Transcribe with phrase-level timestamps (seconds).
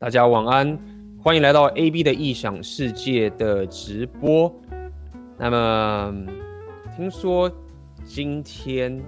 [0.00, 0.78] 大家晚安，
[1.22, 4.50] 欢迎来到 AB 的异想世界的直播。
[5.36, 6.26] 那么，
[6.96, 7.52] 听说
[8.02, 8.98] 今天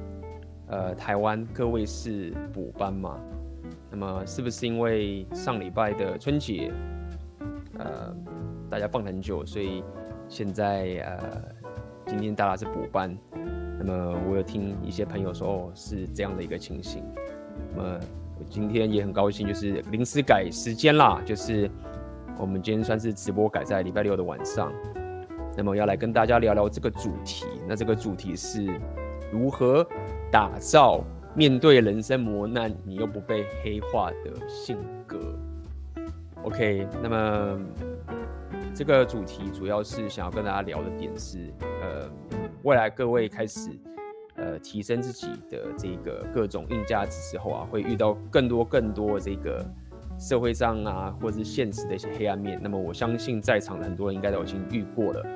[0.66, 3.18] 呃台湾各位是补班嘛？
[3.90, 6.70] 那么是不是因为上礼拜的春节
[7.78, 8.14] 呃
[8.68, 9.82] 大家放很久，所以
[10.28, 11.42] 现在呃
[12.06, 13.16] 今天大家是补班？
[13.78, 17.02] 那么我有听一些朋友说，哦，是这样的一个情形。
[17.74, 18.00] 那么。
[18.48, 21.70] 今天也很高兴，就是临时改时间啦，就是
[22.38, 24.72] 我们今天算是直播改在礼拜六的晚上。
[25.56, 28.66] 那么要来跟大家聊聊这个主题，那这个主题是
[29.30, 29.86] 如何
[30.30, 31.04] 打造
[31.34, 35.18] 面对人生磨难你又不被黑化的性格。
[36.42, 37.58] OK，那么
[38.74, 42.10] 这个主题主要是想要跟大家聊的点是，呃，
[42.62, 43.70] 未来各位开始。
[44.42, 49.64] 呃，提升自己的这个各种硬价值之后啊，会遇到更多更多这个
[50.18, 52.58] 社会上啊，或者是现实的一些黑暗面。
[52.60, 55.26] 那么我相信在场的很多人应该都已经遇过了。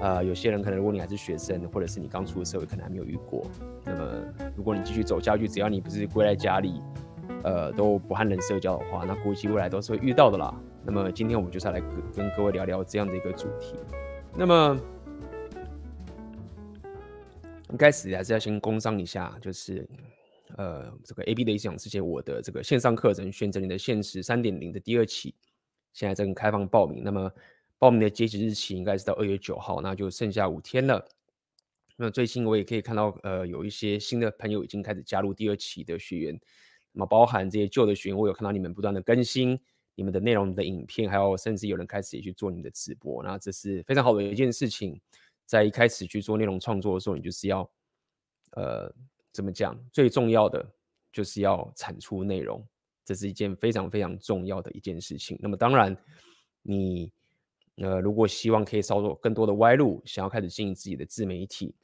[0.00, 3.42] 呃，有些人可能如果你还是学生，或者是你刚出的社会，可能还没有遇过。
[3.84, 4.06] 那么
[4.56, 6.80] 如果你继续走下去，只要你不是归在家里，
[7.42, 10.54] 呃，都不和人社交的话，那估计未来都是会遇到的啦。
[10.84, 11.80] 那么今天我们就是来
[12.14, 13.74] 跟各位聊聊这样的一个主题。
[14.36, 14.78] 那么。
[17.76, 19.88] 开始还是要先工商一下，就是，
[20.56, 25.34] 呃，这个 AB 的一想世界，我的这个线上课程选择你的现实三点零的第二期，
[25.92, 27.02] 现在正开放报名。
[27.02, 27.30] 那么
[27.78, 31.06] 报名的截止日期应该是到二月九号，那就剩下五天了。
[31.96, 36.40] 那最近我也可以看到，呃，有一些新的朋友已经开始加入第二期的学员。
[36.92, 39.58] 那么包含这些旧的学员，我有看到你们不断的更新
[39.94, 45.00] 你们的内容、的影片，还有甚至有人开始也去做你们的直播，那这是非常好的一件事情。
[45.46, 47.70] 在一开始去做内容创作的时候，你就是要，
[48.52, 48.92] 呃，
[49.32, 49.78] 怎么讲？
[49.92, 50.66] 最重要的
[51.12, 52.66] 就是要产出内容，
[53.04, 55.38] 这是一件非常非常重要的一件事情。
[55.40, 55.96] 那么当然，
[56.62, 57.12] 你
[57.76, 61.74] 呃，如果希望可以少走更多的歪路，想要开始经营自己的自媒体，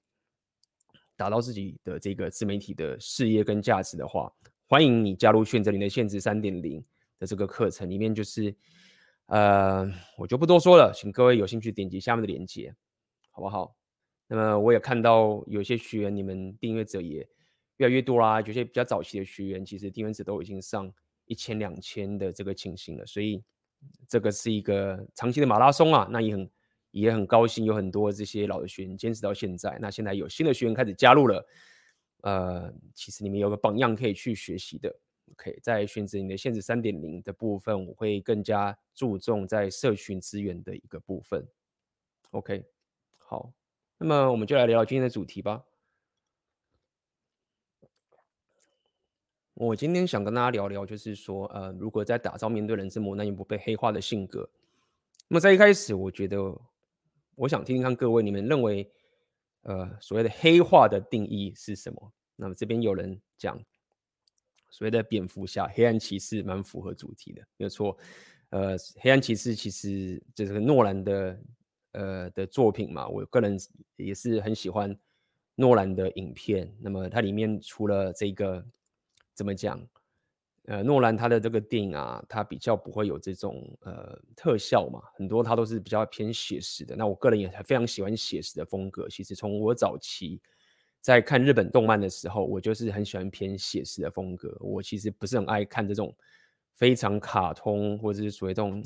[1.17, 4.33] 达到自己的这个自媒体的事业跟价值的话，
[4.67, 6.83] 欢迎你加入选择你的限制三点零
[7.19, 8.55] 的这个课程里面，就是，
[9.27, 9.85] 呃，
[10.17, 12.75] 我就不多说了，请各位有兴趣点击下面的链接。
[13.41, 13.77] 好不好？
[14.29, 17.27] 那么我也看到有些学员，你们订阅者也
[17.79, 18.41] 越来越多啦。
[18.43, 20.93] 有些比较早期的学员，其实订阅者都已经上
[21.25, 23.05] 一千、两千的这个情形了。
[23.07, 23.43] 所以
[24.07, 26.07] 这个是一个长期的马拉松啊。
[26.13, 26.51] 那也很
[26.93, 29.77] 也很高兴，有很多这些老的学员坚持到现在。
[29.81, 31.45] 那现在有新的学员开始加入了，
[32.21, 34.95] 呃，其实你们有个榜样可以去学习的。
[35.33, 41.45] OK，在选择你的限制三点零的部分，我会更加注重在社群资源的一个部分。
[42.31, 42.65] OK。
[43.31, 43.53] 好，
[43.97, 45.65] 那么我们就来聊聊今天的主题吧。
[49.55, 54.51] 我今天想跟大家聊聊，就是说，呃，如果在打造面对人生磨难又不被黑化的性格。
[55.29, 56.61] 那么在一开始，我觉得
[57.37, 58.91] 我想听听看各位，你们认为，
[59.63, 62.13] 呃，所谓的黑化的定义是什么？
[62.35, 63.57] 那么这边有人讲，
[64.71, 67.97] 所谓的蝙蝠侠、黑暗骑士，蛮符合主题的，没有错。
[68.49, 71.41] 呃，黑暗骑士其实就是诺兰的。
[71.93, 73.59] 呃的作品嘛，我个人
[73.97, 74.97] 也是很喜欢
[75.55, 76.73] 诺兰的影片。
[76.81, 78.65] 那么它里面除了这个
[79.35, 79.81] 怎么讲？
[80.67, 86.95] 呃，诺兰他的这个电影啊，他比较不会有这种呃特效嘛，很多他都是比较偏写实的。
[86.95, 89.09] 那我个人也非常喜欢写实的风格。
[89.09, 90.41] 其实从我早期
[91.01, 94.55] 在看日本动漫的时候，我就是很喜欢偏写实的风格。
[94.61, 96.15] 我其实不是很爱看这种
[96.75, 98.81] 非常卡通或者是属于这种。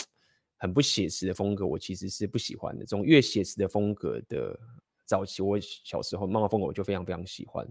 [0.56, 2.84] 很不写实的风格，我其实是不喜欢的。
[2.84, 4.58] 这种越写实的风格的
[5.04, 7.68] 早期，我小时候漫画风格我就非常非常喜欢。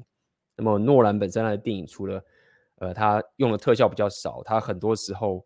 [0.55, 2.23] 那么诺兰本身他的电影，除了
[2.75, 5.43] 呃他用的特效比较少，他很多时候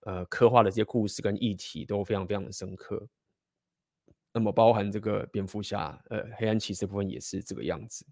[0.00, 3.08] 呃刻画的这些故事跟议题都非常非常的深刻。
[4.32, 8.04] 那么包含这个蝙蝠侠，呃黑暗骑士部分也是这个样子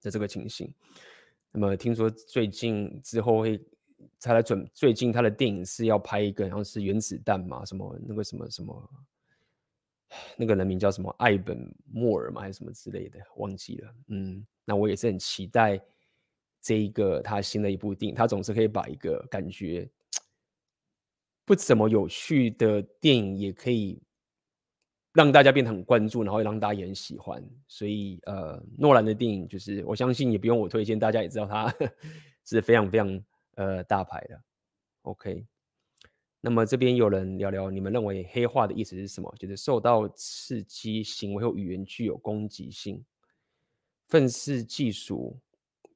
[0.00, 0.74] 的这个情形。
[1.52, 3.62] 那么听说最近之后会。
[4.18, 8.90] 才来准，最近他的电影是要拍一个，好像是原子弹嘛，什么那个什么什么，
[10.36, 13.94] 那个人名叫什么艾本莫尔嘛，还是什么之类的，忘记了。
[14.08, 15.80] 嗯，那我也是很期待
[16.60, 19.88] 这一个他新的一部电影，他总是可以把一个感觉
[21.44, 24.02] 不怎么有趣的电影，也可以
[25.14, 27.42] 让大家变得很关注，然后让大家也很喜欢。
[27.66, 31.72] 所以呃，诺兰的电影就是我相信也不用我推荐，大家也知道他
[32.44, 33.24] 是非常非常。
[33.54, 34.42] 呃，大牌的
[35.02, 35.46] ，OK。
[36.40, 39.34] 那么这边有人聊聊，你们认为黑化的意思是什么？
[39.38, 43.04] 就是受到刺激，行为或语言具有攻击性，
[44.08, 45.38] 愤世嫉俗，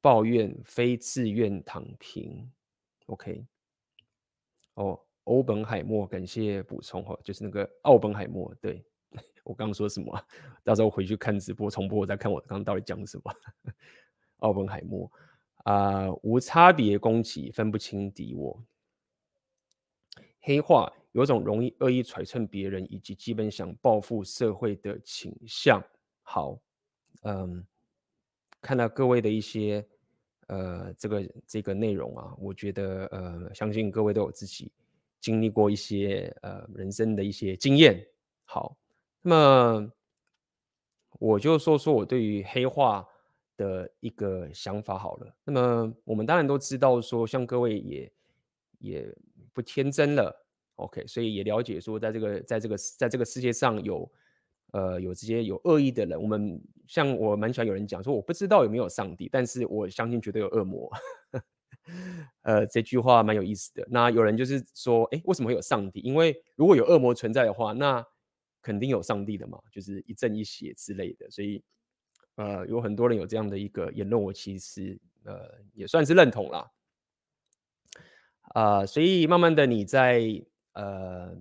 [0.02, 2.50] 抱怨，非自愿躺平
[3.06, 3.46] ，OK。
[4.74, 8.54] 哦，欧本海默，感谢补充哈，就是那个奥本海默。
[8.60, 8.84] 对，
[9.44, 10.26] 我刚刚说什么？
[10.62, 13.34] 到时候回去看直播重播，我再看我刚刚到底讲什么。
[14.40, 15.10] 奥本海默
[15.64, 18.64] 啊、无差别攻击，分不清敌我。
[20.40, 25.82] 黑化有种容易恶意揣测别人，以及基本想报复社会的倾向。
[26.22, 26.58] 好，
[27.22, 27.64] 嗯，
[28.60, 29.86] 看到各位的一些
[30.48, 34.70] 呃这个这个内容啊，我觉得呃，相信各位都有自己
[35.18, 38.06] 经历过一些呃人生的一些经验。
[38.44, 38.76] 好，
[39.22, 39.92] 那么
[41.18, 43.08] 我就说说我对于黑化
[43.56, 45.34] 的一个想法好了。
[45.44, 48.12] 那么我们当然都知道说，像各位也
[48.78, 49.14] 也。
[49.54, 54.10] 不天真了，OK，所以也了解说，在这个在这个在这个世界上有
[54.72, 56.20] 呃有这些有恶意的人。
[56.20, 60.90] 我们像我蛮喜欢有人讲说，我不知道有没有上帝，但是我相信绝对有恶魔。
[62.42, 63.86] 呃，这句话蛮有意思的。
[63.88, 66.00] 那有人就是说，哎，为什么会有上帝？
[66.00, 68.04] 因为如果有恶魔存在的话，那
[68.60, 71.30] 肯定有上帝的嘛，就是一正一邪之类的。
[71.30, 71.62] 所以
[72.36, 76.70] 呃，有很多人有这样的一个言论，我其实呃也算是认同啦。
[78.54, 80.22] 啊、所以慢慢的你在
[80.74, 81.36] 呃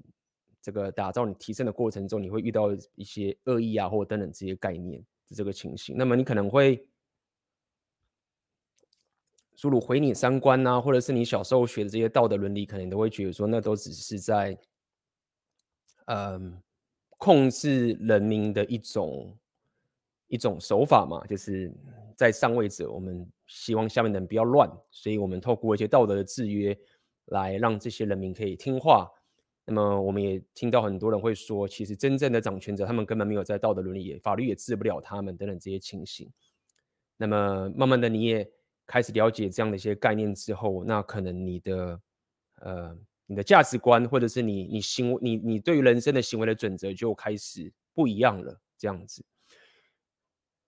[0.61, 5.95] 这个打造你提升的过程中，你会遇到一些恶意啊，或等等这些概念的这个情形。
[5.97, 6.87] 那么你可能会
[9.55, 14.57] 诸如毁你三观啊，或者是你小时候学的这些道德伦理，可能都会觉得说，那都只是在
[16.05, 16.61] 嗯、
[17.17, 19.37] 控制人民的一种
[20.33, 21.71] 一种手法嘛，就是
[22.15, 26.77] 在上位者，我们希望下面的人不要乱，所以我们透过一些道德的制约。
[27.27, 29.09] 来让这些人民可以听话。
[29.63, 36.29] 那么我们也听到很多人会说，其实真正的掌权者，他们根本没有在道德伦理，法律也治不了他们等等这些情形。
[37.15, 38.51] 那么慢慢的你也
[38.85, 42.01] 开始了解这样的一些概念之后，那可能你的
[42.59, 42.93] 呃
[43.25, 48.59] 你的价值观，或者是你你行为你你对于人生的行为的准则就开始不一样了。
[48.77, 49.23] 这样子。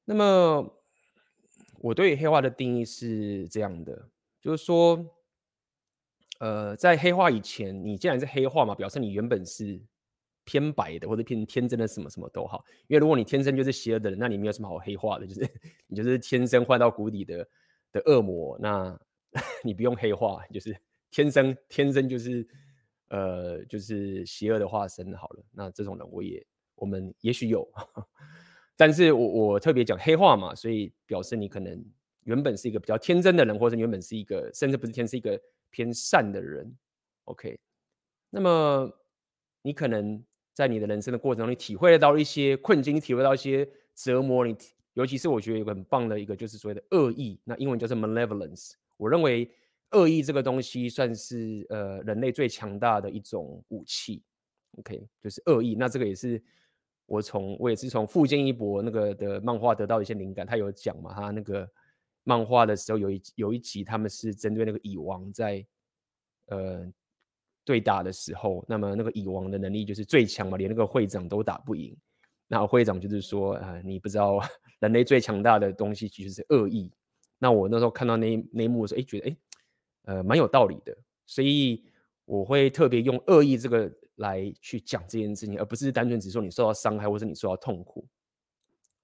[0.06, 0.82] 那么
[1.80, 4.10] 我对黑化的定义是这样的，
[4.42, 5.12] 就是说。
[6.40, 9.82] 呃，在黑化以前，你既然是黑化嘛，表示你原本是
[10.44, 12.62] 偏白的，或者偏天真的，什么什么都好。
[12.88, 15.50] 因为如果你天生就是邪恶的人，那你没有什么好黑化的，就是
[15.88, 17.48] 你就是天生坏到谷底的
[17.94, 18.60] 的恶魔。
[18.60, 19.00] 那
[19.64, 20.78] 你不用黑化，就是
[21.10, 22.46] 天生天生就是
[23.08, 25.44] 呃就是邪恶的化身好了。
[25.52, 27.66] 那这种人我也我们也许有，
[28.78, 31.86] 但是我我特别讲黑话嘛，所以表示你可能
[32.24, 35.40] 原本是一个比较天真的人，或者原本是一个甚至不是天是一个。
[35.72, 36.74] 偏善的人
[37.26, 37.60] ，OK，
[38.30, 38.90] 那么
[39.62, 40.24] 你可能
[40.54, 44.56] 在你的人生的过程中，你体会得到一些困境，你体会到一些折磨，你
[44.94, 48.76] 尤其是我觉得有个很棒的一个，就是所谓的恶意，那英文叫做 malevolence。
[48.96, 49.52] 我认为
[49.92, 54.24] 恶意这个东西算是呃人类最强大的一种武器
[54.78, 55.76] ，OK，就是恶意。
[55.76, 56.42] 那这个也是
[57.06, 61.70] 我从我也是从富坚义博那个的漫画得到一些灵感，他有讲嘛，他那个。
[62.28, 65.64] 漫画的时候有一有一集，他们是针对那个蚁王在
[66.48, 66.92] 呃
[67.64, 71.96] 对打的时候，那么那个蚁王的能力就是最强嘛，连那个会长都打不赢。
[72.48, 74.40] 那会长就是说啊、你不知道
[74.82, 76.92] 人类最强大的东西其实是恶意。
[77.38, 79.38] 那我那时候看到那那一幕的时候，哎，觉得哎，
[80.06, 80.98] 呃，蛮有道理的。
[81.28, 81.86] 所以
[82.26, 88.08] 我会特别用恶意这个来去讲这件事情，而不是单纯只说你受到伤害或者你受到痛苦。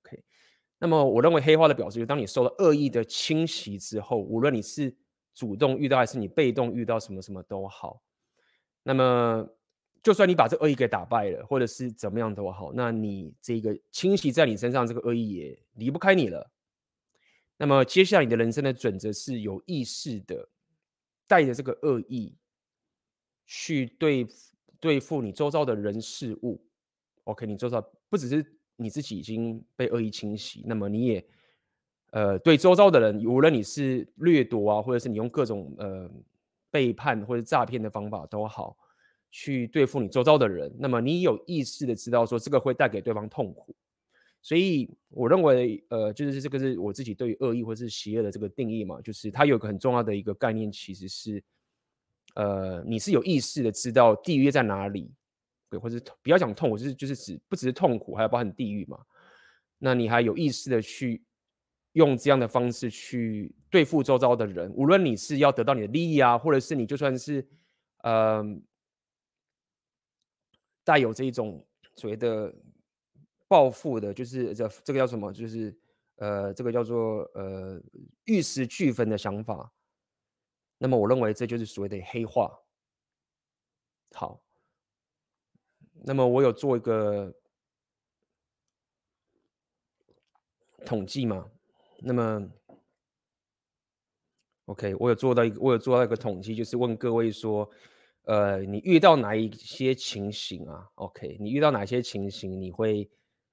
[0.04, 0.24] OK，
[0.80, 4.96] 那么，我认为黑化的表示，就是当你受到恶意的侵袭之后，无论你是
[5.34, 8.02] 主动遇到还是你被动遇到什么什么都好，
[8.84, 9.48] 那么
[10.04, 16.52] 就算你把这恶意给打败了，或者是怎么样都好，那你这个侵袭在你身上这个恶意也离不开你了。
[17.58, 20.50] 那么接下来你的人生的准则是有意识的
[21.28, 22.36] 带着这个恶意
[23.46, 24.26] 去对
[24.82, 26.62] 对付你周遭的人事物。
[27.24, 28.46] OK，你周遭不只是。
[28.78, 31.24] 你自己已经被恶意侵袭，那么你也，
[32.14, 36.10] 呃，对周遭的人，无论你是掠夺啊，或者是你用各种呃
[36.72, 38.76] 背叛或者诈骗的方法都好，
[39.30, 43.76] 去对付你周遭的人，那么你有意识的知道说这个会带给对方痛苦，
[44.42, 51.44] 所以我认为，呃，就是这个是我自己对于恶意或是邪恶的这个定义嘛，就是它有个很重要的一个概念，其实是，
[52.36, 55.14] 呃，你是有意识的知道地狱在哪里。
[55.70, 59.00] 对，或者不要讲痛苦，就是就是指不只是痛苦，还有包含地狱嘛。
[59.78, 61.24] 那你还有意识的去
[61.94, 67.48] 用这样的方式去对付周遭的人，无论你是要得到你的利益啊，或者是你就算是
[68.04, 68.44] 呃
[70.84, 72.54] 带有这一种所谓的
[73.48, 75.32] 报复的，就是这这个叫什么？
[75.32, 75.74] 就是
[76.18, 77.82] 呃这个叫做呃
[78.26, 79.72] 玉石俱焚的想法。
[80.84, 82.52] 那么我认为这就是所谓的黑化。
[84.16, 84.42] 好，
[86.04, 87.32] 那么我有做一个
[90.84, 91.48] 统计嘛？
[92.00, 92.50] 那么
[94.66, 97.70] ，OK，我有做到一个，我有做到一个统计，就是问各位说，
[98.24, 103.08] 呃，你遇到哪一些情形啊？OK，你遇到哪些情形，你会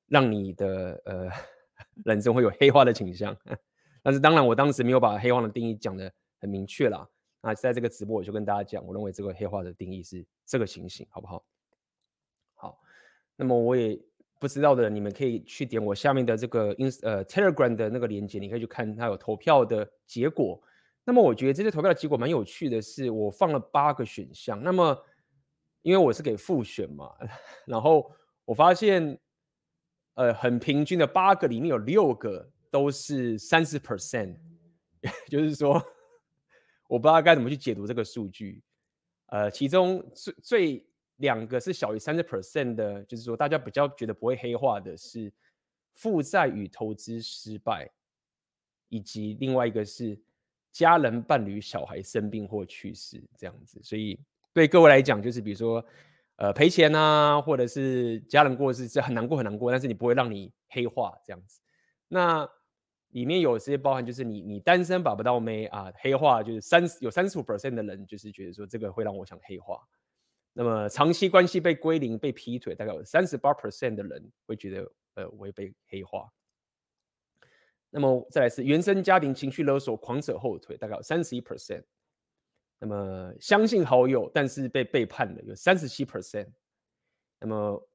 [0.06, 1.28] 让你的呃
[2.06, 3.36] 人生会有黑化的倾向？
[4.02, 7.06] 但是当然，我当时没有把黑化的定义讲的很明确啦。
[7.40, 11.44] 那在这个直播，我就跟大家讲，我认为这个黑化的定义是这个情形，好不好？
[12.54, 12.80] 好，
[13.36, 13.96] 那么我也
[14.40, 20.60] 不知道的，你们可以去点我下面的这个 ins 呃 Telegram 的那个链接，你可以去看它有投票的结果。
[21.04, 24.60] 那么我觉得这些投票的结果蛮有趣的是，我放了八个选项。
[24.60, 24.98] 那么
[25.82, 27.14] 因为我是给复选嘛，
[27.66, 28.10] 然后
[28.44, 29.16] 我发现，
[30.14, 34.36] 呃，很平均的八个里面有六个都是三十 percent，
[35.30, 35.80] 就是说。
[36.88, 38.60] 我不知道该怎么去解读这个数据，
[39.26, 45.32] 呃，其中最最两个是小于三十 percent 的，就是说大家比较觉得不会黑化的是
[45.94, 47.90] 负债与投资失败，
[48.88, 50.18] 以及另外一个是
[50.72, 53.80] 家人、伴侣、小孩生病或去世这样子。
[53.82, 54.18] 所以
[54.52, 55.84] 对各位来讲，就是比如说
[56.36, 61.60] 呃赔钱啊，或者是家人过世，是很难过很难过，但是你不会让你黑化这样子。
[62.08, 62.48] 那
[63.10, 69.80] 里面有些包含，就是你你单身把不到妹啊，黑化就是三有三十五 percent 的人就是觉得说这个会让我想黑化。
[70.52, 76.30] 那么长期关系被归零、被劈腿，大概有三十八 percent 的人会觉得呃我会被黑化。
[77.90, 81.84] 那么再来是原生家庭情绪勒索、狂扯后腿，大概有三十一 percent。
[82.78, 86.48] 那么相信好友但是被背叛了，有三十七 percent。
[87.40, 87.87] 那么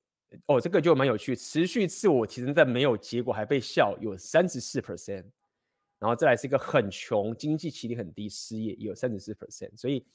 [0.47, 1.35] 哦，这个就蛮有趣。
[1.35, 5.25] 持续自我提升但没有结果还被笑，有三十四 percent。
[5.99, 9.75] 然后再来是一个很穷，经济起点很低，失业也有三十四 percent。
[9.77, 10.05] 所以，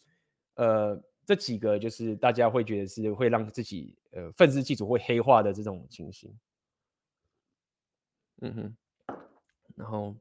[0.55, 6.31] 呃，这几个就是大家会觉得是会让自己呃愤世嫉俗会黑化的这种情形。
[8.43, 8.77] 嗯哼。
[9.77, 10.15] 然后，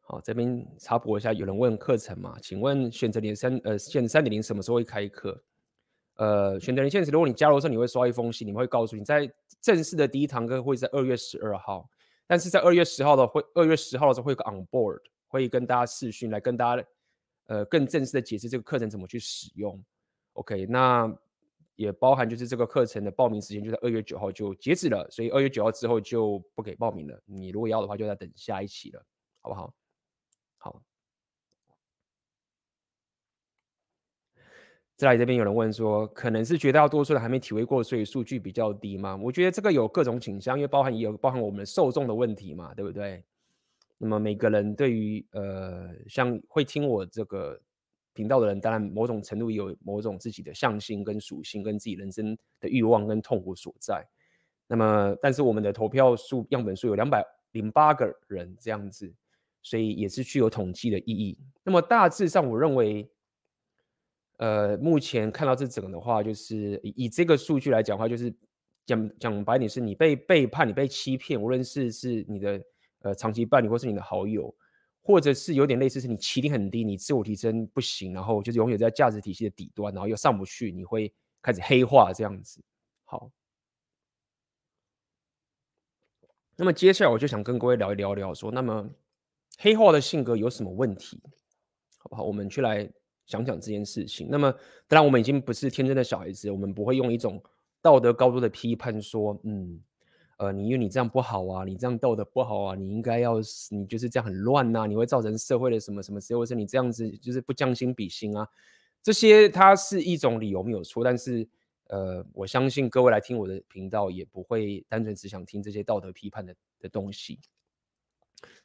[0.00, 2.38] 好，这边插播一下，有人问课程嘛？
[2.40, 5.42] 请问选择连三呃选三点零什么时候会开课？
[6.16, 9.28] 呃，选择连线时，如果你加入的时候，你会收一封信，你们会告诉你在
[9.60, 11.88] 正式的第一堂课会在二月十二号，
[12.26, 16.84] 但是在二月十号的会，二月十号的时候会有个 on board，会跟大家视讯来跟大家
[17.46, 19.82] 呃更正式的解释这个课程怎么去使用。
[20.34, 21.12] OK，那
[21.74, 27.20] 也包含就是这个课程的报名时间就在二月九号就截止了，所以二月九号之后就不给报名了。
[27.26, 29.04] 你如果要的话，就在等下一期了，
[29.40, 29.54] 好不？
[29.54, 29.74] 好。
[34.96, 39.16] 再来这边有人问说，可能是绝大多数人还没体会过，所以数据比较低吗？
[39.16, 43.24] 我觉得这个有各种倾向，因为包含也有包含我们受众的问题嘛，对不对？
[43.98, 47.60] 那么每个人对于呃，像会听我这个
[48.12, 54.06] 频道的人，当然某种程度有某种自己的向性跟属性，跟自己人生的欲望跟痛苦所在。
[54.68, 57.20] 那么，但是我们的投票数样本数有两百
[57.50, 59.12] 零八个人这样子，
[59.60, 61.36] 所以也是具有统计的意义。
[61.64, 63.10] 那么大致上，我认为。
[64.44, 68.30] 呃，目前看到这整个的话，就是以，以这个数据来讲的话，就是
[68.84, 72.62] 讲讲白点，是你被背叛，你被欺骗，无论是是你的
[73.00, 74.54] 呃长期伴侣，或是你的好友，
[75.00, 81.10] 或者是有点类似，是你起点很低，你自我提升不行，然后就是永远在价值体系的底端，然后又上不去，你会
[81.40, 82.62] 开始黑化这样子。
[83.04, 83.30] 好，
[86.56, 88.90] 那么接下来我就想跟各位聊一聊聊说，那么
[89.58, 91.18] 黑化的性格有什么问题？
[91.96, 92.24] 好不好？
[92.24, 92.92] 我们去来。
[93.26, 94.52] 想想这件事情，那么
[94.86, 97.42] 当然我们已经不是天真的小孩子，我们不会用一种
[97.80, 99.80] 道德高度的批判说，嗯，
[100.36, 103.36] 呃，你因为你这样不好啊，你这样道德不好啊，你应该要，
[103.70, 108.46] 你就是这样很乱呐、你会造成社会的什么什么事，或者你这样子就是不将心比心啊，
[109.02, 111.48] 这些它是一种理由没有错，但是
[111.88, 117.38] 呃，我相信各位来听我的频道也不会单纯只想听这些道德批判的的东西，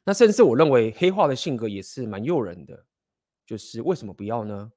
[0.04, 2.84] 那甚至我认为黑化的性格也是蛮诱人的。
[3.50, 4.70] 就是为什么不要呢？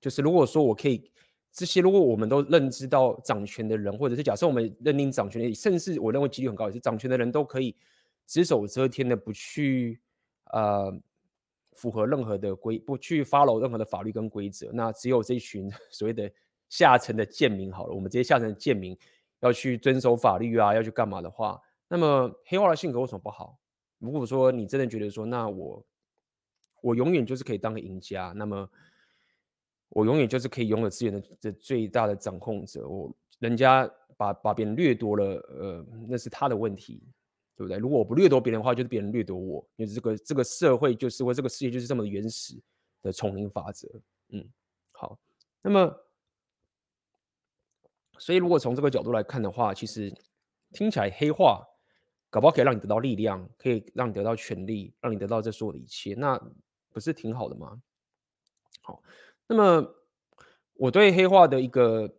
[0.00, 1.12] 就是如果说我可以
[1.52, 7.76] 这些，如果我们都认知到掌权的人，或者是假设我们认定掌权的，甚至我认为几率很高，也是掌权的人都可以
[8.26, 10.00] 只手遮天的，不去
[10.52, 10.90] 呃
[11.72, 16.32] 符合任何的规，不去 follow 任何的法律跟规则，那只有这一群 所谓的
[16.70, 17.94] 下层的贱民好了。
[17.94, 18.96] 我们这些下层的贱民
[19.40, 23.58] 要去遵守法律啊，要去干嘛的话，那么黑化的性格为什么不好？
[23.98, 25.84] 如果说你真的觉得说，那我。
[26.82, 28.68] 我永远就是可以当个赢家，那么
[29.90, 32.86] 我永远就是可以拥有资源的的最大的掌控者。
[32.88, 37.02] 我人家把把别人掠夺了，呃，那是他的问题，
[37.56, 37.78] 对不对？
[37.78, 39.66] 如果我不掠夺别人的话，就是别人掠夺我。
[39.76, 42.54] 因为这个这个社会就是或这个世界就是这么原始
[43.02, 43.88] 的丛林法则。
[44.28, 44.46] 嗯，
[44.92, 45.18] 好。
[45.62, 45.94] 那么
[48.18, 50.14] 所以如果从这个角度来看的话，其实
[50.72, 51.66] 听起来黑化
[52.28, 56.40] 搞不好可以让你得到力量，可以让你得到权力，让你得到这所有的一切，那
[56.92, 57.80] 不是挺好的吗？
[58.82, 59.02] 好，
[59.46, 59.94] 那么
[60.74, 62.16] 我对黑化的一个。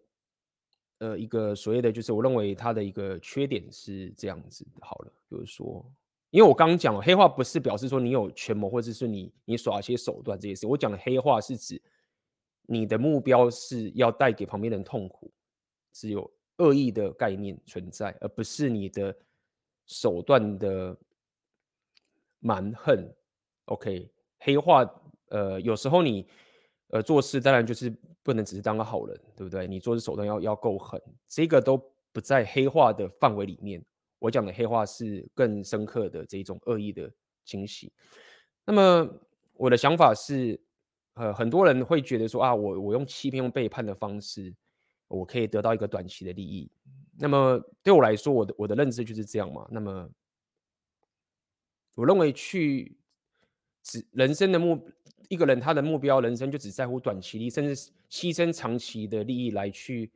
[1.04, 4.64] 呃，一个所谓的就是，我认为它的一个缺点是这样子。
[4.82, 5.84] 好了，就是说，
[6.30, 10.68] 因为我刚刚讲了，黑化不是表示说你有权谋，或者是你你耍一些手段这些事。
[10.68, 11.82] 我讲的黑化是指
[12.68, 15.34] 你的目标是要带给旁边人痛苦，
[15.92, 19.18] 是有恶意的概念存在，而不是你的
[19.88, 20.96] 手段的
[22.38, 23.12] 蛮横。
[23.66, 24.08] OK，
[24.42, 24.86] 黑化，
[25.30, 26.28] 呃，有时候你。
[26.94, 27.90] 呃，做事当然就是
[28.22, 29.66] 不能只是当个好人，对不对？
[29.66, 31.78] 你做事手段要要够狠，这个都
[32.12, 33.82] 不在黑化的范围里面。
[34.20, 37.10] 我讲的黑化是更深刻的这种恶意的
[37.46, 37.94] 侵袭。
[38.66, 39.10] 那么
[39.54, 40.60] 我的想法是，
[41.14, 44.54] 呃，很多人会觉得说啊，我我用欺骗、用背叛的方式，
[45.08, 46.70] 我可以得到一个短期的利益。
[47.18, 49.66] 那么对我来说，我的我的认知就是这样嘛。
[49.72, 50.10] 那么
[51.96, 52.98] 我认为去
[53.84, 54.88] 只人生的目。
[55.30, 57.74] 一个人他的目标，人生就只在乎短期利益，甚至
[58.10, 60.12] 牺牲长期的利益来去，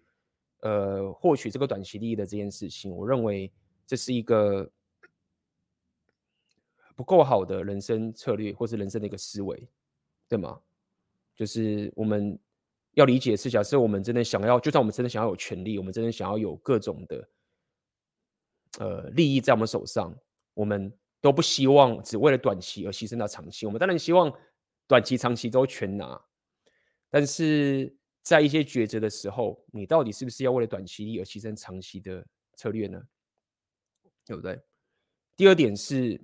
[0.60, 3.50] 呃，获取这个短期利益的这件事情，我认为
[3.88, 4.70] 这是一个
[6.98, 9.66] 不够好的人生策略，或是人生的一个思维，
[10.28, 10.60] 对吗？
[11.34, 12.38] 就是我们
[12.96, 17.30] 要理解的是，假设我们真的想要，就算我们真的想要有权利，我们真的想要有各种的，
[18.80, 20.14] 呃，利益在我们手上，
[20.54, 20.92] 我们
[21.26, 23.66] 都不希望只为了短期而牺牲到长期。
[23.66, 24.32] 我们当然希望。
[24.88, 26.24] 短期、长期都全拿，
[27.10, 27.92] 但是
[28.22, 33.02] 在一些抉择的时候，你到底是不是要为了短期利益而牺牲长期的策略呢？
[34.24, 34.62] 对不对？
[35.36, 36.22] 第二点是，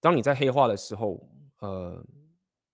[0.00, 2.00] 当你在黑化的时候，呃，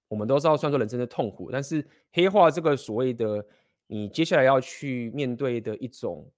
[0.08, 3.42] 我们都知道，算作人生的痛苦，但是黑化这个所谓的
[3.86, 6.30] 你接下来要去面对的一种，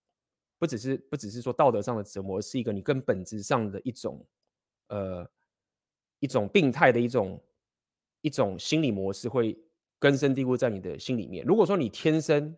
[0.56, 4.24] 不只是不只是说道德上的折磨，是一个你更本质上的一种，
[4.86, 5.28] 呃，
[6.24, 7.40] 一种病态的一种。
[8.26, 9.54] 一种心理模式会
[9.98, 11.44] 根深蒂固在你的心里面。
[11.44, 12.56] 如果说你天生，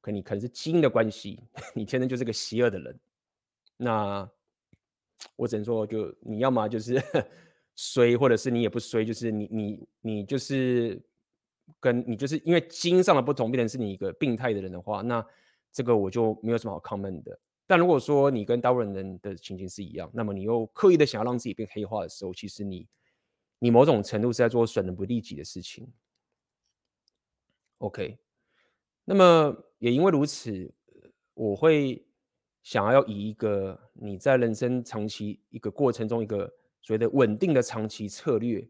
[0.00, 1.38] 可你可能是基因的关系，
[1.76, 2.98] 你天生就是个邪恶的人，
[3.76, 4.26] 那
[5.36, 6.98] 我只能说，就你要么就是
[7.76, 10.98] 衰，或者是你也不衰，就是你你你就是
[11.78, 15.22] 跟你就是因为基因上的不同，变成是你一个病态的人的话，那
[15.70, 17.38] 这个我就没有什么好 comment 的。
[17.70, 22.88] 但如果说你跟大部分人的情形是一样，那么你又刻意的想要让自己变黑化的时候，其实你。
[23.62, 25.86] 你某种程度是在做损人不利己的事情
[27.76, 28.18] ，OK？
[29.04, 30.72] 那么也因为如此，
[31.34, 32.02] 我会
[32.62, 38.66] 想要以一个你在人生长期一个过程中一个所谓的稳定的长期策略，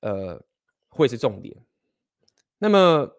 [0.00, 0.42] 呃，
[0.88, 1.54] 会是重点。
[2.56, 3.14] 那么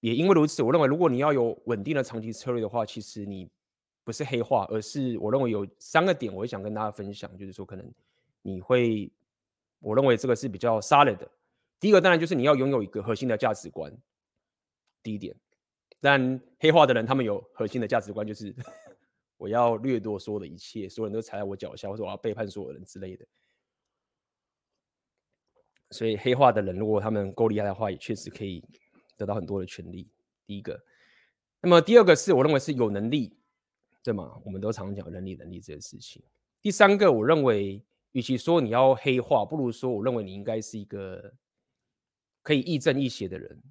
[0.00, 3.48] 也因为如此，我认为如果你要有稳定的长期策略的话，其实你
[4.04, 7.92] 不是黑化，而是我认为有三个点，我会想跟大家分享，就是说可能
[8.42, 9.12] 你会。
[9.84, 11.28] 我认为这个是比较 solid 的。
[11.80, 13.92] 第一个当然就是你要拥有一个核心的价值观，
[15.02, 15.34] 第一点。
[16.00, 18.54] 但黑化的人他们有核心的价值观，就是
[19.36, 23.26] 我要掠夺所有的一切，所有人都踩在我脚下，或者我要背叛所有人之类的。
[25.90, 28.64] 所以黑化的人如果他们够厉害的话，也确实可以
[29.16, 30.08] 得到很多的权利。
[30.46, 30.80] 第一个，
[31.60, 33.36] 那么第二个是我认为是有能力，
[34.02, 34.40] 对吗？
[34.44, 36.22] 我们都常讲人力、能力这件事情。
[36.60, 37.84] 第三个，我认为。
[38.12, 41.32] 与其说你要黑化，不如说我认为你应该是一个
[42.42, 43.62] 可以亦正亦邪的人。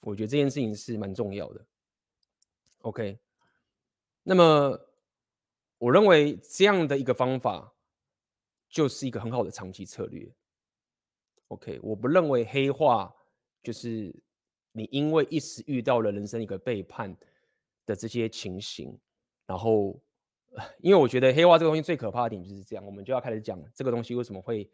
[0.00, 1.64] 我觉得这件事情是蛮重要的。
[2.78, 3.16] OK，
[4.24, 4.76] 那么
[5.78, 7.72] 我认为这样的一个方法
[8.68, 10.28] 就是一个很好的长期策略。
[11.46, 13.14] OK，我不认为黑化
[13.62, 14.12] 就是
[14.72, 17.16] 你因为一时遇到了人生一个背叛
[17.86, 18.98] 的这些情形，
[19.52, 20.00] 然后。
[20.80, 24.70] 因为我觉得黑化这个东西最可怕的点就是这样，我们就要开始讲这个东西为什么会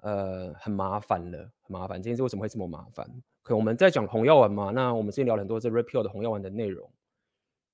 [0.00, 2.02] 呃很麻烦了，很麻烦。
[2.02, 3.08] 这件事为什么会这么麻烦？
[3.40, 6.90] 可我们在讲红药丸嘛，那我们之前聊了很多这 Red Pill 的红药丸的内容。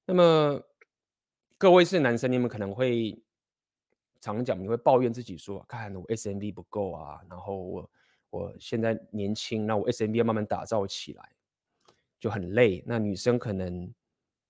[0.05, 0.61] 那么
[1.57, 3.19] 各位是男生，你们可能会
[4.21, 7.91] 常讲，你会抱怨自己说，看我 SMV 不够啊，然后我
[8.29, 11.27] 我现在年轻，那我 SMV 要慢慢打造起来，
[12.21, 12.85] 就很累。
[12.87, 13.91] 那女生可能。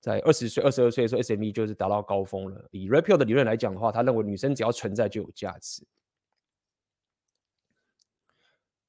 [0.01, 2.69] 在二十岁、二十二岁的时候，SME 就是达到高峰了。
[2.71, 5.85] 以 Red Pill 的理论来讲的话，他认为女生只要存在就有价值。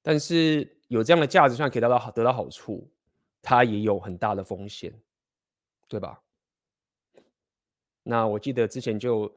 [0.04, 2.88] 但是有这样的价值，虽然可以得到好得到好处，
[3.42, 4.94] 它也有很大的风险，
[5.88, 6.22] 对吧？
[8.04, 9.34] 那我记得之前就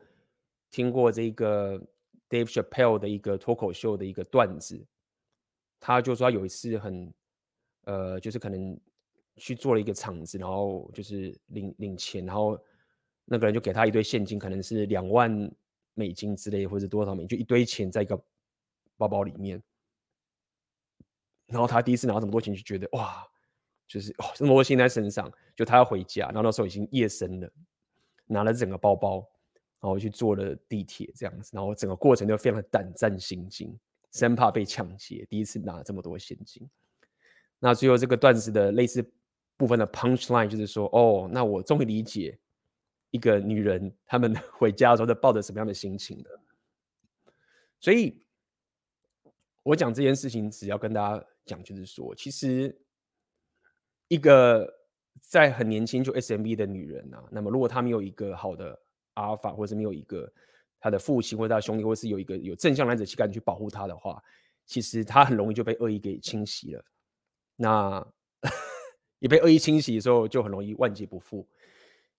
[0.71, 1.81] 听过这个
[2.29, 4.85] Dave Chappelle 的一个脱口秀的一个段子，
[5.81, 7.15] 他就说他有一次很
[7.85, 8.79] 呃，就是可能。
[9.41, 12.63] 去做了一个场子，然后就是领领钱，然后
[13.25, 15.51] 那个人就给他一堆现金，可能是两万
[15.95, 18.23] 美金之类，或者多少美金，就一堆钱在一个
[18.99, 19.61] 包包里面。
[21.47, 23.27] 然后他第一次拿这么多钱，就觉得哇，
[23.89, 27.51] 就是哦，这么多钱在身上，就他要回家，然后那时候已经夜深了，
[28.27, 29.27] 拿了整个包包，
[29.81, 33.75] 然后去坐了地铁这样子，然后整个过程就非常的胆战心惊，
[34.13, 36.69] 生怕被抢劫，第一次拿这么多现金。
[37.59, 39.03] 那最后这个段子的类似
[39.61, 42.39] 部分的 punch line 就是说，哦，那我终于理解
[43.11, 46.41] 一个女人她们 回家的时候在抱着什么样的心情了。
[47.79, 48.25] 所以，
[49.63, 52.75] 我讲这件事情，只要跟大家讲，就是说，其实
[54.09, 54.67] 一个
[55.21, 58.81] 在很年轻就 SMV 的女人啊，那么如果她没有一个好的
[59.13, 60.33] 阿尔法，或者是没有一个
[60.81, 64.23] 她的父亲或者她的兄弟，或是有一个有正向男子气概去保护她的话，
[64.65, 66.83] 其实她很容易就被恶意给侵袭了。
[67.57, 68.07] 那
[69.21, 71.49] 也被恶意侵袭的时候，就很容易万劫不复。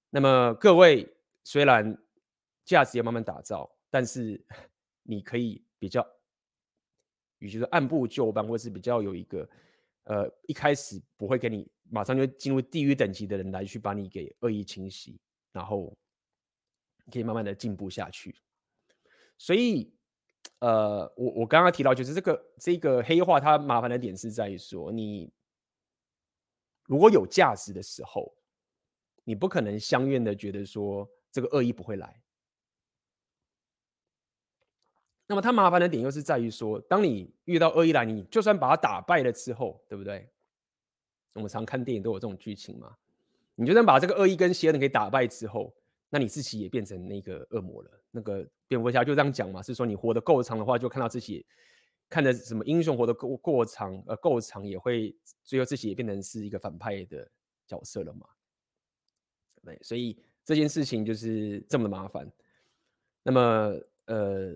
[0.09, 1.07] 那么各位
[1.43, 1.95] 虽然
[2.63, 4.41] 价值要慢慢打造，但是
[5.03, 6.07] 你可以比较，
[7.39, 9.49] 与其说按部就班，或是比较有一个
[10.05, 15.19] 呃一开始不会给你马上就进入地狱等级的人来去把你给恶意侵袭，
[15.51, 15.93] 然后
[17.11, 18.33] 可以慢慢的进步下去。
[19.37, 19.93] 所以。
[20.57, 25.31] 呃，我我刚刚提到，就是这个这个黑化，它麻烦的点是在于说，你
[26.91, 28.29] 如果有价值的时候，
[29.23, 32.21] 你不可能相愿的觉得说这个恶意不会来。
[35.25, 40.29] 那么它麻烦的点又是在于说，当你遇到恶意来，你就算把它打败了之后，对不对？
[41.35, 42.93] 我们常看电影都有这种剧情嘛，
[43.55, 45.73] 你就算把这个恶意跟邪恶给打败之后。
[46.09, 47.89] 那你自己也变成那个恶魔了。
[48.11, 51.45] 那个蝙蝠侠就这样讲嘛，是说你活得够长的话，就看到自己
[52.11, 57.25] 看着什么英雄活得够过长，呃，够长也会最后自己也变成是一个反派的
[57.65, 58.27] 角色了嘛。
[59.63, 62.29] 对，所以这件事情就是这么麻烦。
[63.23, 64.53] 那么，呃，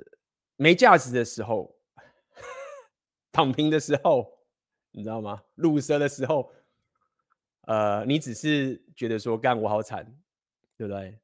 [0.58, 1.74] 没价值的时候，
[3.32, 4.38] 躺平的时候，
[4.92, 5.42] 你知道吗？
[5.56, 6.52] 鲁蛇的时候，
[7.68, 10.04] 呃，你只是觉得说干我好惨，
[10.76, 11.18] 对不对？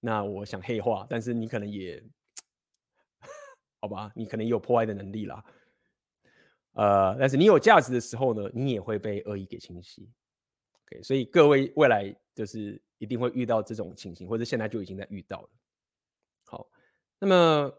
[0.00, 2.02] 那我想黑化，但是你可能也，
[3.82, 5.44] 好吧，你可能也有破坏的能力啦。
[6.76, 10.12] 呃，但是你有价值的时候呢，你也会被恶意给侵袭。
[10.84, 15.48] OK，所以各位未来就是一定会遇到这种情形，或者现在就已经在遇到了。
[16.44, 16.70] 好，
[17.18, 17.72] 那么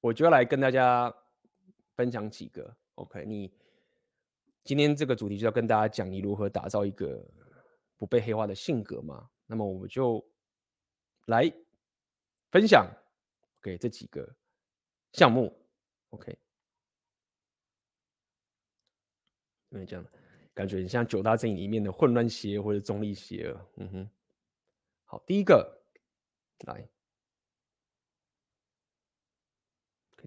[0.00, 1.14] 我就要来跟大家
[1.94, 2.76] 分享几个。
[2.96, 3.48] OK，你
[4.64, 7.24] 今天这个主题就要跟大家讲你如何打造一个
[7.96, 9.30] 不被黑化的性格嘛。
[9.46, 10.22] 那么我们就
[11.26, 11.48] 来
[12.50, 12.90] 分享
[13.62, 14.28] 给这几个
[15.12, 15.56] 项目
[16.10, 16.36] ，OK？
[19.70, 20.04] 因为这样
[20.54, 23.60] 感觉很像九大阵营里面的混乱邪恶或者中立邪恶。
[23.76, 24.10] 嗯哼，
[25.04, 25.80] 好，第一个
[26.66, 26.88] 来，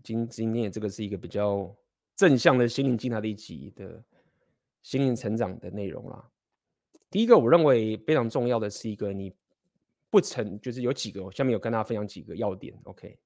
[0.03, 1.75] 今今天这个是一个比较
[2.15, 4.03] 正向的心灵鸡汤的一集的
[4.81, 6.31] 心灵成长的内容啦。
[7.09, 9.35] 第一个，我认为非常重要的是一个，你
[10.09, 12.73] 不成，就是有几个，我下面有跟大家分享几个要点。
[12.83, 13.19] OK，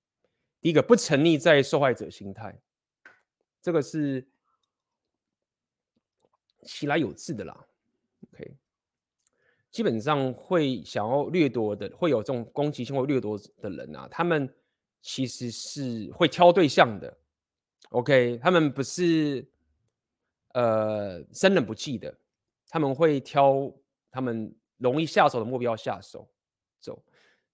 [0.60, 2.60] 第一个，不成立在受害者心态，
[3.62, 4.28] 这个是
[6.65, 7.65] 其来有自的啦。
[8.34, 8.54] OK，
[9.71, 14.54] 基本上会想要掠夺的，会有这种攻击性或掠夺的人啊，他们
[15.01, 17.17] 其实是会挑对象的。
[17.89, 19.47] OK，他们不是
[20.54, 22.13] 呃生冷不忌的。
[22.67, 23.71] 他们会挑
[24.12, 26.28] 他们容易下手的目标下手
[26.82, 27.01] 走，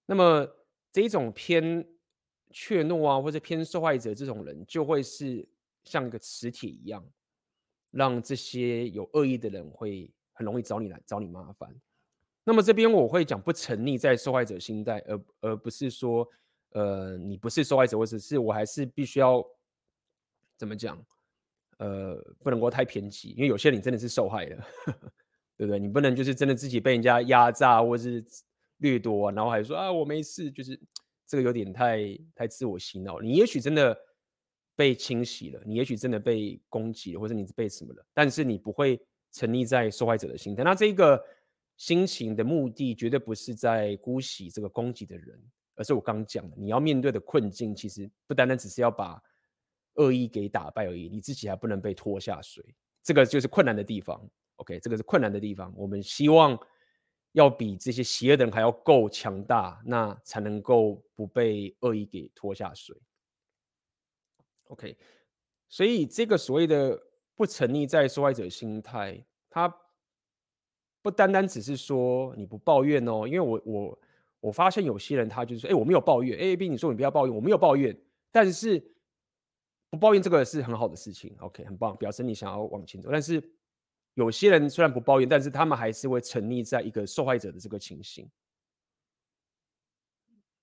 [0.07, 0.47] 那么
[0.91, 1.87] 这种偏
[2.49, 5.47] 怯懦啊，或者偏受害者这种人，就会是
[5.83, 7.05] 像一个磁铁一样，
[7.91, 11.69] 让这些有恶意的人会很容易找你来找你麻烦。
[12.43, 16.27] 那么这边我会讲不沉溺在受害者心态，而而不是说，
[16.71, 19.45] 呃，你不是受害者，或者是我还是必须要
[20.57, 20.97] 怎么讲？
[21.77, 24.63] 呃，不能够太偏激，因为有些人你真的是受害了，
[25.57, 25.79] 对不对？
[25.79, 28.23] 你不能就是真的自己被人家压榨或是
[28.77, 30.79] 掠夺，然后还说啊我没事，就是
[31.25, 33.19] 这个有点太太自我洗脑。
[33.19, 33.97] 你也许真的
[34.81, 38.99] 被清洗了，你也许真的被攻击了，或者你被什么了，但是你不会
[39.31, 40.63] 沉溺在受害者的心态。
[40.63, 41.23] 那这个
[41.77, 45.39] 心情的目的绝对不是在姑息这个攻击的人，
[45.75, 49.21] 而是我刚讲的，你要面对的困境，其实不单单只是要把。
[49.95, 52.63] 恶意给打败而已，你自己还不能被拖下水，
[53.03, 54.25] 这个就是困难的地方。
[54.55, 55.73] OK，这个是困难的地方。
[55.75, 56.57] 我们希望
[57.33, 62.95] 要比这些邪恶的人还要够强大，那才能够不被恶意给拖下水。
[64.71, 64.97] OK，
[65.67, 66.97] 所以这个所谓的
[67.35, 69.73] 不沉溺在受害者心态，它
[71.01, 73.99] 不单单只是说你不抱怨哦，因为我我
[74.39, 77.95] 我发现有些人他就是说，哎，我没有抱怨，A A B 你说你不要抱怨，我没有抱怨，
[78.31, 78.81] 但是
[79.89, 83.09] 不抱怨这个是很好的事情，OK，很棒，表示你想要往前走。
[83.11, 83.43] 但是
[84.13, 88.29] 有些人虽然不抱怨，但是他们还是会沉溺在一个受害者的这个情形。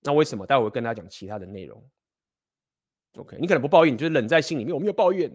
[0.01, 0.47] 那为什么？
[0.47, 1.83] 待会会跟大家讲其他的内容。
[3.15, 5.31] OK，你可能不抱怨，你就是忍在心里面，我没有抱怨。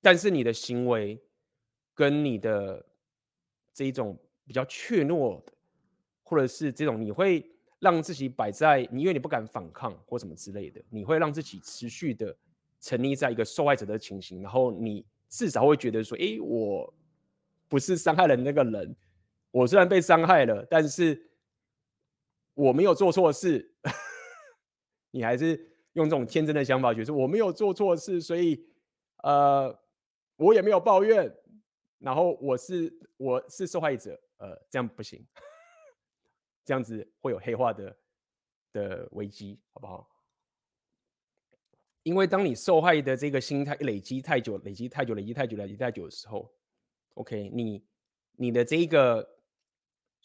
[0.00, 1.20] 但是你的行为
[1.94, 2.84] 跟你的
[3.72, 5.52] 这一种比较怯懦的，
[6.22, 12.36] 或者是这种你会让自己摆在你，因为你不敢反抗或什么之类的，你会让自己持续的
[12.80, 16.92] 沉溺在一个受害者的情形，然后你至少会觉得说，诶，我
[17.68, 18.96] 不是伤害了那个人，
[19.50, 21.22] 我虽然被伤害了，但是。
[22.54, 23.70] 我没有做错事，
[25.12, 28.64] 你还是用这种天真的想法，觉得我没有做错事，所以
[29.24, 29.76] 呃，
[30.36, 31.34] 我也没有抱怨，
[31.98, 35.26] 然后我是我是受害者，呃，这样不行，
[36.64, 37.96] 这样子会有黑化的
[38.72, 40.08] 的危机，好不好？
[42.02, 46.48] 因为当你受害的这个心态累积太久，累积太久，累积太久，累积太久的时候
[47.14, 47.84] ，OK，你
[48.36, 49.36] 你的这个。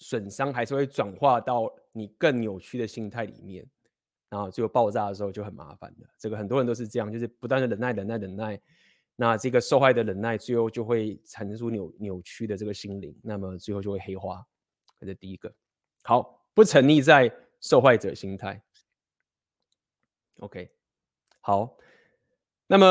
[0.04, 3.64] 损伤还是会转化到你更扭曲的心态里面，
[4.32, 6.08] 然后最后爆炸的时候就很麻烦的。
[6.17, 8.62] 这个很多人都是这样，就是不断的忍耐、忍耐、忍耐。
[9.17, 14.44] 那这个受害的忍耐，最后就会产生出扭扭曲的这个心灵，那么最后就会黑化。
[15.02, 15.54] 这是第一个。
[16.04, 18.63] 好，不沉溺在受害者心态。
[20.39, 20.72] OK，
[21.41, 21.78] 好。
[22.67, 22.88] 那么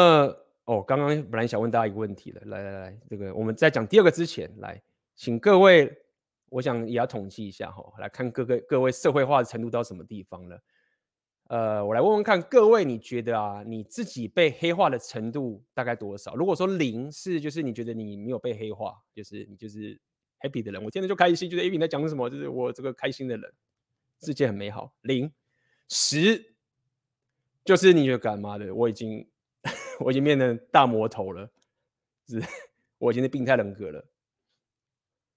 [0.67, 4.81] 哦，刚刚本来想问大家一个问题的，来来来，这个我们在讲第二个之前，来，
[5.17, 5.97] 请各位。
[6.51, 10.61] 我想也要统计一下哈，来看各个各位社会化的程度到什么地方了。
[11.51, 16.33] 呃，我来问问看各位，你觉得啊，你自己被黑化的程度大概多少？
[16.37, 20.01] 如果说零是，就是你觉得你没有被黑化，就是你就是
[20.39, 23.53] happy 的人，我现在就开心，就是 A B 在讲什么，就是我这个开心的人，
[24.23, 24.95] 世界很美好。
[25.01, 25.29] 零
[25.89, 26.55] 十
[27.65, 28.73] 就是你觉得干嘛的？
[28.73, 29.29] 我已经
[29.99, 31.51] 我已经变成大魔头了，
[32.29, 32.41] 是，
[32.99, 34.07] 我已经是病态人格了。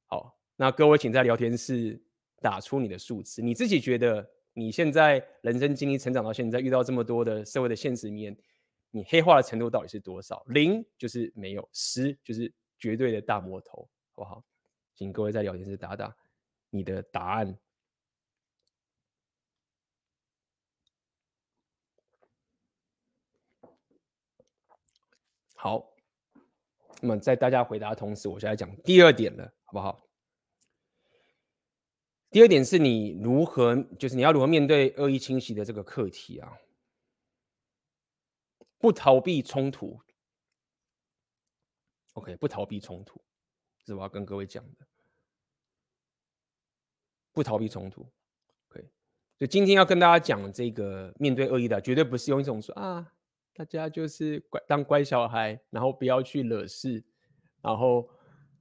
[0.06, 0.38] 好。
[0.58, 2.00] 那各位，请在聊天室
[2.40, 3.42] 打出你的数字。
[3.42, 8.38] 你自己觉得你现在人生经历成长到现在，遇到这么多的社会的现实面，
[8.92, 10.44] 你黑化的程度到底是多少？
[10.48, 14.44] 零就是没有，十就是绝对的大魔头，好不好？
[14.94, 16.16] 请各位在聊天室打打
[16.70, 17.58] 你的答案。
[25.56, 25.96] 好，
[27.02, 30.03] 那么在大家回答的同时，我就来讲第二点了，好不好？
[32.34, 36.52] 第二点是你如何，就是你要如何面对恶意侵袭的这个课题啊？
[38.80, 40.00] 不逃避冲突
[42.14, 43.22] ，OK，不逃避冲突，
[43.78, 44.88] 这是我要跟各位讲的。
[47.32, 48.02] 不逃避冲突
[48.72, 48.82] ，OK，
[49.38, 53.14] 所以今天要跟大家讲这个面对恶意的，绝对不是用一种说啊，
[53.54, 57.04] 大家就是乖当乖小孩，然后不要去惹事，
[57.62, 58.10] 然后。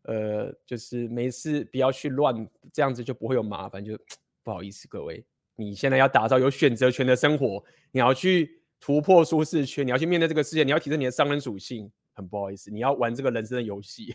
[0.02, 3.84] 呃，就是没事，不要去乱，这样子就不会有麻烦。
[3.84, 3.98] 就
[4.42, 5.24] 不好意思，各位，
[5.56, 11.90] 你现在要打造有选择权的生活，你要去突破舒适圈，你要去面对这个世界，你要提升你的商人属性。
[12.14, 14.14] 很不好意思，你要玩这个人生的游戏。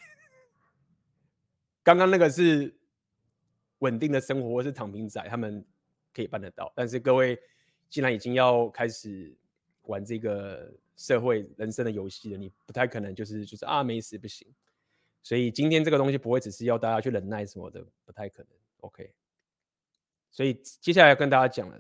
[1.81, 2.77] 刚刚那个是
[3.79, 5.65] 稳定的生活，或是躺平仔，他们
[6.13, 6.71] 可以办得到。
[6.75, 7.39] 但是各位，
[7.89, 9.35] 既然已经要开始
[9.83, 14.47] 玩这个社会人生的游戏了，你不太可能就是就是啊，没事不行。
[15.27, 18.51] 所以今天这个东西不会只是要大家去忍耐什么的，不太可能。
[18.79, 19.13] OK，
[20.31, 21.77] 所以接下来要跟大家讲了，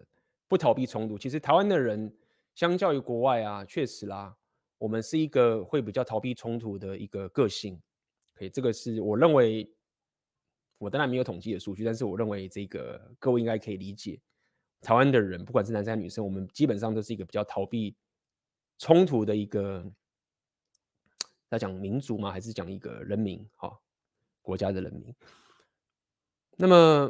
[0.49, 1.17] 不逃避冲突。
[1.17, 2.13] 其实台湾的人
[2.55, 4.35] 相较于国外啊，确实啦，
[4.77, 7.81] 我们是一个会比较逃避冲突的一个个性。
[8.35, 9.73] OK，这个是我认为，
[10.77, 14.19] 我当然没有统计的数据，但是我认为这个各位应该可以理解，
[14.81, 17.95] 台湾的人不管是男生还是女生，我们基本上都是一个比较逃避
[18.77, 19.89] 冲突的一个。
[21.49, 22.31] 在讲民族吗？
[22.31, 23.47] 还是讲一个人民？
[23.55, 23.79] 哈，
[24.41, 25.15] 国家的人民。
[26.57, 27.09] 那么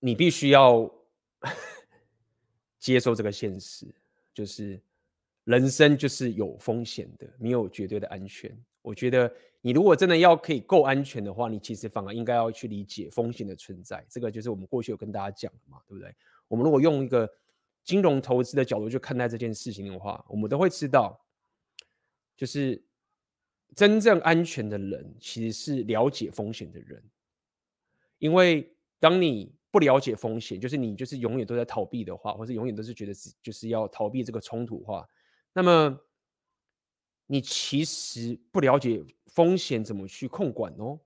[0.00, 0.90] 你必须要
[2.80, 3.86] 接受这个现实，
[4.34, 4.80] 就是
[5.44, 8.56] 人生就是有风险的，没有绝对的安全。
[8.80, 14.04] 我觉得你如果真的要可以够安全的话，你其实反而应该要去理解风险的存在。
[14.08, 16.12] 这个就是我们过去有跟大家讲的嘛，对不对？
[16.48, 17.32] 我们如果用一个
[17.84, 21.24] 金融投资的角度去看待这件事情的话，我们都会知道，
[22.36, 22.82] 就是。
[23.74, 27.02] 真正安全的人，其实是了解风险的人。
[28.18, 35.08] 因为当你不了解风险，就是你就是永远都在逃避的话，或是永远都是觉得是就是要逃避这个冲突的话，
[35.52, 35.98] 那么
[37.26, 41.00] 你其实不了解风险怎么去控管哦。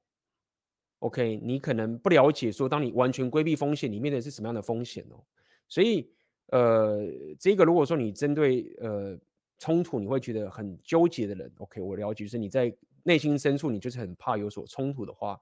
[1.01, 5.23] OK，你可能不了解说，当你完全规避风险，你面对的是什么样的风险哦。
[5.69, 6.11] 所以，
[6.47, 7.07] 呃，
[7.39, 9.17] 这个如果说你针对呃
[9.59, 15.41] 冲突，你会觉得很纠结的人，OK，我了解，是你在内心深处你就是很怕有所冲突的话，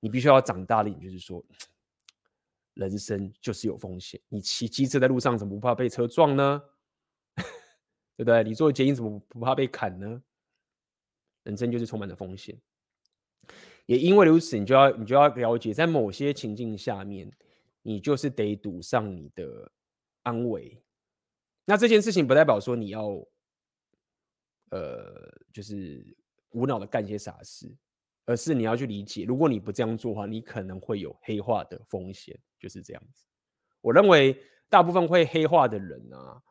[0.00, 1.44] 你必须要长大一点，就是说，
[2.74, 4.20] 人生就是有风险。
[4.28, 6.62] 你骑机车在路上怎么不怕被车撞呢？
[8.16, 8.44] 对不对？
[8.44, 10.22] 你坐捷运怎么不怕被砍呢？
[11.44, 12.56] 人生就是充满了风险。
[13.86, 17.32] 也因为如此，你就要你就要了解，在某些情境下面，
[17.82, 19.72] 你就是得赌上你的
[20.22, 20.80] 安危。
[21.64, 23.24] 那这件事情不代表说你要，
[24.72, 26.04] 呃，就是
[26.50, 27.72] 无脑的干些傻事，
[28.24, 33.24] 而是你要去理解，如果你不这样做的话，你可能会有黑化的风险，就是这样子。
[33.80, 34.36] 我认为
[34.68, 36.42] 大部分会黑化的人啊。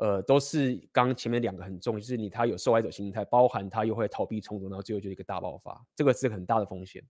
[0.00, 7.04] 呃，都是刚前面两个很重，就是你他有受害者心态，包含他又会逃避冲突，然后最后就一个大爆发，这个是很大的风险。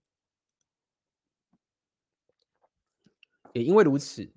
[3.53, 4.27] 也因为如此，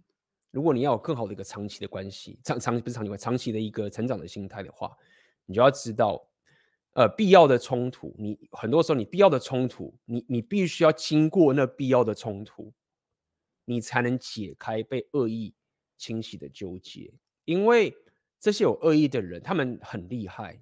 [0.51, 4.95] 如果你要有更好的一个长期的关系，长长不是长期关，长期的一个成长的心态的话，
[5.53, 6.27] 你就要知道，
[6.95, 12.73] 呃，必要的冲突，你很多时候你必要的冲突，你你必须要经过那必要的冲突，
[13.67, 15.55] 你才能解开被恶意
[15.97, 17.13] 清洗的纠结，
[17.45, 17.95] 因为。
[18.45, 20.61] 这些有恶意的人，他们很厉害，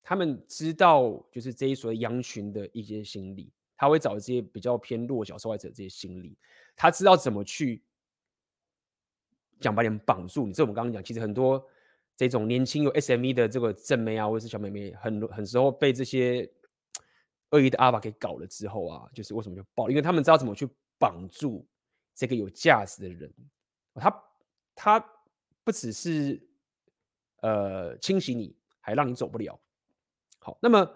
[0.00, 6.38] 他们知道就是这一所谓羊群的一些心理，他会找这些比较偏弱小受害者这些心理，
[6.76, 7.82] 他知道怎么去
[9.58, 10.52] 讲把你们绑住你。
[10.52, 11.66] 这我们刚刚讲，其实很多
[12.28, 16.50] 这种年轻有 SME 的这个正妹啊，或者是小妹妹，很很时候被这些
[17.50, 19.88] 恶意的阿爸给搞了之后啊，就是为什么就爆？
[19.88, 21.66] 因为他们知道怎么去绑住
[22.14, 23.32] 这个有价值的人，
[23.94, 24.24] 他
[24.74, 25.04] 他
[25.64, 26.46] 不只是。
[27.42, 29.58] 呃，清洗你，还让你走不了。
[30.40, 30.94] 好，那么，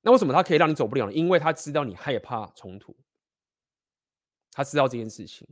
[0.00, 1.12] 那为什么他可以让你走不了呢？
[1.12, 2.96] 因为他知道你害怕冲突，
[4.52, 5.46] 他知道这件事情。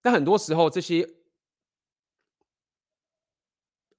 [0.00, 1.06] 但很多时候，这些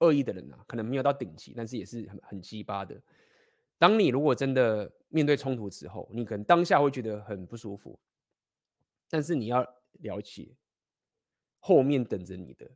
[0.01, 3.01] 恶意的人啊，可能没有到顶级，但是也是很很鸡巴的。
[3.79, 7.97] 当你如果真的面对冲突之后，你可能当下会觉得很不舒服，
[9.09, 9.65] 但是你要
[10.01, 10.55] 了解，
[11.59, 12.69] 后面等着你的。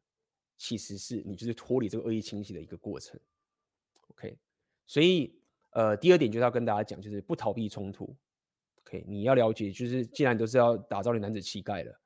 [0.57, 3.19] 其实是你就是脱离这个恶意侵袭的一个过程
[4.07, 4.38] ，OK？
[4.88, 5.38] 所以
[5.71, 8.15] 呃，第二点就是要跟大家讲，就是不逃避冲突
[8.79, 9.03] ，OK？
[9.05, 11.99] 你要了解，就是既然都是要打造你男子气概了，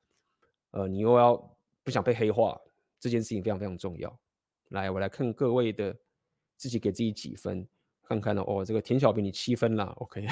[0.71, 1.38] 呃，你又要
[1.84, 2.60] 不想被黑化，
[2.99, 4.19] 这件事情非常非常重要。
[4.69, 5.95] 来，我来看各位的
[6.58, 7.67] 自己给自己几分，
[8.03, 8.41] 看看呢？
[8.45, 10.27] 哦，这个田小平你七分啦，OK？OK？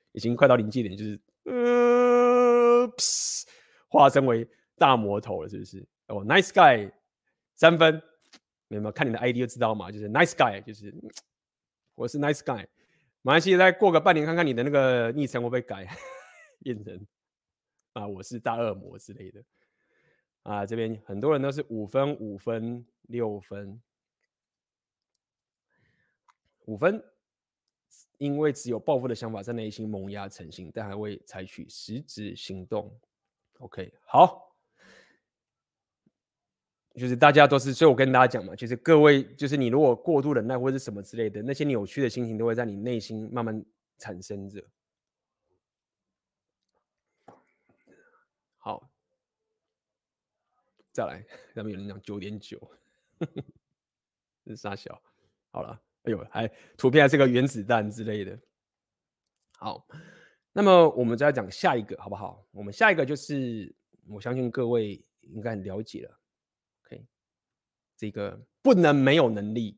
[0.12, 2.88] 已经快到临界点，就是呃，
[3.88, 5.84] 化身为大魔头了，是不是？
[6.08, 6.92] 哦、，Nice guy，
[7.54, 8.00] 三分，
[8.68, 9.90] 有没有看你的 ID 就知道嘛？
[9.90, 10.94] 就是 Nice guy，就是
[11.94, 12.66] 我是 Nice guy。
[13.22, 15.88] 马来西亚再过个半年，看看你的那个昵称会不会改，
[16.62, 17.06] 变成
[17.94, 19.42] 啊，我是大恶魔之类的。
[20.44, 23.82] 啊，这边很多人都是五分、五分、六分、
[26.66, 27.02] 五分，
[28.18, 32.96] 因为只有报复的想法在内心萌芽成型，但还未采取实质行动。
[33.58, 34.54] OK，好。
[36.94, 43.64] 就是大家都是，所以我跟大家讲嘛，就是各位，就是你如果过度忍耐或者是什么之类的，那些扭曲的心情都会在你内心慢慢
[43.98, 44.64] 产生着。
[48.58, 48.88] 好，
[50.94, 52.56] 再来，咱们有人讲九点九，
[54.44, 55.02] 这是啥小？
[55.50, 58.38] 好了，哎呦，还图片还是个原子弹之类的。
[59.58, 59.84] 好，
[60.52, 62.46] 那么我们再讲下一个，好不好？
[62.52, 63.74] 我们下一个就是，
[64.06, 66.20] 我相信各位应该很了解了。
[66.84, 67.04] OK，
[67.96, 69.76] 这个不能没有能力，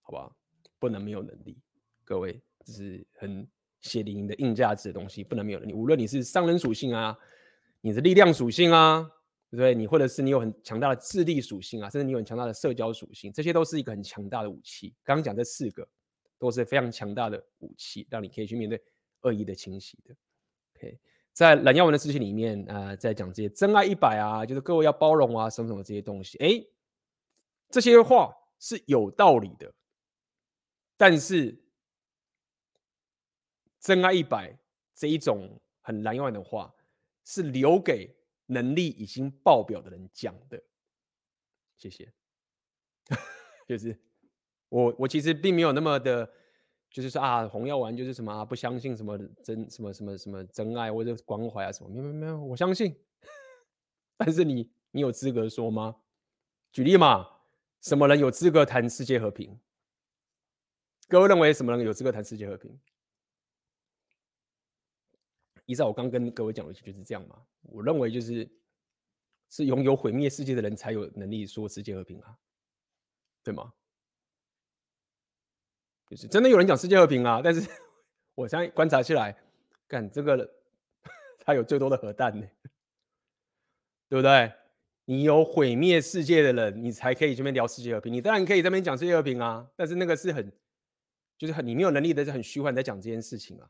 [0.00, 0.36] 好吧？
[0.80, 1.56] 不能没有能力，
[2.02, 3.48] 各位，这是很
[3.80, 5.72] 血淋淋的硬价值的东西，不能没有能力。
[5.72, 7.16] 无论你是商人属性啊，
[7.82, 9.02] 你的力量属性啊，
[9.50, 9.74] 对不对？
[9.74, 14.94] 你或者是你有很强大的智力属性啊，甚至你有很强大的社交属性，这些都是一个很强大的武器。
[15.04, 15.86] 刚刚讲这四个
[16.38, 18.82] 都是非常强大的武器，让你可以去面对
[19.20, 20.14] 恶意的侵袭的。
[20.76, 20.98] OK。
[21.34, 26.62] 在蓝耀文的事情里面啊、在讲这些真爱一百啊，就是各位要包容啊，什么什么这些东西，哎，
[27.70, 29.72] 这些话是有道理的。
[30.94, 31.58] 但是
[33.80, 34.56] 真爱一百
[34.94, 36.72] 这一种很蓝耀文的话，
[37.24, 38.16] 是留给
[38.46, 40.62] 能力已经爆表的人讲的。
[41.76, 42.12] 谢谢。
[43.66, 43.98] 就是
[44.68, 46.30] 我，我其实并没有那么的。
[46.90, 52.94] 就是说啊，红药丸就是什么、啊、不相信什么真什么什么什么真爱或者关怀啊什么，没有没有没有，我相信。
[54.18, 55.96] 但是你你有资格说吗？
[56.70, 57.26] 举例嘛，
[57.80, 59.58] 什么人有资格谈世界和平？
[61.08, 62.78] 各位认为什么人有资格谈世界和平？
[65.72, 67.36] 依照我刚跟各位讲的就是这样嘛。
[67.62, 68.48] 我认为就是
[69.48, 72.36] 是拥有毁灭世界的人才有能力说世界和平啊，
[73.42, 73.72] 对吗？
[76.06, 77.66] 就是真的有人讲世界和平啊，但是
[78.36, 79.34] 我现在观察起来，
[79.88, 80.48] 干这个
[81.40, 82.46] 他有最多的核弹呢，
[84.08, 84.52] 对不对？
[85.04, 88.12] 你有毁灭世界的人，你才可以这边聊世界和平。
[88.12, 90.52] 你当然可以这边讲世界和平啊，但是那个是很，
[91.36, 93.68] 就是很你没有能力的，是很虚幻在讲这件事情啊。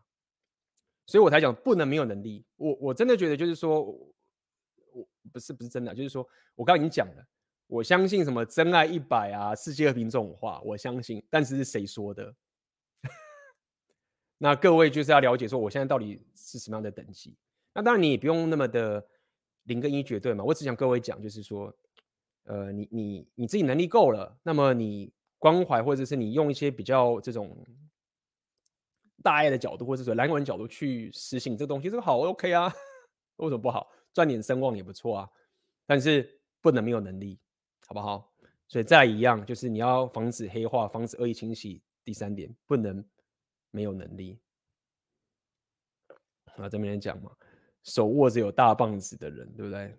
[1.06, 2.44] 所以我才讲不能没有能力。
[2.56, 7.26] 我我真的觉得就是说，我不是不是真的，就是说我刚刚已经讲了，
[7.66, 11.22] 我相信什么真爱一百啊，世界和平这种话，我相信。
[11.28, 12.34] 但是是谁说的？
[14.38, 17.36] 那各位就是要了解说，我现在到底是什么样的等级？
[17.74, 19.06] 那当然你也不用那么的。
[19.66, 20.42] 零跟一绝对嘛？
[20.42, 21.72] 我只想各位讲，就是说，
[22.46, 27.64] 呃，你你你自己能力够了，那么你关怀或者是你用一些比较这种
[29.22, 32.72] 大爱的角度，或者说蓝管角度去实行这个东西，这个好 OK 啊？
[33.36, 33.90] 为什么不好？
[34.12, 35.30] 赚点声望也不错啊。
[35.86, 37.40] 但是不能没有能力，
[37.86, 38.32] 好不好？
[38.68, 41.82] 所以再一样，就是你要防止黑化，防止恶意清洗。
[42.04, 43.04] 第三点，不能
[43.70, 44.40] 没有能力。
[46.56, 47.30] 啊，这边讲嘛。
[47.84, 49.96] 手握着有大棒子的人，对不对？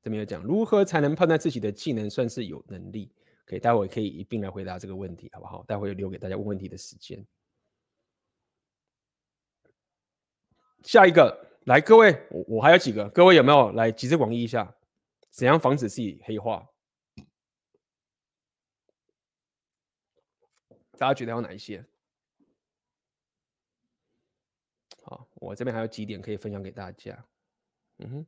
[0.00, 3.12] 这边有讲如何才能判断自己的技能算是有能力？
[3.48, 5.64] 可以，待会可以一并来回答这个问题，好不好？
[5.64, 7.26] 待会留给大家问问题的时间。
[10.82, 14.76] 下一个，来，各位，我我还有几个，各位有没有来集思广益一下？
[15.30, 16.68] 怎样防止自己黑化？
[20.98, 21.82] 大家觉得有哪一些？
[25.04, 27.26] 好，我这边还有几点可以分享给大家。
[27.96, 28.26] 嗯哼，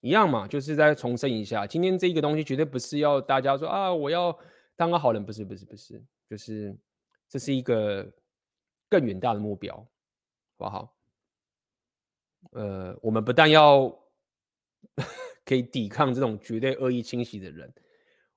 [0.00, 4.36] 一样嘛，就是再重申一下，今天这个东西绝对不是要大家说啊，我要
[4.76, 6.76] 当个好人，不是，不是，不是，就是
[7.28, 8.10] 这是一个
[8.88, 9.86] 更远大的目标，好
[10.56, 10.96] 不好？
[12.52, 13.94] 呃，我们不但要
[15.44, 17.70] 可以抵抗这种绝对恶意侵袭的人，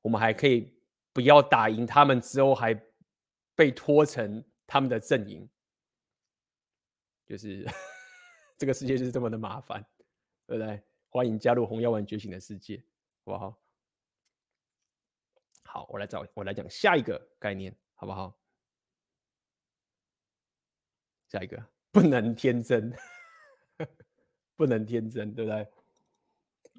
[0.01, 0.69] 我们还可以
[1.13, 2.77] 不要打赢他们之后还
[3.55, 5.49] 被拖成他们的阵营。
[7.25, 7.65] 就是
[8.59, 9.81] 这个世界就是这么的麻烦，
[10.45, 10.83] 对不对？
[11.13, 12.83] 欢迎加入红药丸觉醒的世界，
[13.23, 13.61] 好不好？
[15.61, 18.35] 好，我来找我来讲下一个概念，好不好？
[21.27, 22.91] 下一个不能天真，
[24.55, 25.67] 不能天真，对不对？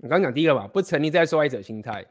[0.03, 2.05] 我刚讲第一个嘛，不沉溺在受害者心态，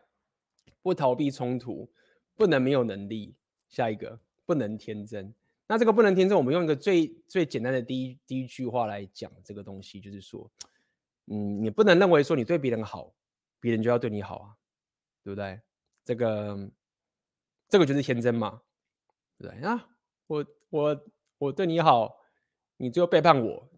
[0.81, 1.91] 不逃避冲突，
[2.35, 3.35] 不能没有能力。
[3.67, 5.35] 下一个不能天真。
[5.67, 10.49] 那这个不能天真，我们用一个最最简单的第一第一句话来讲这个东西，就是说，
[11.27, 13.13] 嗯，你不能认为说你对别人好，
[13.59, 14.55] 别人就要对你好啊，
[15.23, 15.61] 对不对？
[16.03, 16.71] 这个
[17.69, 18.61] 这个就是天真嘛，
[19.37, 19.89] 对不对啊？
[20.27, 21.05] 我我
[21.37, 22.17] 我对你好，
[22.77, 23.69] 你最后背叛我，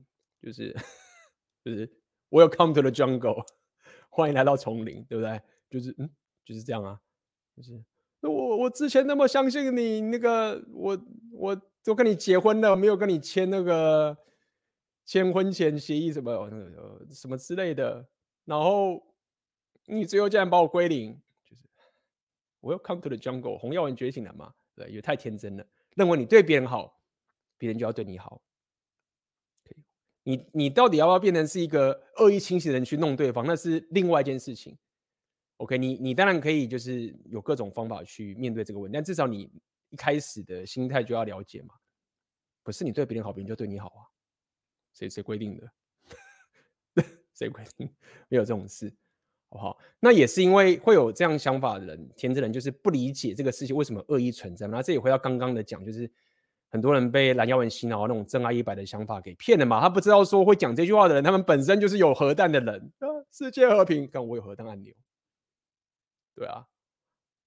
[0.42, 0.74] 就是
[1.64, 1.88] 就是
[2.30, 3.46] Welcome to the jungle，
[4.10, 5.42] 欢迎来到丛林，对不对？
[5.70, 6.10] 就是嗯，
[6.44, 7.00] 就是这样啊，
[7.56, 7.84] 就是
[8.22, 11.62] 那我我之前那么相信你，那个我我。
[11.86, 14.18] 都跟你结婚了，没有跟你签那个
[15.06, 16.50] 签婚前协议什么
[17.12, 18.06] 什么之类的，
[18.44, 19.02] 然后
[19.86, 21.64] 你最后竟然把我归零，就是
[22.62, 24.54] Welcome to the jungle，红药丸觉醒了嘛？
[24.76, 27.00] 对，也太天真了，认为你对别人好，
[27.58, 28.42] 别人就要对你好。
[30.24, 33.46] 你你到底要不要变成是一个恶意清洗的人去弄对方？
[33.46, 34.78] 那是另外一件事情。
[35.58, 39.50] OK，你你当然可以就是有各种方法去面对这个问题，但至少你。
[39.92, 41.76] 一开始的心态就要了解嘛，
[42.64, 44.02] 不是你对别人好，别人就对你好啊？
[44.96, 45.72] 谁谁规定的？
[47.36, 47.88] 谁规定？
[48.28, 48.90] 没有这种事，
[49.50, 49.78] 好不好？
[50.00, 54.66] 那也是因为会有这样想法的人，天真人就是不理解这个事情为什么恶意存在。
[54.66, 56.10] 那这也回到刚刚的讲，就是
[56.70, 59.80] 很多人被蓝耀文洗脑那种真爱一百的想法给骗了嘛。
[59.80, 63.08] 他不知道说会讲这句话的人，他们本身就是有核弹的人啊！
[63.32, 64.94] 世界和平，看我有核弹按钮，
[66.34, 66.66] 对啊，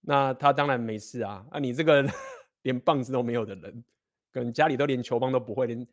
[0.03, 1.47] 那他当然没事啊。
[1.51, 2.07] 啊，你这个。
[2.63, 3.85] 连棒子都没有的人，
[4.33, 5.87] 可能家里都连球棒都不会，连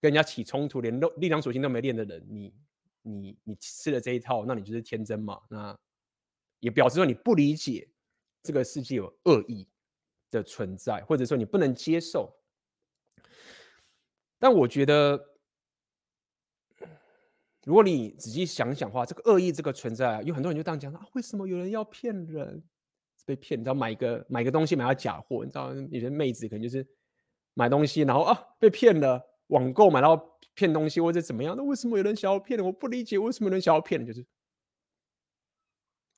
[0.00, 2.54] 跟人家起冲突，连力量属性都没练的人，你
[3.02, 5.40] 你你吃了这一套，那你就是天真嘛？
[5.48, 5.78] 那
[6.60, 7.88] 也表示说你不理解
[8.42, 9.68] 这个世界有恶意
[10.30, 12.34] 的存在，或者说你不能接受。
[14.38, 15.20] 但我觉得，
[17.64, 22.62] 如果你仔细想想的话，这个恶意这个存在，有很多人就这样讲啊，为什么有人要骗人？
[23.26, 26.86] 被骗，你知道买个买个东西买到假货，你知道有些妹子可能就是
[27.52, 31.54] 买东西，然后啊被骗了，网购买到骗东西或者怎么样？
[31.56, 32.58] 那为什么有人想要骗？
[32.58, 34.24] 我不理解为什么有人想要骗人，就是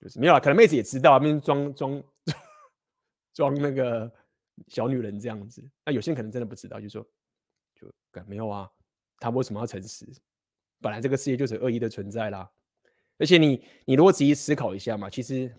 [0.00, 2.02] 就是没有啊，可能妹子也知道，那边装装
[3.34, 4.10] 装那个
[4.68, 5.62] 小女人这样子。
[5.84, 7.06] 那有些人可能真的不知道，就说
[7.74, 7.92] 就
[8.26, 8.70] 没有啊，
[9.18, 10.06] 他为什么要诚实？
[10.80, 12.50] 本来这个世界就是恶意的存在啦。
[13.18, 15.54] 而且你你如果仔细思考一下嘛，其实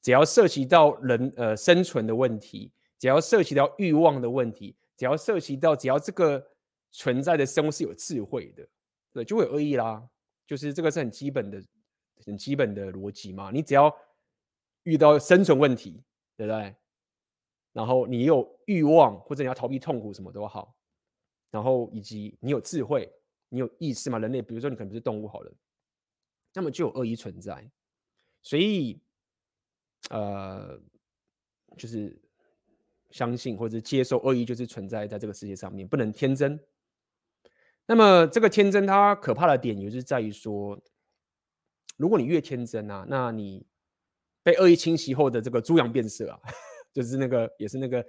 [0.00, 6.42] 只要涉及到人呃生存的问题，只要涉及到欲望的问题，只要涉及到只要这个
[6.96, 8.64] 存在的生物是有智慧的，
[9.12, 10.08] 对，就会有恶意啦。
[10.46, 11.60] 就是这个是很基本的、
[12.24, 13.50] 很基本的逻辑嘛。
[13.50, 13.92] 你只要
[14.84, 16.00] 遇到生存问题，
[16.36, 16.72] 对不对？
[17.72, 20.76] 然后你有欲望，或者你要逃避痛苦，什么都好。
[21.50, 23.12] 然后以及你有智慧，
[23.48, 24.20] 你有意识嘛？
[24.20, 25.52] 人类，比如说你可能不是动物好了，
[26.52, 27.68] 那么就有恶意存在。
[28.40, 29.00] 所以，
[30.10, 30.80] 呃，
[31.76, 32.16] 就是
[33.10, 36.62] 相信或者接受恶意，就是存在在这个世界上面，不能天真。
[37.86, 40.80] 那么这个天真，它可怕的点，也就是在于说，
[41.98, 43.66] 如果你越天真啊，那你
[44.42, 46.40] 被恶意侵袭后的这个猪羊变色啊，
[46.94, 48.02] 就是那个也是那个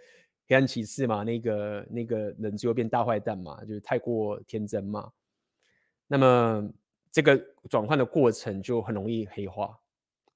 [0.48, 5.12] 黑暗骑士嘛，那个那个人最后变大坏蛋嘛，就是太过天真嘛。
[6.08, 6.72] 那么
[7.12, 7.38] 这个
[7.70, 9.78] 转换的过程就很容易黑化。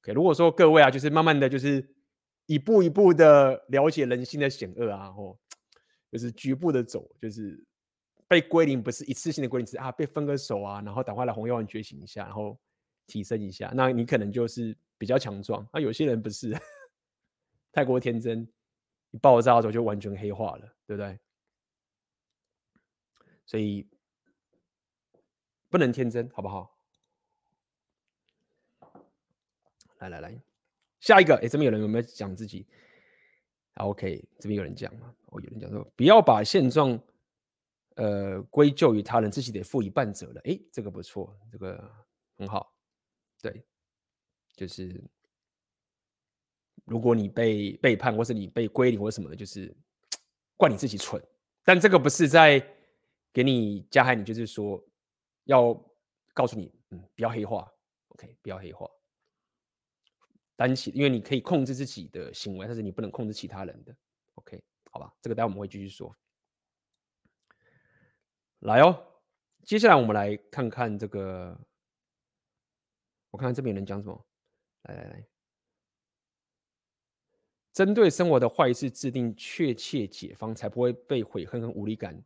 [0.02, 1.96] OK，如果说各位啊，就是慢慢的就是
[2.46, 5.40] 一步一步的了解人性的险恶啊，吼，
[6.12, 7.66] 就是局部的走，就是。
[8.30, 12.56] 被归零不是一次性的归零，是啊，被分个手啊，然后赶快来红药丸觉醒一下，然后
[13.08, 15.68] 提升一下，那你可能就是比较强壮。
[15.74, 16.56] 那、啊、有些人不是
[17.74, 18.48] 太过天真，
[19.10, 21.20] 一爆炸的时候就完全黑化了，对不对？
[23.48, 23.88] 所以
[25.68, 26.78] 不能天真，好不好？
[29.98, 30.40] 来来来，
[31.00, 32.68] 下一个，哎，这边有人有没有讲自己？
[33.74, 35.16] 啊，OK，这边有人讲嘛？
[35.32, 37.02] 哦，有人讲说，不要把现状。
[38.00, 40.38] 呃，归咎于他人，自己得负一半责任。
[40.46, 41.92] 诶，这个不错，这个
[42.38, 42.74] 很好。
[43.42, 43.62] 对，
[44.56, 45.04] 就是
[46.86, 49.76] 如果你被背叛，或是你被归零或什么的，就是
[50.56, 51.22] 怪你自己蠢。
[51.64, 52.66] 但这个不是在
[53.34, 54.82] 给你加害你，就是说
[55.44, 55.74] 要
[56.34, 57.70] 告诉你，嗯，不要黑化。
[58.10, 58.90] OK，不要黑化。
[60.56, 63.94] 担起，因为你可以控制自己的行为，但是你不能控制其他人的。
[64.36, 66.16] OK，好吧，这个待会我们会继续说。
[68.60, 69.06] 来哦，
[69.64, 71.58] 接下来我们来看看这个。
[73.32, 74.26] 我看看这边有人讲什么。
[74.84, 75.28] 来来来，
[77.74, 82.22] 针对生活的坏事制定确切解方，才不会被悔恨和无力感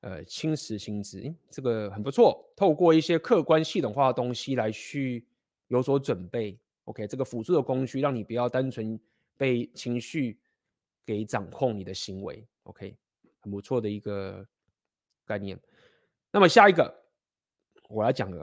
[0.00, 1.20] 呃侵蚀心智。
[1.20, 2.50] 诶，这个很不错。
[2.56, 5.26] 透过一些客观系统化的东西来去
[5.68, 6.58] 有所准备。
[6.84, 8.98] OK，这个辅助的工具，让你不要单纯
[9.36, 10.38] 被情绪
[11.04, 12.46] 给掌控你的行为。
[12.62, 12.96] OK，
[13.40, 14.46] 很不错的一个。
[15.30, 15.56] 概念，
[16.32, 17.04] 那么下一个
[17.88, 18.38] 我要讲的，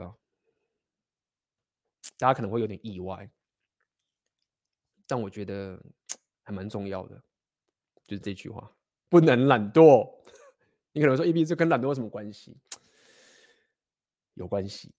[2.16, 3.30] 大家可能会有点意外，
[5.06, 5.78] 但我觉得
[6.42, 7.22] 还蛮重要的，
[8.06, 8.72] 就是这句话：
[9.10, 10.10] 不能懒惰。
[10.92, 12.56] 你可能说，EB 这跟懒惰有什么关系？
[14.32, 14.94] 有关系，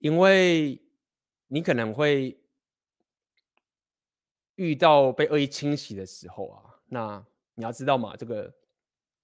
[0.00, 0.78] 因为
[1.46, 2.38] 你可能会
[4.56, 8.54] 遇到被恶意侵袭的时候啊，那你要知道嘛，这个。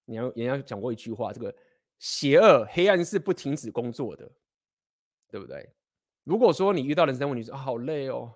[0.04, 1.54] 你要人家讲过一句话，这个
[1.98, 4.30] 邪恶黑暗是不停止工作的，
[5.28, 5.72] 对不对？
[6.24, 8.34] 如果说你遇到人生问题说，好累哦，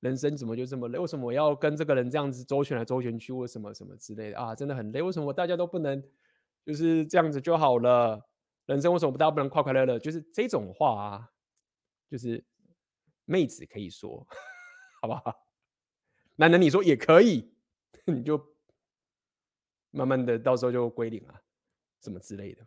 [0.00, 0.98] 人生怎么就这么累？
[0.98, 3.32] 为什么我要跟这个人这样子周旋来周旋去？
[3.32, 4.54] 为什么什么之类的啊？
[4.54, 5.00] 真的很累。
[5.00, 6.02] 为什么大家都不能
[6.64, 8.28] 就是这样子就好了？
[8.66, 9.98] 人生为什么大家不能快快乐乐？
[9.98, 11.30] 就是这种话啊，
[12.10, 12.44] 就是
[13.24, 14.26] 妹子可以说，
[15.02, 15.46] 好不好？
[16.36, 17.52] 男人你说也可以，
[18.06, 18.53] 你就。
[19.94, 21.40] 慢慢的，到时候就归零了，
[22.02, 22.62] 什么之类的。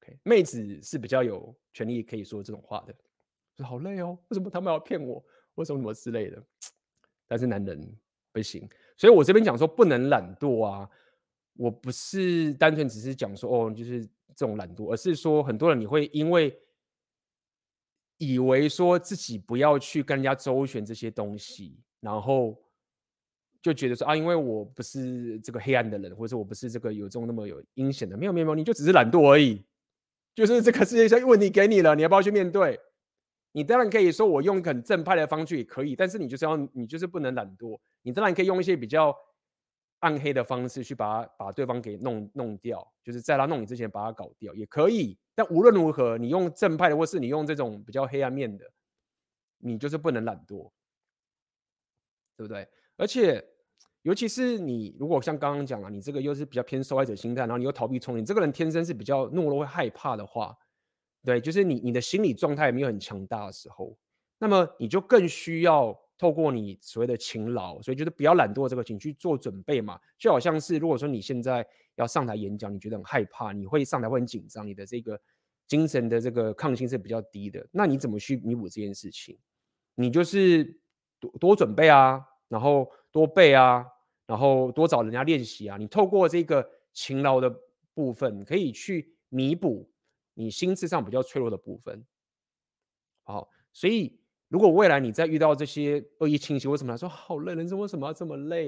[0.00, 2.94] OK，妹子是比较有权利可以说这种话的，
[3.56, 5.22] 说好累哦，为什么他们要骗我？
[5.56, 6.40] 为什么什么之类的？
[7.26, 7.98] 但是男人
[8.30, 10.88] 不行，所以我这边讲说不能懒惰啊，
[11.54, 16.56] 我不是单纯只是讲说哦，就是这种懒惰，而是说很多人你会因为
[18.18, 22.56] 以为说自己不要去跟人家周旋这些东西，然后。
[23.64, 29.64] 就觉得说啊，因为我不是这个黑暗的人，或者说我不是这个有这种那么有阴险的，没有没有，你就只是懒惰而已。
[30.34, 32.78] 就是这个世界上问题给你了，你要不要去面对？
[33.52, 37.80] 你当然可以说我用很正派的方式也可以，但是你就是要你就是不能懒惰。
[38.02, 39.16] 你当然可以用一些比较
[40.00, 45.16] 暗黑的方式去把把对方给弄弄掉，就是在他弄你之前把他搞掉也可以。
[45.34, 48.70] 但无论如何，你用正派的，或是你用这种比较黑暗面的，
[49.56, 50.70] 你就是不能懒惰，
[52.36, 52.68] 对不对？
[52.98, 53.42] 而且。
[54.04, 60.54] 尤其是你，如果像刚刚讲了，你这个又是比较偏受害者心态，然后你又逃避冲突，你这个人天生是比较懦弱、会害怕的话，
[61.24, 63.96] 对，就是你你的心理状态没有很强大的时候，
[64.38, 69.98] 那么你就更需要透过你所谓的勤劳，所以就是不要懒惰这个，情去做准备嘛。
[70.18, 75.18] 就好像是如果说你现在要上台演讲，你觉得很害怕，你会上台会很紧张，你的这个
[75.66, 79.38] 精神的这个抗性是比较低的，那你怎么去弥补这件事情？
[79.94, 80.78] 你就是
[81.18, 83.86] 多多准备啊，然后多背啊，
[84.26, 85.76] 然后多找人家练习啊。
[85.76, 87.54] 你透过这个勤劳的
[87.94, 89.90] 部分，可以去弥补
[90.34, 92.04] 你心智上比较脆弱的部分。
[93.22, 94.18] 好，所以。
[94.48, 97.54] 如果未来你再遇到这些恶意侵袭，为什么他说好累？
[97.56, 98.66] 人生为什么要这么累？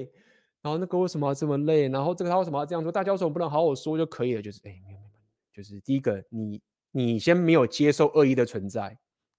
[0.61, 1.87] 然后那个为什么要这么累？
[1.87, 2.91] 然后这个他为什么要这样说？
[2.91, 4.41] 大家为什么不能好好说就可以了？
[4.41, 5.11] 就是哎，没有没有，
[5.53, 8.89] 就是第一个，你你先没有接受恶意的存在；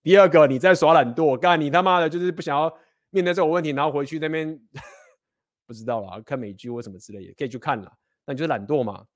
[0.03, 2.73] 第二个，你在耍懒惰，干你他妈的，就是不想要
[3.11, 4.59] 面对这种问题，然后回去那边
[5.69, 7.97] 不知道了，看美剧或什么之类的，可以去看了。
[8.25, 9.07] 那你就懒惰嘛。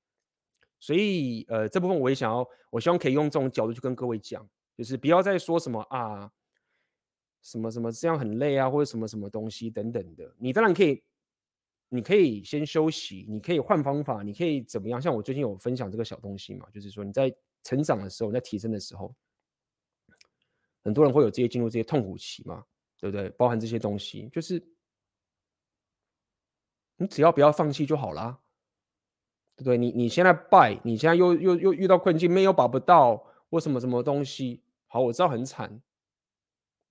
[0.79, 4.47] 所以呃，这部分我也想要，我希望可以用这种角度去跟各位讲，
[4.77, 6.31] 就是不要再说什么啊。
[7.45, 11.03] 什么什么这样很累啊，或者什么什么东西等等的，你当然可以，
[11.89, 15.03] 你可以先休息，你可以换方法，你可以怎么样？
[15.03, 17.35] 像我最近有分享这个小东西嘛，就是说你在
[17.65, 19.13] 成长的时候，在提升的时候，
[20.85, 22.65] 很多人会有这些进入这些痛苦期嘛，
[22.97, 23.29] 对不对？
[23.31, 24.65] 包含这些东西，就是
[26.97, 28.39] 你只要不要放弃就好啦，
[29.57, 29.77] 对不对？
[29.79, 35.81] 你你现在败，你现在又又又遇到困境，没有把不到或什么什么东西，好，我知道很惨。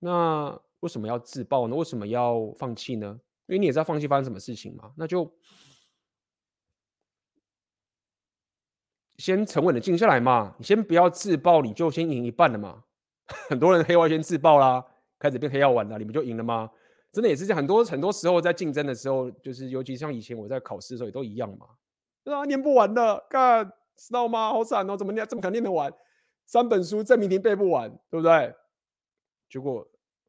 [0.00, 1.76] 那为什么要自爆呢？
[1.76, 3.20] 为什么要放弃呢？
[3.46, 4.92] 因为你也知道放弃发生什么事情嘛。
[4.96, 5.32] 那就
[9.16, 10.54] 先沉稳的静下来嘛。
[10.58, 12.84] 你先不要自爆，你就先赢一半了嘛。
[13.48, 14.84] 很多人黑化先自爆啦，
[15.18, 16.70] 开始变黑药丸了，你们就赢了吗？
[17.12, 17.56] 真的也是这样。
[17.56, 21.68] 很多很多时候在竞争的时候，就是尤其像以前我在考试的时候也都一样嘛。
[22.24, 24.50] 啊，念不完的，看，知道吗？
[24.50, 25.26] 好惨哦，怎么念？
[25.26, 25.92] 怎么可能念得完？
[26.46, 28.54] 三本书证明题背不完，对不对？
[29.48, 29.88] 结果。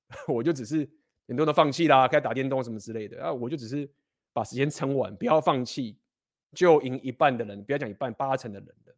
[0.27, 0.87] 我就只是
[1.27, 3.89] 很多人都放弃啦，开始打电动什么之类的啊，我就只是
[4.31, 5.97] 把时间撑完，不要放弃，
[6.53, 8.95] 就赢一半的人，不要讲一半，八成的人的，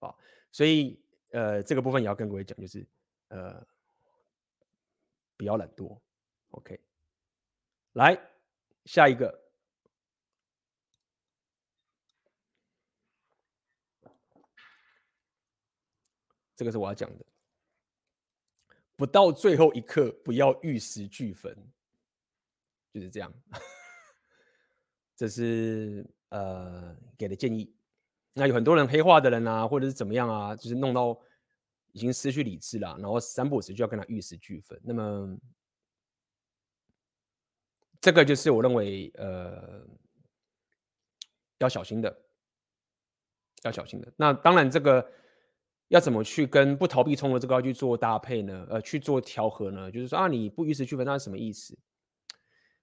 [0.00, 0.12] 啊，
[0.50, 2.84] 所以呃，这个部分也要跟各位讲，就是
[3.28, 3.64] 呃，
[5.36, 5.96] 不要懒惰
[6.50, 6.80] ，OK，
[7.92, 8.18] 来
[8.84, 9.38] 下一个，
[16.56, 17.24] 这个是我要讲的。
[18.96, 21.56] 不到最后一刻，不要玉石俱焚，
[22.92, 23.32] 就是这样。
[25.14, 27.72] 这是呃给的建议。
[28.32, 31.16] 那有很多人黑化的人啊，或者是怎么样啊，就是弄到
[31.92, 34.80] 已经失去理智了，然后三不五时就要跟他玉石俱焚。
[34.82, 35.38] 那么
[38.08, 39.86] 这个就是我认为呃
[41.58, 42.22] 要小心的，
[43.64, 44.10] 要小心的。
[44.16, 45.06] 那当然这个。
[45.88, 48.66] 要怎么去跟不逃避冲突这个要去做搭配呢？
[48.68, 49.90] 呃，去做调和呢？
[49.90, 51.74] 就是说啊，你不玉石俱焚，那是什么意思？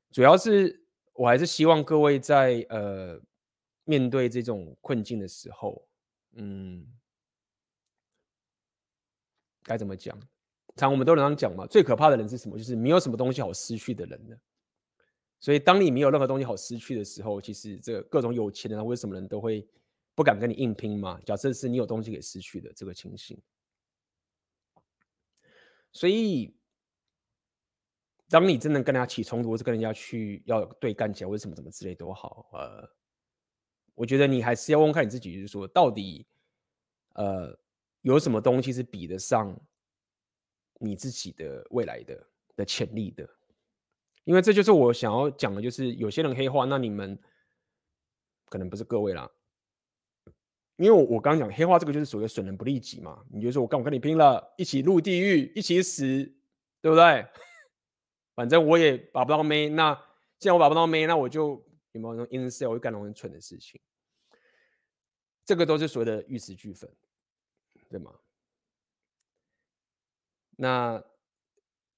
[0.10, 3.22] 主要是我还是希望各位在呃
[3.84, 5.88] 面对这种困境的时候，
[6.32, 6.84] 嗯，
[9.62, 10.20] 该怎么讲？
[10.76, 12.58] 常我们都常讲嘛，最可怕的人是什么？
[12.58, 14.36] 就是没有什么东西好失去的人呢。
[15.46, 19.68] 所以当你没有任何东西好失去的时候，其实这各种有钱人或者什么人都会。
[20.18, 21.20] 不敢跟你硬拼嘛？
[21.26, 23.38] 假设是你有东西给失去的这个情形，
[25.92, 26.56] 所以
[28.30, 32.90] 当你真的跟人家起冲突，或是跟人家去要对干起来，或者什么什么之类都好，呃，
[33.94, 36.26] 我觉得你还是要问看你自己，就是说到底，
[37.16, 37.60] 呃，
[38.00, 39.54] 有什么东西是比得上
[40.80, 43.30] 你自己的未来的的潜力的？
[44.26, 47.18] 因为这就是我想要讲的，就是有些人黑化，那你们
[48.50, 49.32] 可能不是各位啦。
[50.78, 56.04] 因为我我刚讲黑化这个就是所谓损人不利己嘛，你就说我跟我跟你拼了，一起入地狱，一起死，
[56.82, 57.26] 对不对？
[58.36, 59.94] 反正我也把不到妹，那
[60.38, 63.80] 既然我把不到妹，那我就有没有那种 incel 会干那种很蠢的事情？
[65.46, 66.92] 这个都是所谓的玉石俱焚，
[67.90, 68.12] 对吗？
[70.58, 71.02] 那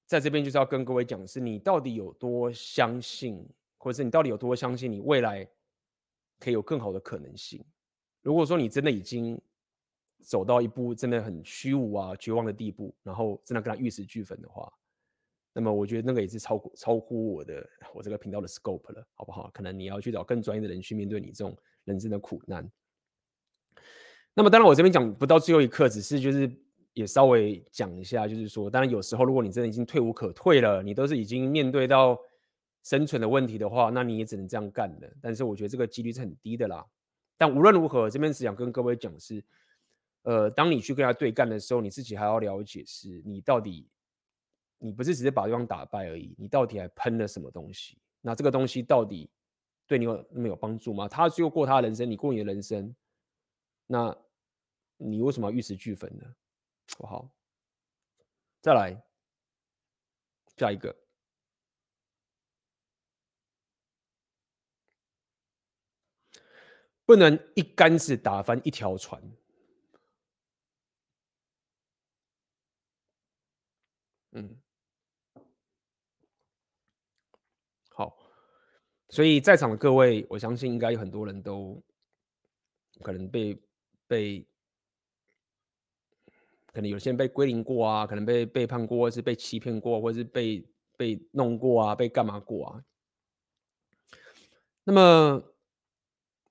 [0.08, 3.46] 在这边就是要跟各位讲，是你到底有多相信，
[3.76, 5.46] 或者是你到底有多相信你未来
[6.40, 7.62] 可以有更好的可能性？
[8.22, 9.38] 如果说你真的已经
[10.22, 14.72] 走到一步真的很虚无啊、绝望的地步，然后真的跟他玉石俱焚的话，
[15.52, 19.50] 那么我觉得那个也是超过超乎我的我这个频道的 scope 了，好不好？
[19.52, 21.54] 可能你要去找更专业的人去面对你这种
[21.84, 22.66] 人生的苦难。
[24.32, 26.50] 那么当然我这边讲不到最后一刻，只是就是
[26.98, 32.18] 也稍微讲一下，就是说，当然有时候如果你真的已经退无可退了，你都是已经面对到
[32.82, 35.08] 生存的问题的话，那你也只能这样干的。
[35.22, 36.84] 但是我觉得这个几率是很低的啦。
[37.36, 39.40] 但无论如何，这边只想跟各位讲是，
[40.22, 43.88] 呃，当你去跟他对干的时候，你自己还要了解是，你到底
[44.78, 47.96] 你不是只是把对方打败而已，你到底还喷了什么东西？
[48.20, 49.30] 那这个东西到底
[49.86, 51.06] 对你有那么有帮助吗？
[51.06, 52.92] 他就过他的人生，你过你的人生，
[53.86, 54.16] 那
[54.96, 56.24] 你为什么要玉石俱焚呢？
[56.96, 57.30] 好，
[58.60, 59.00] 再来
[60.56, 60.94] 下一个，
[67.04, 69.22] 不能一竿子打翻一条船。
[74.32, 74.60] 嗯。
[77.90, 78.16] 好
[79.08, 81.82] 所以在场的各位，我相信应该有很多人都
[83.02, 83.60] 可能被
[84.06, 84.46] 被，
[86.78, 90.64] 可能有些人被归零过啊，可能被背叛过，或是被欺骗过，或是被
[90.96, 92.84] 被弄过啊，被干嘛过啊？
[94.84, 95.42] 那么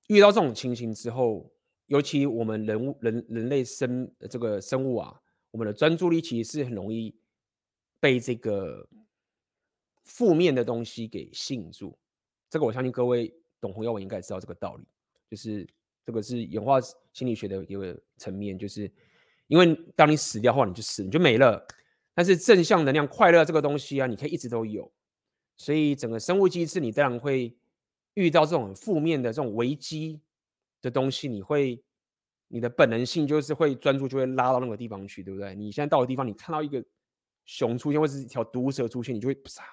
[0.08, 1.50] 遇到这种情形之后，
[1.86, 5.18] 尤其我们人物人人类生这个生物啊，
[5.50, 7.18] 我们的专注力其实是很容易
[7.98, 8.86] 被这个
[10.04, 11.98] 负面的东西给吸引住。
[12.50, 14.86] 这个我相信各位懂红药丸应该知道这个道理，
[15.30, 15.66] 就是
[16.04, 16.78] 这个是演化
[17.14, 18.92] 心理学的一个层面，就是
[19.48, 21.66] 因为当你死掉后，你就死，你就没了。
[22.14, 24.90] 但是正向能量、快乐这个东西啊，你可以一直都有。
[25.56, 27.56] 所以整个生物机制，你当然会
[28.14, 30.20] 遇到这种负面的这种危机
[30.80, 31.82] 的东西，你会
[32.48, 35.54] 你的本能性就是会专注，就会拉到那个地方去，对不对？
[35.54, 36.84] 你现在到的地方，你看到一个
[37.44, 39.64] 熊出现，或者是一条毒蛇出现，你就会啪，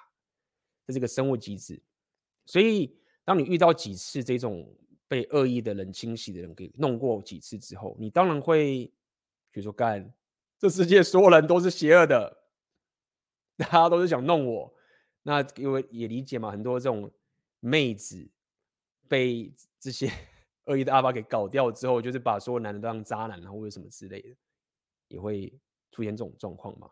[0.86, 1.80] 这是个生物机制。
[2.46, 4.72] 所以，当你遇到几次这种
[5.08, 8.90] 被恶意的人清洗的人给弄过几次之后，你当然会，
[9.56, 10.12] 比如说干，
[10.58, 12.42] 这世界所有人都是邪恶的，
[13.56, 14.74] 大家都是想弄我。
[15.22, 17.10] 那因为也理解嘛，很多这种
[17.60, 18.28] 妹子
[19.08, 19.50] 被
[19.80, 20.12] 这些
[20.66, 24.36] 恶意的阿巴给搞掉之后，就是把所有男的都当渣男啊，或者什么之类的，
[25.08, 25.58] 也会
[25.90, 26.90] 出现这种状况嘛。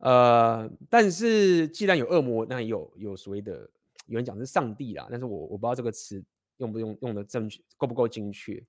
[0.00, 3.70] 呃，但是既然有恶魔，那有有所谓的。
[4.06, 6.22] 有人讲是上帝啦，但是我我不知道这个词
[6.56, 8.60] 用不用用的正确，够不够精确。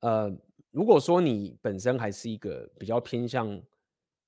[0.00, 0.30] 呃，
[0.70, 3.60] 如果说你本身还是一个比较偏向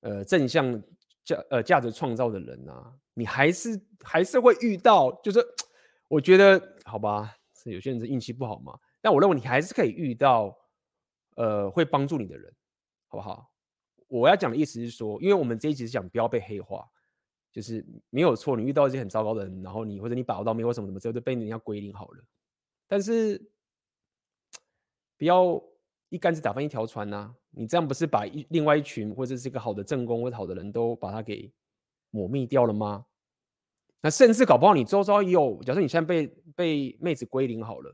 [0.01, 0.81] 呃正向
[1.23, 5.39] 价呃价值创造的人啊，你还是还是会遇到，就是
[6.07, 10.57] 我觉得好吧，是有些人是运气不好嘛，但我认为你还是可以遇到
[11.35, 12.53] 呃会帮助你的人，
[13.07, 13.51] 好不好？
[14.07, 16.87] 我要讲的意思是说，因为我们这一集是讲不要被黑化。
[17.51, 22.23] 就是没有错，你遇到一些很糟糕的人，然后你或者你把握到没有什么什么之后，就被人家归零好了。
[22.87, 23.41] 但是
[25.19, 25.61] 不要
[26.07, 31.53] 一竿子打翻一条船呐、你这样不是把一另外一群或者是一个好的正宫或者好的人都把他给
[32.09, 33.05] 抹灭掉了吗？
[34.01, 37.93] 那甚至搞不好你周遭也有，假设你现在被被妹子归零好了，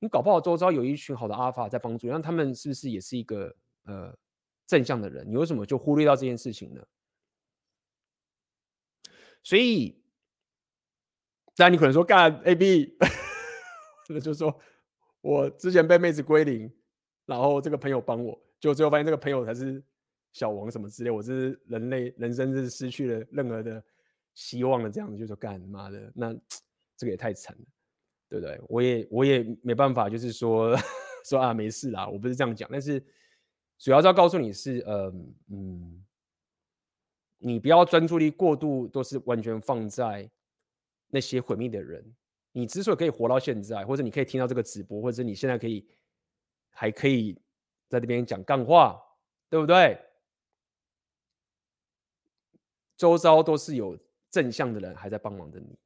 [0.00, 3.54] 你搞不好周遭有一群好的阿尔法在帮助，那他们是不是也是一个
[3.84, 4.12] 呃
[4.66, 5.24] 正向的人？
[5.30, 6.84] 你为什么就忽略到这件事情呢？
[9.44, 10.02] 所以，
[11.54, 12.96] 当然你可能说干 A B，
[14.10, 14.60] 那就说
[15.26, 16.70] 我之前被妹子归零，
[17.24, 19.82] 然后这个朋友帮我，就最后发现这个朋友才是
[20.32, 23.82] 小王什么之类，我这是人类人生是失去了任何的
[24.34, 26.32] 希望了，这样子就说干妈的，那
[26.96, 27.64] 这个也太惨了，
[28.28, 28.60] 对不对？
[28.68, 30.76] 我也我也没办法，就是说
[31.28, 33.02] 说啊没事啦，我不是这样讲，但是
[33.78, 35.12] 主要是要告诉你是，呃
[35.50, 36.02] 嗯。
[37.38, 40.28] 你不要专注力过度，都是完全放在
[41.08, 42.02] 那些毁灭的人。
[42.56, 45.86] 你之所以可以活到现在，或者你可以听到这个直播，或者你现在可以
[46.70, 47.38] 还可以
[47.86, 48.98] 在这边讲干话，
[49.50, 50.00] 对不对？
[52.96, 53.98] 周遭都是有
[54.30, 55.78] 正向的人还在帮忙着你。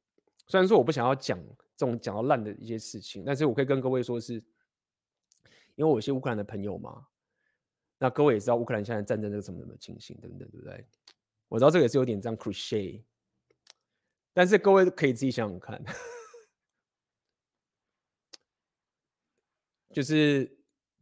[0.47, 1.37] 虽然说我不想要讲
[1.75, 4.35] 这种讲到烂的一些事情，但是我可以跟各位说是，
[5.75, 7.05] 因为我有些乌克兰的朋友嘛，
[7.97, 10.85] 那各位也知道乌克兰现在战争这个什么什么情形等等，对不对？
[11.49, 13.03] 我知道这个也是有点这样 cliche，
[14.31, 15.83] 但是各位可以自己想想看，
[19.91, 20.49] 就是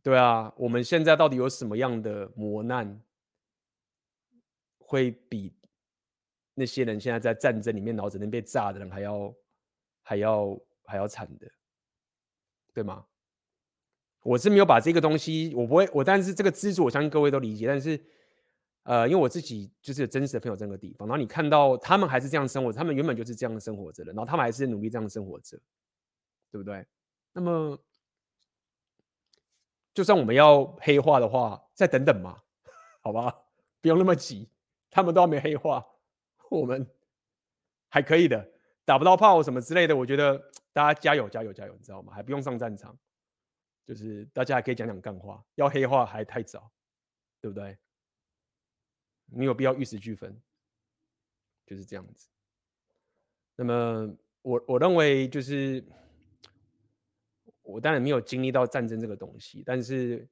[0.01, 3.01] 对啊，我们现在到底有什么样的磨难，
[4.79, 5.53] 会比
[6.53, 9.35] 那些人现在在战争里面脑子能被炸的人还要
[10.01, 11.47] 还要还要惨的，
[12.73, 13.05] 对吗？
[14.23, 17.99] 我是没有把这个东西，我不会，我但是这个资助，我相信各位都理解，但是。
[18.83, 25.59] 呃，因为我自己就是有真实的朋友这个地方，然后你看到他们还是这样生活，他们原本就是这样的生活着的，然后他们还是努力这样生活着，
[26.49, 26.83] 对不对？
[27.33, 27.79] 那么，
[29.99, 32.41] 就算我们要黑化的话，再等等嘛，
[33.03, 33.37] 好吧，
[33.81, 34.47] 不用那么急，
[34.89, 35.85] 他们都还没黑化，
[36.49, 36.89] 我们
[37.89, 38.49] 还可以的，
[38.85, 40.41] 打不到炮什么之类的，我觉得
[40.71, 42.13] 大家加油加油加油，你知道吗？
[42.13, 42.97] 还不用上战场，
[43.85, 46.71] 就是大家还可以讲讲干话，要黑化还太早，
[47.41, 47.77] 对不对？
[49.25, 50.33] 没有必要玉石俱焚，
[51.65, 52.29] 就是这样子。
[53.57, 55.85] 那么我我认为就是，
[57.69, 60.27] 我当然没有经历到战争这个东西，但是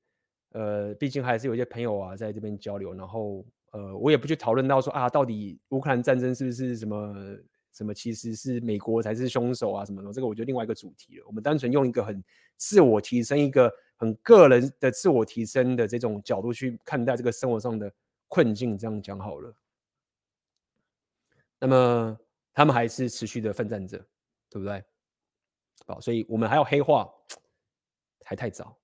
[0.51, 7.37] 呃，毕竟还是有些朋友啊在这边交流，然后呃，我也不去讨论到说啊，到底乌克兰战争是不是什么
[7.73, 11.25] 什么，其实是美国才是凶手啊什么的，这个我觉得另外一个主题了。
[11.27, 12.23] 我们单纯用一个很
[12.55, 17.91] 自我提升、一个很个人的自我提升的这种角度去看待这个生活上的
[18.27, 19.53] 困境，这样讲好了。
[21.59, 22.17] 那么
[22.53, 23.97] 他们还是持续的奋战着，
[24.49, 24.83] 对不对？
[25.85, 27.07] 好，所以我们还要黑化，
[28.27, 28.77] 还太早。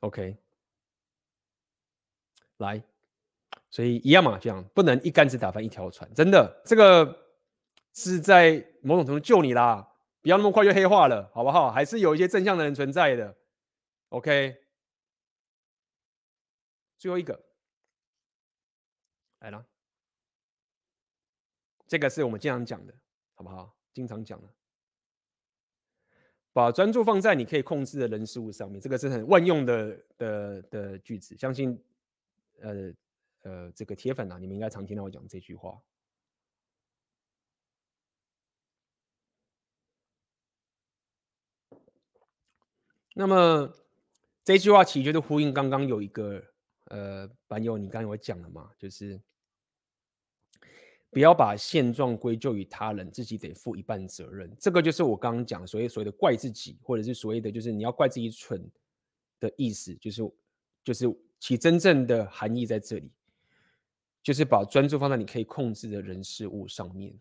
[0.00, 0.36] OK，
[2.56, 2.82] 来。
[3.70, 7.26] 所以一样嘛，这样不能一竿子打翻一条船，真的，这个
[7.92, 11.72] 是在某种程度救你啦，不要那么快就黑化了，好不好？
[11.72, 13.36] 还是有一些正向的人存在的。
[14.10, 14.64] OK，
[16.98, 17.44] 最后一个
[19.40, 19.66] 来了，
[21.88, 22.94] 这个是我们经常讲的，
[23.34, 23.76] 好不好？
[23.92, 24.48] 经常讲的，
[26.54, 31.78] 把专注放在你可以控制的人事物上面，这个是很万用的的的句子，相信
[32.62, 32.90] 呃。
[33.46, 35.78] 呃，这个铁粉啊，你们应该常听到我讲这句话。
[43.12, 43.70] 那么
[44.42, 46.42] 这句话其实就是呼应刚刚有一个
[46.86, 49.20] 呃版友，你刚才有讲了嘛，就是
[51.14, 54.54] 不要把现状归咎于他人，自己得负一半责任。
[54.58, 58.68] 这个就是我刚刚讲所谓所谓的怪自己，或者是所谓的就是你要怪自己蠢
[59.38, 60.22] 的意思，就是
[60.82, 61.06] 就是
[61.38, 63.10] 其真正的含义在这里。
[64.24, 67.14] 就是把专注放在你可以控制的人事物上面。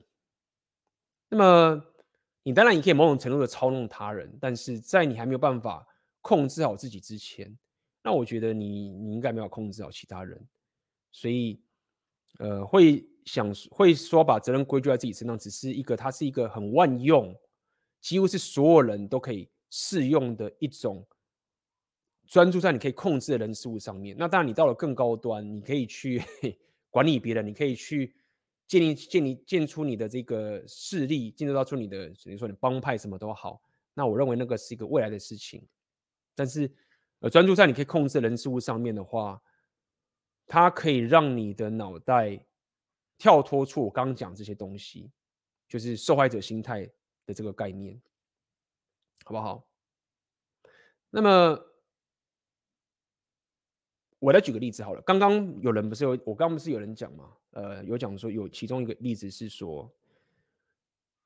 [1.28, 1.86] 那么，
[2.44, 5.86] 你当然你可以某种程度的操弄他人，但是在你还没有办法
[6.22, 7.54] 控制好自己之前，
[8.02, 10.42] 那我觉得你你应该没有控制好其他人。
[11.12, 11.62] 所以，
[12.40, 17.36] 呃，会想会说把责任归咎在自己身上，只是一个它是一个很万用，
[18.02, 21.06] 几乎是所有人都可以适用的一种
[22.28, 24.16] 专注在你可以控制的人事物上面。
[24.18, 26.22] 那当然，你到了更高端，你可以去。
[26.94, 28.14] 管理别人，你可以去
[28.68, 33.60] 建立、建立、建出你的这个势力，建造出你的，比如说你帮派什么都好。
[33.96, 35.68] 那我认为那个是一个未来的事情。
[36.36, 36.72] 但是，
[37.22, 39.42] 呃，专注在你可以控制的人事物上面的话，
[40.46, 42.46] 它可以让你的脑袋
[43.24, 45.10] 跳脱出我刚刚讲这些东西，
[45.66, 46.86] 就是受害者心态
[47.26, 47.98] 的这个概念，
[49.24, 49.66] 好不好？
[51.10, 51.58] 那么。
[54.20, 59.90] 我来举个例子好了，刚刚有人不是有，我刚不是有人讲嘛，呃，有讲说有其中一个例子是说，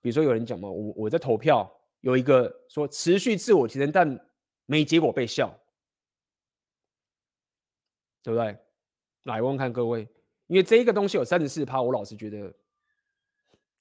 [0.01, 1.71] 比如说有人讲嘛，我我在投票，
[2.01, 4.19] 有一个说持续自我提升，但
[4.65, 5.55] 没结果被笑，
[8.23, 8.57] 对不对？
[9.23, 10.07] 来问问看各位，
[10.47, 12.53] 因为这一个东西有三十四趴，我老是觉得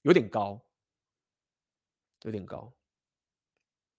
[0.03, 0.61] 有点高，
[2.23, 2.71] 有点高，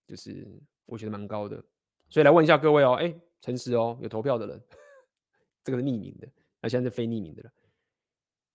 [0.06, 0.46] 就是
[0.86, 1.62] 我觉得蛮高的，
[2.08, 4.62] 所以来问一下各位哦，哎，诚实哦，有投票的人。
[5.64, 6.26] 这个是匿名的，
[6.60, 7.52] 那现在是非匿名的了。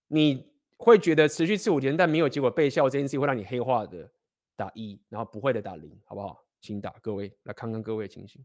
[0.08, 4.10] 你会觉得持续四五天但没有结果被笑这件事情会让你黑化的，
[4.56, 6.44] 打一，然后不会的打零，好不好？
[6.60, 8.44] 请打各位来看看各位的情形。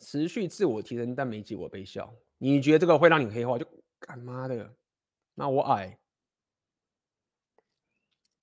[0.00, 3.58] 持续自我提升但没结果被笑，你觉得这个会让你黑化？
[3.58, 3.66] 就
[3.98, 4.74] 干妈的，
[5.34, 5.98] 那我矮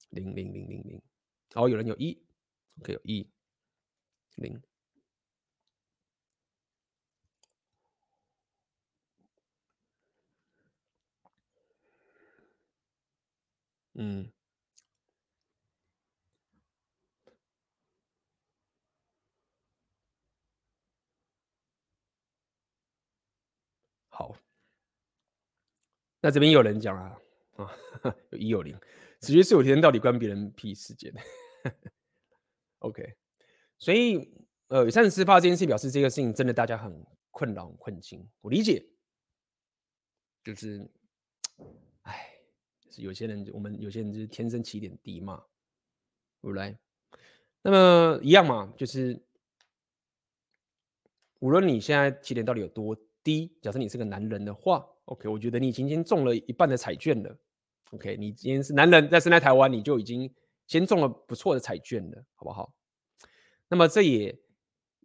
[0.10, 1.02] 零零零零零，
[1.56, 2.22] 哦有人有一
[2.80, 3.30] ，OK 有一
[4.36, 4.62] 零。
[13.98, 14.30] 嗯，
[24.10, 24.36] 好，
[26.26, 27.22] 那这边有人讲啊，
[27.58, 27.70] 啊，
[28.32, 28.76] 有一有零，
[29.22, 31.14] 持续自我提升到底关别人屁事件？
[32.80, 33.14] OK，
[33.78, 34.34] 所以
[34.70, 38.84] 呃，有三十四趴这件事表示这个事情真的大家很困扰、很困境，我理解，
[40.44, 40.90] 就是，
[42.02, 42.32] 哎。
[42.90, 45.44] 是有些人，我们有些人就是天生起点低嘛，
[46.42, 46.76] 对不对？
[47.62, 49.22] 那么一样嘛，就是
[51.40, 57.36] 无论你现在起点到底有多低，假设你是个男人的话，OK，我觉得你已经先中了一半的彩券了。
[57.90, 60.32] OK，你今天是男人，在生在台湾，你就已经
[60.68, 62.72] 先中了不错的彩券了，好不好？
[63.68, 64.40] 那么这也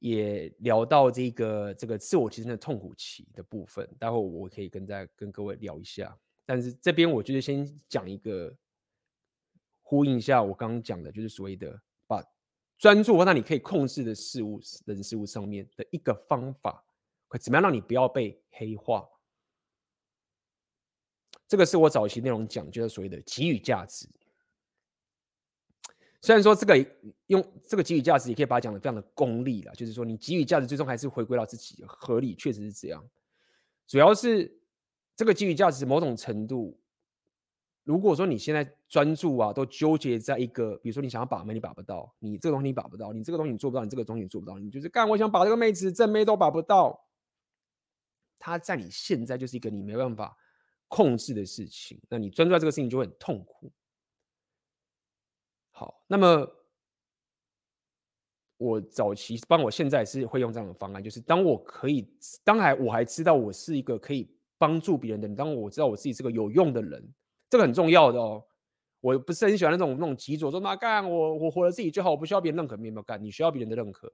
[0.01, 6.15] 也聊到这个这个自我提升的痛苦期的部分，待会我可以跟再跟各位聊一下。
[6.45, 8.55] 但是这边我就是先讲一个，
[9.81, 12.23] 呼应一下我刚刚讲的，就是所谓的把
[12.77, 16.85] 专注在你可以控制的事物、人事物上面的一个方法。
[17.31, 19.09] 可怎么样让你不要被黑化？
[21.47, 24.09] 这个是我早期内容讲，就是所谓的给予价值。
[26.21, 26.77] 虽然说这个
[27.29, 33.09] 用这个给予价值，也可以把它讲得非常的功利了，就是说你给予价值，最终还是回归到自己合理，确实是这样。
[33.87, 34.61] 主要是
[35.15, 36.77] 这个给予价值某种程度，
[37.85, 47.07] 如果说你现在专注啊，都纠结在一个，比如说你想要把妹，你把不到；你这个东西你把不到，你这个东西你做不到，你这个东西你做不到，你就是干，我想把这个妹子正妹都把不到。
[48.41, 50.35] 它在你现在就是一个你没办法
[50.89, 53.71] 控制的事情，那你专注在这个事情就会很痛苦。
[55.71, 56.51] 好，那么
[58.57, 62.11] 我早期，帮我现在是会用这样的方案，就是当我可以，
[62.43, 67.15] 当还我还知道我是一个可以帮助别人的人，当我知道我自己是个有用的人，
[67.51, 68.43] 这个很重要的哦。
[69.01, 74.13] 我不是很喜欢那种那种急着说那干我我活了自己就好，我不需要别人认可，没有干，你需要别人的认可，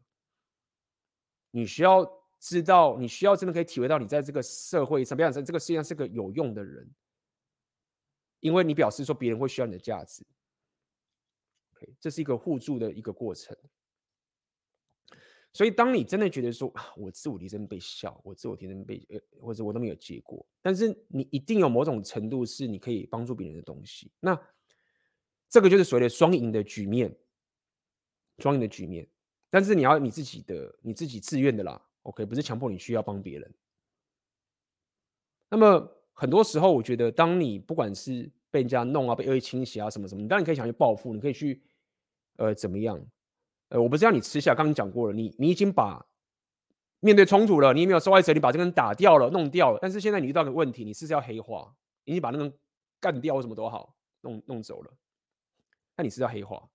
[1.53, 2.05] 你需要。
[2.47, 6.89] 知道你需要真的可以体会到你在这个社会上，比方说这个世界上是个有用的人，
[8.39, 10.25] 因为你表示说别人会需要你的价值。
[11.75, 13.57] OK，这是一个互助的一个过程。
[15.53, 24.41] 所以当你真的觉得说啊，我自我提升被笑，我自我提升被呃，或者我都没有结果，但是你一定有某种程度是你可以帮助别人的东西，那
[25.49, 27.13] 这个就是所谓的双赢的局面，
[28.39, 29.09] 双赢的局面。
[29.51, 31.86] 但是你要你自己的，你自己自愿的啦。
[32.07, 33.55] OK，不是强迫你需要帮别人。
[35.49, 41.61] 那么很多时候，我觉得，当你不管是被人家弄啊，被恶意侵袭啊，什么什么，你当然可以想去报复，你可以去，
[42.37, 43.05] 呃，怎么样？
[43.71, 46.07] 呃，我不是让你吃下，刚刚讲过了，你你已经把
[47.01, 49.79] 面对冲突了，你也没有受害者，你把这个人打掉了，弄掉了。
[49.83, 51.75] 但是现在你遇到个问题，你是不是要黑化？
[52.05, 52.53] 你已经把那个人
[53.01, 54.93] 干掉或，什么都好，弄弄走了，
[55.97, 56.69] 那你是要黑化？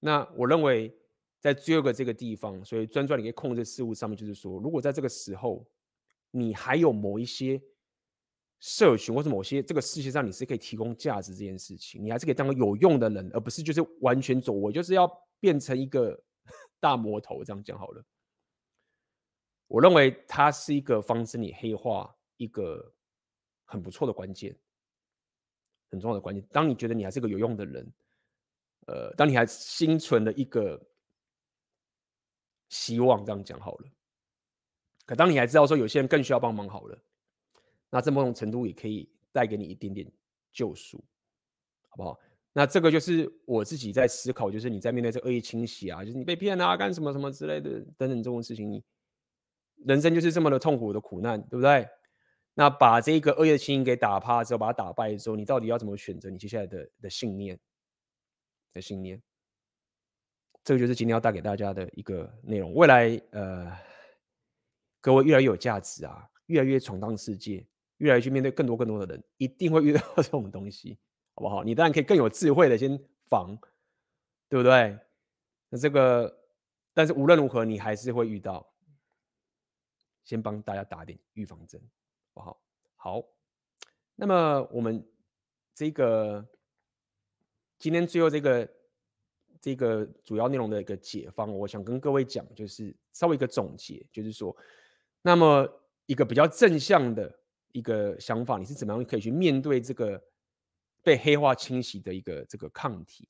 [0.00, 0.99] 那我认为。
[1.40, 5.66] 在最后一个这个地方，所以专注你可以控制事物上面，就是说，如果在这个时候，
[6.30, 7.60] 你还有某一些
[8.60, 15.10] 社群或者某些这个世界上，你是可以提供价值这件事情，你还是可以当个有用的人，而不是就是完全走，我就是要
[15.40, 16.22] 变成一个
[16.78, 18.04] 大魔头，这样讲好了。
[19.66, 22.92] 我认为它是一个防止你黑化一个
[23.64, 24.54] 很不错的关键，
[25.90, 26.46] 很重要的关键。
[26.52, 27.90] 当你觉得你还是个有用的人，
[28.88, 30.78] 呃，当你还心存了一个。
[32.70, 33.88] 希望这样讲好了，
[35.04, 36.98] 可当你还知道说有些人更需要帮忙好了，
[37.90, 40.10] 那这某种程度也可以带给你一点点
[40.52, 41.04] 救赎，
[41.88, 42.18] 好不好？
[42.52, 48.82] 那这个就是我自己在思考，就是你在面对这恶意侵袭啊，就是你被骗啊，干什么什么之类的等等这种事情，你
[49.84, 51.88] 人生就是这么的痛苦的苦难，对不对？
[52.54, 57.58] 那把这个恶意的侵袭给打趴之后，把它打败之后，你到底要怎么选择你接下来的的信念
[58.72, 59.22] 的信念？
[60.62, 62.74] 这个就是今天要带给大家的一个内容。
[62.74, 63.72] 未来，呃，
[65.00, 70.98] 各位越来越有价值啊，越来越闯荡世界，越来越去面对更多更多的人，一定会遇到 这种东西，
[71.34, 71.64] 好不好？
[71.64, 73.58] 你当然可以更有智慧的先防，
[74.48, 74.98] 对不对？
[75.70, 76.38] 那这个，
[76.92, 78.66] 但是无论如何，你还是会遇到。
[80.22, 81.80] 先帮大家打点预防针，
[82.34, 82.62] 好不好？
[82.94, 83.24] 好，
[84.14, 85.04] 那么我们
[85.74, 86.46] 这个
[87.78, 88.68] 今天最后这个。
[89.60, 94.56] 这个主要内容的一个解方，我想跟各位讲，就是稍微一个总结，就是说，
[95.20, 95.68] 那么
[96.06, 97.30] 一个比较正向的
[97.72, 100.22] 一个想法，你是怎么样可以去面对这个
[101.02, 103.28] 被黑化侵袭的一个这个抗体？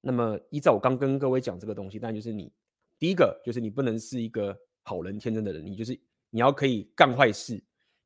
[0.00, 2.52] 那么依照我刚跟各位讲这个东西，但就是你
[2.98, 5.96] 第一个就是你不能是一个好人天真的人，你就是
[6.30, 7.54] 你要可以干坏事，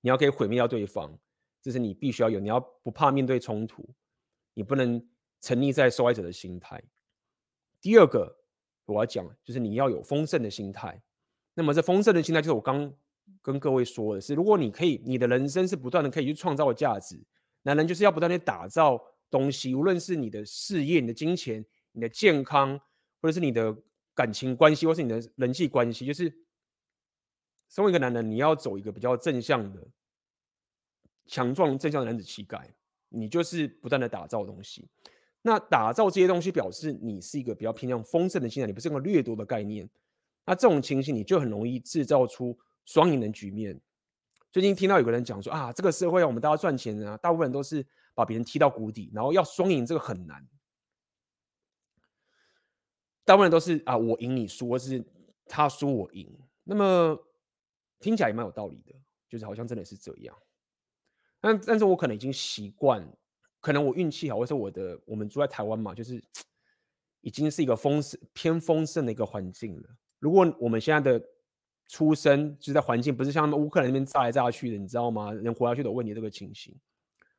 [0.03, 1.18] 你要可以毁灭掉对方，
[1.62, 3.89] 这是你必须要有，你要不怕面对冲突，
[4.53, 5.03] 你不能。
[5.41, 6.82] 沉溺在受害者的心态。
[7.80, 8.37] 第二个，
[8.84, 11.01] 我要讲就是你要有丰盛的心态。
[11.55, 12.93] 那么这丰盛的心态，就是我刚
[13.43, 17.22] 跟各位说的是，如果你可以，你的人生是不断的可以去创造价值。
[17.62, 22.78] 男人就是要不断的打造东西，无论是你的事业、你的金钱、你的健康，
[23.20, 23.76] 或者是你的
[24.14, 26.32] 感情关系，或是你的人际关系，就是
[27.68, 29.87] 身为一个男人，你要走一个比较正向的、
[31.26, 32.72] 强壮、正向的男子气概。
[33.09, 34.89] 你就是不断的打造东西。
[35.47, 39.88] 那打造这些东西，表示你是一个比较偏向丰盛的心态，你不是一个掠夺的概念。
[40.44, 43.80] 那这种情形，你就很容易制造出双赢的局面。
[44.51, 50.44] 最近听到有个人讲说啊，这个社会我们大家赚钱啊，大部分人都是把别人踢到谷底，然后要双赢，这个很难。
[53.24, 55.05] 大部分人都是啊，我赢你输，或是
[55.47, 56.36] 他输我赢。
[56.64, 57.16] 那么
[58.01, 58.92] 听起来也蛮有道理的，
[59.28, 60.36] 就是好像真的是这样。
[61.40, 63.09] 但但是我可能已经习惯。
[63.66, 66.22] 可能我运气好，或者我的我们住在台湾嘛，就是
[67.20, 69.88] 已经是一个丰盛偏丰盛的一个环境了。
[70.20, 71.20] 如果我们现在的
[71.88, 75.32] 出生就是在环境不是像乌克兰那边炸来炸去的，你知道吗？
[75.32, 76.78] 人活下去的问题这个情形，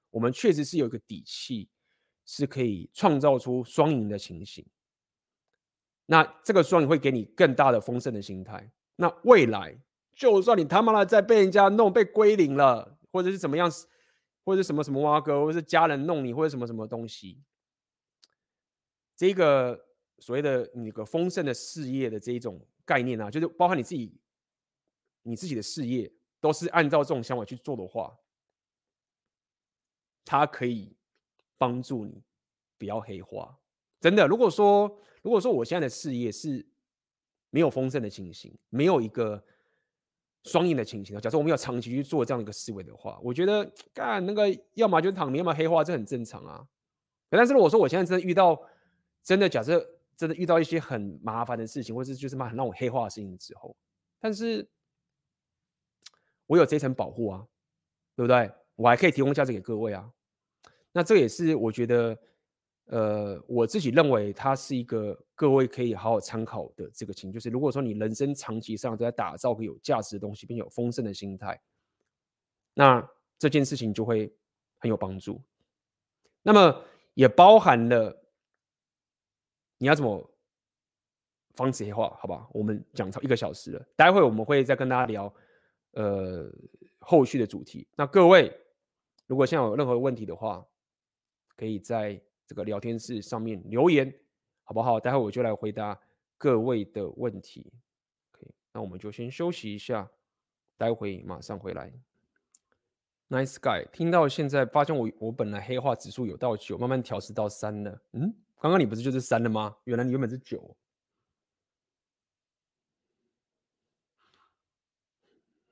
[0.09, 1.69] 我们确实是有一个底气，
[2.25, 4.65] 是可以创造出双赢的情形。
[6.07, 8.69] 那这个双赢会给你更大的丰盛的心态。
[8.97, 9.80] 那未来，
[10.13, 13.71] 就算你他妈的再被人家弄被归零了，或者是怎么样，
[14.48, 17.43] 或者什么什么挖哥，或者是家人弄你，或者什么什么东西，
[19.14, 19.86] 这个
[20.20, 24.18] 所谓的那个丰盛的事业的这一种概念啊，就是包含你自己。
[25.24, 28.18] 你自己的事业都是按照这种想法去做的话，
[30.24, 30.95] 它可以
[31.58, 32.24] 帮助你
[32.78, 33.60] 不要黑化。
[34.00, 36.66] 真的，如果说如果说我现在的事业是
[37.50, 39.43] 没有丰盛的情形，没有一个
[40.48, 46.66] 双赢的情形，假设我们要长期去做这样一个思维的话，我觉得干那个要么就躺平，要么黑化，这很正常啊。
[47.30, 48.60] 但是如果说我现在真的遇到
[49.22, 49.86] 真的假设
[50.16, 53.76] 真的遇到一些很麻烦的事情，或者是就是蛮很让我黑化的事情之后，
[54.20, 54.68] 但是。
[56.50, 57.45] 我有这层保护啊，
[58.16, 58.50] 对不对？
[58.78, 60.10] 我还可以提供价值给各位啊。
[60.93, 62.18] 那这也是我觉得，
[62.88, 71.62] 呃，我自己认为它是一个各位可以好好参考的这个情，就是如果说你人生长期上都在打造个有价值的东西，并有丰盛的心态，
[72.74, 73.08] 那
[73.38, 74.34] 这件事情就会
[74.80, 75.42] 很有帮助。
[76.42, 76.84] 那么
[77.14, 78.24] 也包含了
[79.78, 80.30] 你要怎么
[81.56, 82.48] 防止黑化，好吧？
[82.52, 85.34] 我们讲超一个小时了，待会我们会再跟大家聊。
[85.94, 86.48] 呃，
[87.00, 88.56] 后续的主题，那各位
[89.26, 90.64] 如果现在有任何问题的话，
[91.56, 94.12] 可以在这个聊天室上面留言，
[94.64, 95.00] 好不好？
[95.00, 96.00] 待会我就来回答
[96.38, 97.72] 各位的问题。
[98.32, 100.10] OK，那我们就先休息一下，
[100.78, 101.93] 待会马上回来。
[103.30, 108.02] Nice guy，听到现在发现我我本来黑化指数有到九，慢慢调试到三了。
[108.14, 109.76] 嗯，刚刚你不是就是三了吗？
[109.84, 110.76] 原来你原本是九。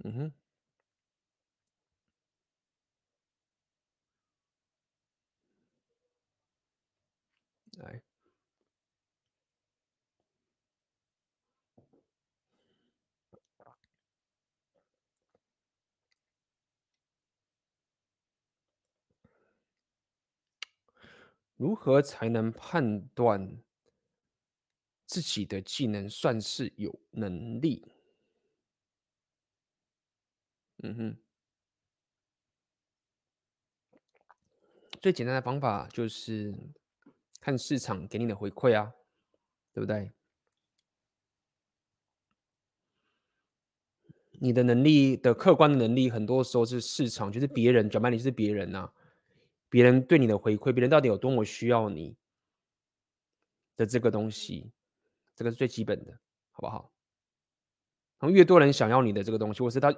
[0.03, 0.33] 嗯哼，
[7.81, 8.01] 来，
[21.57, 23.61] 如何才能判断
[25.05, 27.85] 自己的技能算是有能力？
[30.83, 31.17] 嗯哼，
[35.01, 36.53] 最简单的方法就是
[37.45, 38.91] 看市场给你的回馈啊，
[39.71, 40.11] 对不对？
[44.39, 48.93] 你的能力的客观能力，很多时候是市场，就是别人转卖你是别人呐、啊，
[49.69, 52.17] 别人对你的回馈，别人到底有多么需要你
[53.75, 54.71] 的这个东西，
[55.35, 56.19] 这个是最基本的，
[56.49, 56.91] 好不好？
[58.17, 59.95] 然后越多人想要你的这个东西，或是他。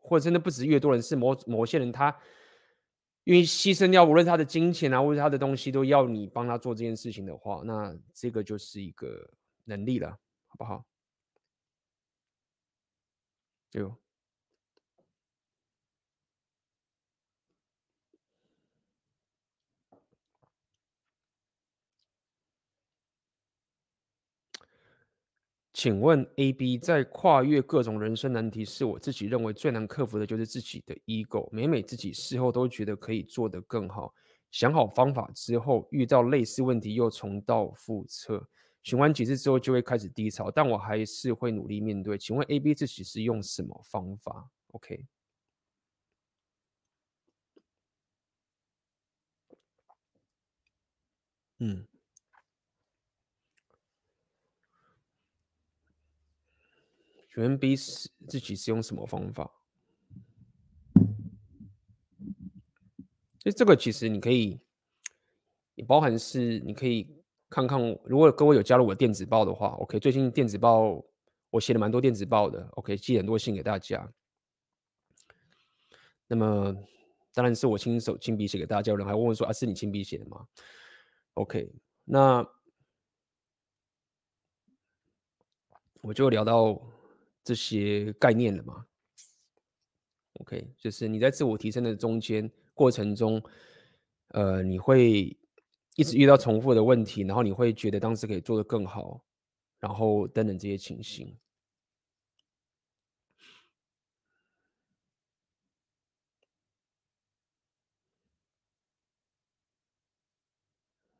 [0.00, 2.16] 或者真的不止越多人，是某某些人，他
[3.28, 9.30] 因为牺牲掉无论他的金钱啊，或者他的东西，都要你帮他做这件事情的话，那这个就是一个
[9.64, 10.82] 能力了，好不好？
[13.72, 13.94] 有。
[25.78, 31.48] 请问 A、B 在跨越各种人生难题，是我自己认为最难克服的，就是自己的 ego。
[31.52, 34.12] 每每自己事后都觉得可以做得更好，
[34.50, 38.44] 想好方法之后，遇到类似问题又重蹈覆辙，
[38.82, 42.18] 循环几次之后就会开始低潮，但我还是会努力面对。
[42.18, 45.06] 请问 A、B 自己是用什么方法？OK，
[51.60, 51.86] 嗯。
[57.42, 59.48] 原 B 是自己是用什么方法？
[63.38, 64.60] 就这个其实你可以，
[65.76, 71.00] 也包含是你可以看看，如果各位有加入我电子报的话，OK，最近电子报
[71.50, 74.12] 我写了蛮多电子报的，OK，寄很多信给大家。
[76.26, 76.74] 那么
[77.32, 80.44] 当然是我亲手亲笔写给大家，有人还问我说：“啊，是你亲笔写的吗
[81.34, 81.72] ？”OK，
[82.04, 82.44] 那
[86.00, 86.82] 我就聊到。
[87.48, 88.84] 这些概念了吗
[90.34, 93.42] ？OK，就是你在自我提升的中间过程中，
[94.32, 95.34] 呃，你会
[95.96, 99.24] 一直遇到重复的问题，然后你会觉得当时可以做得更好，
[99.80, 101.34] 然后等等这些情形。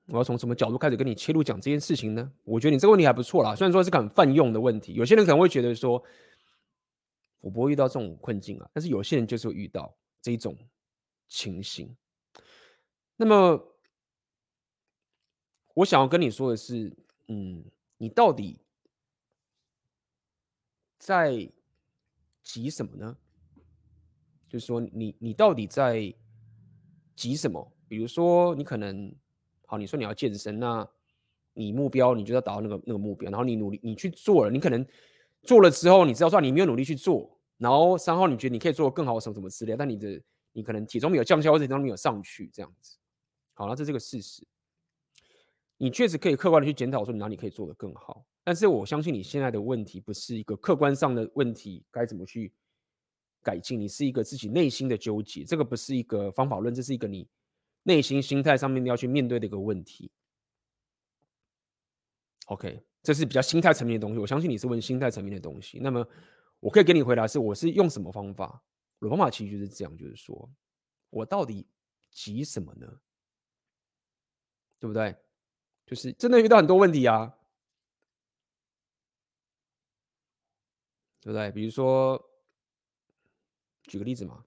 [0.08, 2.32] 我要从什么角度开始跟你切入讲这件事情呢？
[2.44, 6.02] 我觉得你这个问题还不错啦，虽然说是个很泛用的问题，有些人可能会觉得说，
[7.40, 10.56] 我不会遇到这种困境啊，但是有些人就是会遇到这种
[11.28, 11.94] 情形。
[13.16, 13.74] 那么，
[15.74, 17.64] 我想要跟你说的是，嗯，
[17.98, 18.60] 你到底
[20.98, 21.50] 在
[22.42, 23.16] 急什么呢？
[24.48, 26.14] 就是说，你你到底在
[27.14, 27.70] 急什么？
[27.86, 29.14] 比如说，你可能
[29.70, 30.88] 好，你说你要健身，那
[31.52, 34.84] 你目标你就要达到那个那个目标，然后你努力你去做了，你可能
[35.42, 40.18] 做了之后，你知道说你没有努力去做，然后三号你觉得你可以做的更好什么什么之类，但你的
[40.54, 42.96] 你可能体重没有降下，或者体重没有上去这样子。
[43.52, 44.42] 好，那这是个事实，
[45.76, 52.54] 你确实可以客观的去检讨说你哪里可以做得更好，但是我相信你现在的问题不是一个客观上的问题，该怎么去
[53.42, 53.78] 改进？
[53.78, 57.28] 你是一个自己内心的纠结，这个不是一个方法论，这是一个你
[57.88, 60.12] 内心心态上面要去面对的一个问题。
[62.46, 64.18] OK，这是比较心态层面的东西。
[64.18, 65.78] 我相信你是问心态层面的东西。
[65.80, 66.06] 那么
[66.60, 68.62] 我可以给你回答是，我是用什么方法？
[68.98, 70.50] 我的方法其实就是这样，就是说
[71.08, 71.66] 我到底
[72.10, 73.00] 急什么呢？
[74.78, 75.16] 对不对？
[75.86, 77.34] 就是真的遇到很多问题啊，
[81.20, 81.50] 对不对？
[81.50, 82.22] 比如说。
[83.88, 84.44] 举个例子嘛，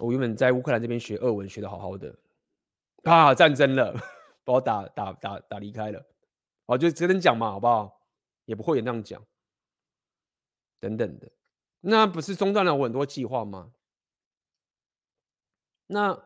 [0.00, 2.16] 我原本在乌克兰这边学俄文，学的好好的，
[3.04, 3.94] 啊，战争了，
[4.44, 6.04] 把我打打打打离开了，
[6.66, 8.00] 哦，就只能讲嘛，好不好？
[8.44, 9.24] 也不会也那样讲，
[10.80, 11.30] 等等的，
[11.80, 13.72] 那不是中断了我很多计划吗？
[15.86, 16.20] 那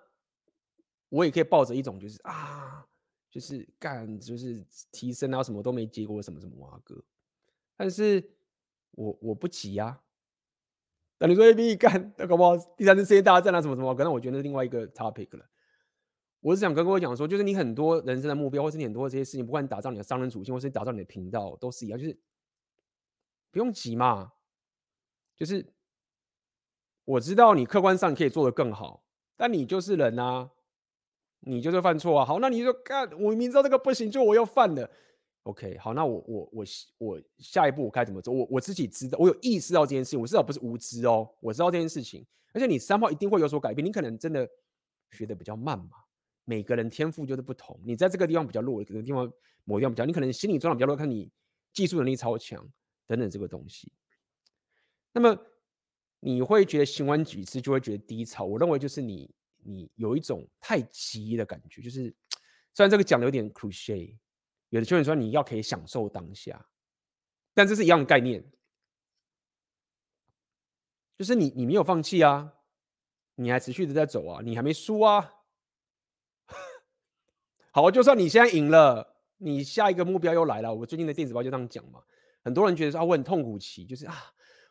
[1.10, 2.86] 我也可以抱着一种就是啊，
[3.30, 7.04] 就是干，就是提升啊，什么都没结果，什么什么哇哥，
[7.76, 8.32] 但是
[8.92, 10.02] 我我不急呀、啊。
[11.20, 13.94] 那你说 A B 干，那 搞不好第三次世界大战啊，什么什么？
[13.94, 15.44] 可能我觉得是另外一个 topic 了。
[16.40, 22.16] 我是想跟各位讲说，就是你很多人生的目标，或是你很多这些事情，不管你打造你的商人属性，或是打造你的频道，都是一样，就是
[23.50, 24.32] 不用急嘛。
[25.36, 25.66] 就是
[27.04, 29.02] 我知道你客观上可以做得更好，
[29.36, 30.50] 但你就是人啊，
[31.40, 32.24] 你就是犯错啊。
[32.24, 34.88] 好，那你就干，我明知道这个不行，就我又犯了。
[35.48, 36.64] OK，好，那我我我
[36.98, 38.34] 我下一步我该怎么做？
[38.34, 42.22] 我我自己知道，我有意识到这件事情，我至少不是无知哦，我知道这件事情。
[42.52, 44.46] 而且你三号一定会有所改变，你可能真的
[45.10, 45.90] 学的比较慢嘛。
[46.44, 49.24] 每个人天赋就是不同，你在这个地方比较弱，可能地方
[49.64, 51.30] 某个地方比较，你可能心理状态比较弱，看你
[51.72, 52.70] 技术能力超强
[53.06, 53.90] 等等这个东西。
[55.14, 55.34] 那么
[56.20, 58.44] 你会觉得行完几次就会觉得低潮？
[58.44, 62.14] 我认为就是你你有一种太急的感觉，就是
[62.74, 64.14] 虽然这个讲的有点 cliché。
[64.70, 66.68] 有的球员说你要可以享受当下，
[67.54, 68.44] 但这是一样的概念，
[71.16, 72.52] 就是你你没有放弃啊，
[73.36, 75.32] 你还持续的在走啊，你还没输啊。
[77.72, 80.74] 好，就算你现在赢了，你下一个目标又来了。
[80.74, 82.02] 我最近的电子报就这样讲嘛，
[82.44, 84.14] 很多人觉得说啊，我很痛苦期，就是啊，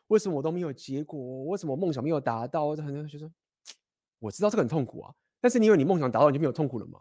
[0.06, 1.44] 为什么我都没有结果？
[1.46, 2.76] 为什么梦想没有达到？
[2.76, 3.28] 这很多人就说，
[4.20, 7.00] 我知道这个很痛苦啊，但是你以为你梦想达到你就没有痛苦了吗？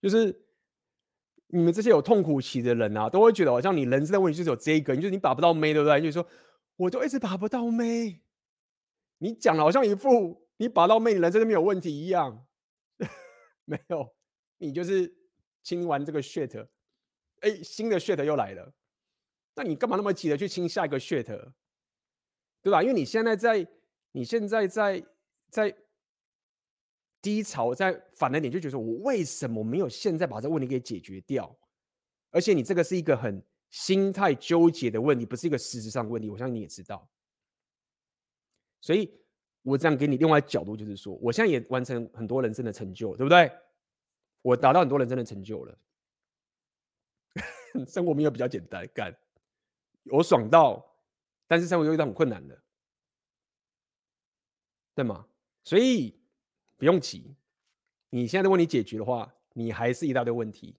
[0.00, 0.48] 就是。
[1.54, 6.00] 你们这些有痛苦期的人啊，都会觉得好像你人生的问题就是有这一个，就是你把不到妹，对不对？
[6.00, 6.26] 就是说，
[6.76, 8.22] 我就一直把不到妹。
[9.18, 12.46] 你讲的好像一副你把到妹，你人生都没有问题一样。
[13.66, 14.14] 没有，
[14.56, 15.14] 你就是
[15.62, 16.66] 清完这个 shit，
[17.40, 18.72] 哎，新的 shit 又来了。
[19.54, 21.52] 那你干嘛那么急的去清下一个 shit，
[22.62, 22.82] 对吧？
[22.82, 23.68] 因为你现在在，
[24.12, 25.04] 你现在在
[25.50, 25.76] 在。
[27.22, 31.56] 低潮在反了点，就觉得我为什么没有现在把这个问题给解决掉？
[32.32, 33.40] 而且你这个是一个很
[33.70, 36.28] 心态纠结的问题，不是一个实质上的问题。
[36.28, 37.08] 我相信你也知道，
[38.80, 39.08] 所以
[39.62, 43.52] 我这样给你另外角度，就是说，我现在也完成很多人生的成就，对不对？
[44.42, 45.78] 我达到很多人生的成就了，
[47.86, 49.16] 生活没有比较简单干，
[50.10, 50.84] 我爽到，
[51.46, 52.60] 但是生活又遇到很困难的，
[54.96, 55.24] 对吗？
[55.62, 56.20] 所以。
[56.82, 57.36] 不用急，
[58.10, 60.74] 你现在的问题解决的话，你还是一大堆问题。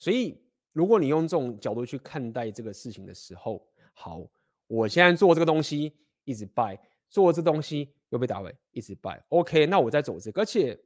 [0.00, 0.42] 所以，
[0.72, 4.28] 如果你用这种角度去看待这个事情的时候，好，
[4.66, 6.76] 我现在做这个东西一直败，
[7.08, 9.24] 做这东西又被打败，一直败。
[9.28, 10.76] OK，那我在走这个，而且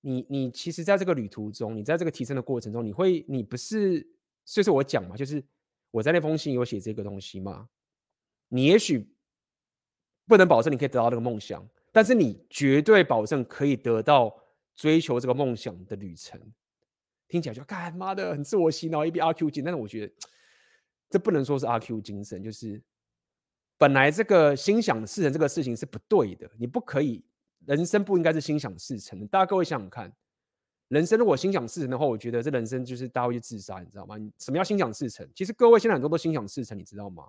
[0.00, 4.04] 你你其实在这个旅途中，你在这个提升的过程中，你会你不是，
[4.44, 5.40] 就是我讲嘛，就是
[5.92, 7.68] 我在那封信有写这个东西嘛，
[8.48, 9.08] 你也许
[10.26, 11.64] 不能保证你可以得到这个梦想。
[11.98, 14.32] 但是你绝对保证可以得到
[14.76, 16.40] 追求这个梦想的旅程，
[17.26, 19.64] 听起来就干妈的很自我洗脑，一比阿 Q 精。
[19.64, 20.14] 但是我觉得
[21.10, 22.80] 这不能说是阿 Q 精神，就是
[23.76, 27.24] 本来这个心想事成这个事情是不对的，你不可以，
[27.66, 29.26] 人生不应该是心想事成的。
[29.26, 30.12] 大家各位想想看，
[30.86, 34.14] 人生如果心想事成的话，我觉得这人生就是大家会去自杀，你知道吗？
[34.38, 35.28] 什么叫心想事成？
[35.34, 37.24] 其实各位现在很多都心想事成，你知道吗？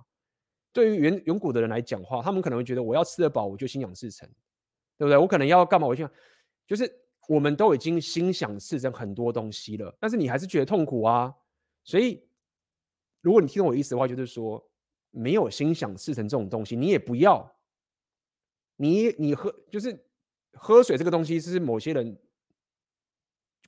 [0.71, 4.29] 对于远远古的人来讲话，他们可能会觉得我要吃得饱，我就心想事成，
[4.99, 5.17] 对不对？
[5.17, 5.87] 我可能要干嘛？
[5.87, 6.11] 我就想，
[6.67, 6.93] 就是
[7.29, 11.33] 我们都已经心想事成很多东西了，但是你还是觉得痛苦啊。
[11.85, 12.21] 所以，
[13.21, 14.61] 如果你听懂我意思的话，就是说
[15.09, 17.49] 没有心想事成这种东西，你也不要。
[18.75, 19.97] 你你喝就是
[20.51, 22.19] 喝水这个东西，是某些人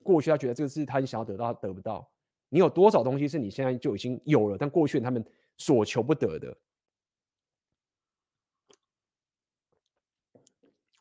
[0.04, 2.12] 过去他觉得这个是他想要得到，得不到。
[2.50, 5.26] 你有多少东西是你现在就已经有了，但过去他们
[5.56, 6.58] 所求不得的？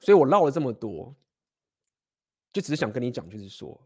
[0.00, 1.14] 所以我唠了这么多，
[2.52, 3.80] 就只是想跟你讲，就是说，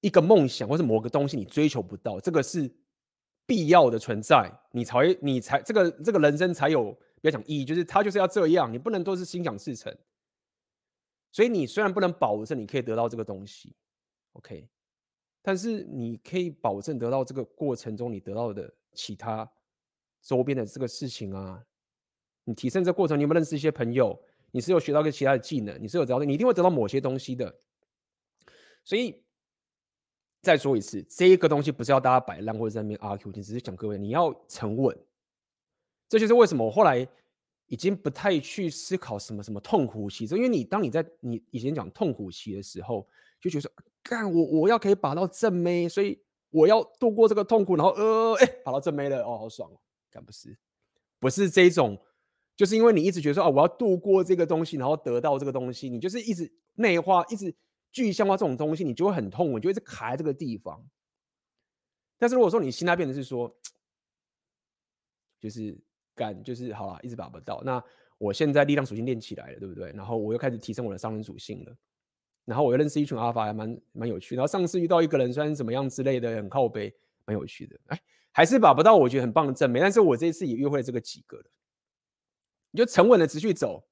[0.00, 2.68] 一个梦想或是某个东西你追求不到，这个是
[3.46, 9.94] 必要的存在，你才，你才这个这个人生才有，不要讲意义，就是他就是要这样，你不能都是心想事成。
[11.30, 13.74] 所以你虽然不能保证你可以得到这个东西
[14.32, 14.68] ，OK，
[15.42, 19.50] 但是你可以保证得到这个过程中你得到的其他
[20.22, 21.62] 周边的这个事情啊，
[22.44, 24.18] 你提升这个过程，你有没有认识一些朋友？
[24.52, 27.52] 你是有学到一个其他的技能，你是有得到，你一定会得到某些东西的。
[28.84, 29.24] 所以
[30.42, 34.96] 再说一次，这个东西不是要大家摆烂或者在那边 argue，你只是讲各位你要沉稳。
[36.08, 37.08] 这就是为什么我后来
[37.66, 43.08] 已经不太去思考什么什么痛苦期，因为你当你在你以前讲痛苦期的时候，
[43.40, 43.72] 就觉得说
[44.02, 49.80] 干我我要可以把到正妹，所以我要度过这个痛苦，然后呃哎把到正妹了哦好爽哦，
[50.10, 50.58] 干不是
[51.18, 51.98] 不是这种。
[52.62, 57.52] 就是因为你一直觉得说啊，我要度过这个东西，然后得到这个东西，你就是一直内化、一直
[57.90, 60.80] 具象化这种东西，你就会很痛，你就一直卡在这个地方。
[62.18, 63.52] 但是如果说你心态变成是说，
[65.40, 65.76] 就是
[66.14, 67.60] 干，就是好了，一直把不到。
[67.64, 67.82] 那
[68.16, 69.90] 我现在力量属性练起来了，对不对？
[69.90, 71.76] 然后我又开始提升我的商人属性了，
[72.44, 74.36] 然后我又认识一群阿法，还蛮蛮有趣。
[74.36, 76.94] 然后上次遇到一个人，虽然怎么样之类的，很靠背，
[77.24, 77.76] 蛮有趣的。
[77.86, 79.80] 哎，还是把不到，我觉得很棒的正妹。
[79.80, 81.44] 但是我这一次也约会了这个几个了。
[82.72, 83.86] 你就沉稳的持续走，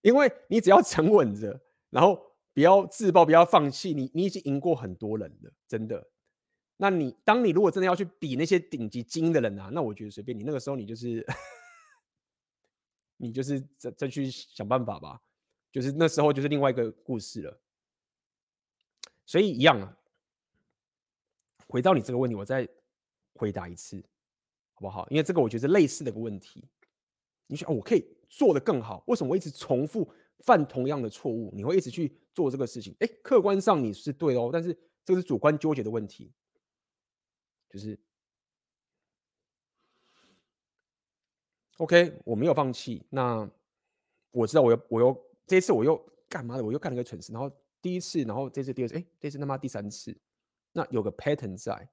[0.00, 1.60] 因为你只要沉稳着，
[1.90, 2.20] 然后
[2.52, 6.10] 不要自爆，不要放弃，你你已经赢过很多人了，真的。
[6.78, 11.24] 那你当你如果真的要去比那些顶级精英的人啊，那我觉得随便你，那个时候你就是
[13.18, 15.20] 你就是再再去想办法吧，
[15.70, 17.60] 就是那时候就是另外一个故事了。
[19.26, 19.94] 所以一样啊，
[21.68, 22.66] 回到你这个问题，我再
[23.34, 24.02] 回答一次，
[24.72, 25.06] 好不好？
[25.10, 26.64] 因为这个我觉得类似的一个问题。
[27.50, 30.08] 你想，我可以做得更好，为什么我一直重复
[30.38, 31.52] 犯同样的错误？
[31.52, 32.94] 你会一直去做这个事情？
[33.00, 34.72] 哎，客观上你是对哦，但是
[35.04, 36.32] 这个是主观纠结的问题。
[37.68, 37.98] 就是
[41.78, 43.04] OK，我没有放弃。
[43.10, 43.50] 那
[44.30, 46.64] 我知道我又我又这次我又干嘛的？
[46.64, 47.32] 我又干了一个蠢事。
[47.32, 47.50] 然后
[47.82, 50.16] 第一次，然后这次第二次，哎，这次他妈第三次。
[50.70, 51.88] 那有个 pattern 在。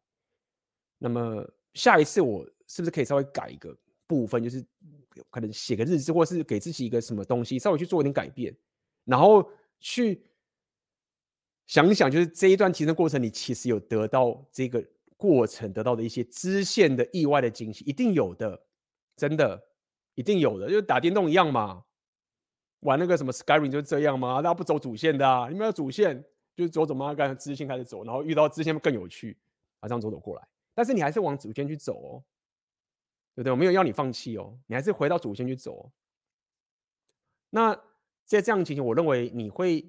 [0.99, 1.43] 那么
[1.73, 3.75] 下一次我是不是可以稍微改一个
[4.05, 4.43] 部分？
[4.43, 4.63] 就是。
[5.29, 8.55] 可能写个日志，或是给自己一个什么东西，稍微去做一点改变，
[9.05, 9.49] 然后
[9.79, 10.23] 去
[11.65, 14.83] 想一想，就是这一段提升过程，你其实有得到这个
[15.17, 18.61] 过程得到的一些支线的意外的惊喜，一定有的，
[19.15, 19.61] 真的
[20.15, 21.83] 一定有的，就打电动一样嘛，
[22.81, 24.41] 玩那个什么 Skyrim 就是这样嘛？
[24.41, 26.23] 大家不走主线的啊，你们要主线
[26.55, 29.37] 就是走走嘛，刚支线开始走，然后遇到支线更有趣，
[29.79, 32.23] 马上走走过来，但是你还是往主线去走哦。
[33.37, 33.51] 对不对？
[33.51, 35.91] 我没有要你放弃哦，你还是回到主线去走。
[37.51, 37.71] 那
[38.25, 39.87] 在这样的情形，我认为你会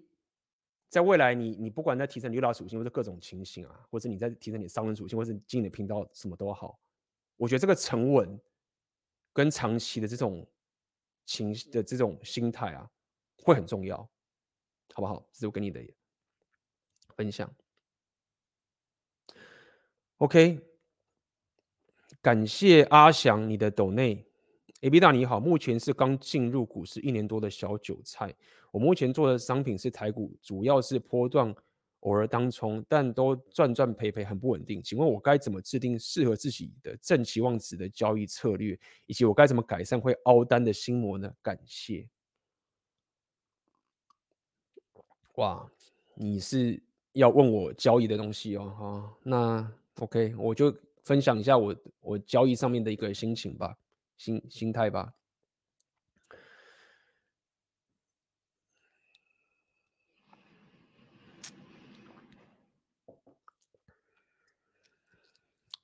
[0.90, 6.78] 在未来你，你不管在提升你的属性，或者各种情形啊，或者你在提升你商人属性，或者经营的频道什么都好，
[7.38, 8.38] 我觉得这个沉稳
[9.32, 10.46] 跟长期的这种
[11.24, 12.90] 情的这种心态啊，
[13.38, 13.96] 会很重要，
[14.92, 15.26] 好不好？
[15.32, 15.82] 这是我跟你的
[17.16, 17.50] 分享。
[20.18, 20.77] OK。
[22.20, 24.26] 感谢阿翔你的抖内
[24.80, 28.34] ，AB 大你好，目前是刚进入股市一年多的小韭菜。
[28.72, 31.54] 我目前做的商品是台股，主要是波段，
[32.00, 34.82] 偶尔当冲，但都赚赚赔赔，很不稳定。
[34.82, 41.32] 请问我该怎么制定适合自己的正期望值的交易策略，以及我该怎么改善会凹单的心魔呢？
[41.40, 42.08] 感谢。
[45.36, 45.70] 哇，
[46.16, 46.82] 你是
[47.12, 48.74] 要问我交易的东西哦？
[48.76, 50.76] 哈，那 OK，我就。
[51.08, 53.78] 分享一下我我交易上面的一个心情吧，
[54.18, 55.14] 心心态吧。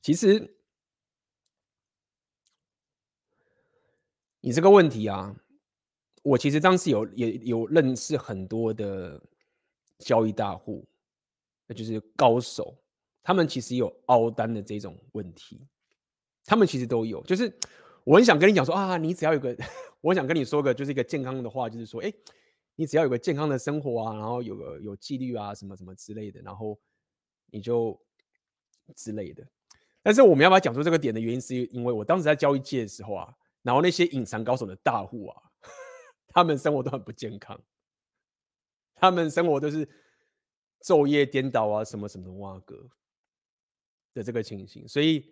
[0.03, 0.55] 其实
[4.43, 5.35] 你这个问题啊，
[6.23, 9.19] 我其实当时有也有认识很多的
[10.01, 10.87] 交易大户，
[11.67, 12.84] 那就是高手，
[13.25, 15.67] 他们其实有凹单的这种问题，
[16.45, 17.23] 他们其实都有。
[17.25, 17.53] 就是
[18.05, 19.57] 我很想跟你讲说啊，你只要有个，
[20.03, 22.13] 我想跟你说个就是一个健康的话，就是说，哎，
[22.77, 26.79] 你只要有个健康的生活啊，然后有个有纪律啊，什么什么之类的，然后
[27.51, 27.99] 你就
[28.95, 29.43] 之类的。
[30.03, 35.43] 但是我们要不要讲出这个点的原因，是因为我当时在交易界的时候啊，然后那些隐藏高手的大户啊，
[36.29, 37.59] 他们生活都很不健康，
[38.95, 39.89] 他们生活都是。
[40.85, 42.77] 昼夜颠倒啊，什么什么哇哥
[44.15, 45.31] 的这个情形，所以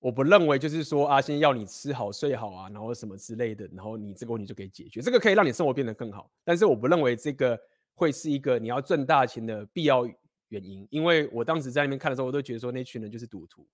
[0.00, 7.56] 我不认为就是说阿先要你吃好睡好啊，然后什么之类的，然后你这个问题就可以解决，这个可以让你生活变得更好，但是我不认为这个
[7.94, 10.04] 会是一个你要赚大钱的必要
[10.48, 13.68] 原因，因为我当时在那边看的时候，我都觉得说那群人就是赌徒，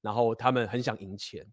[0.00, 1.46] 然后他们很想赢钱，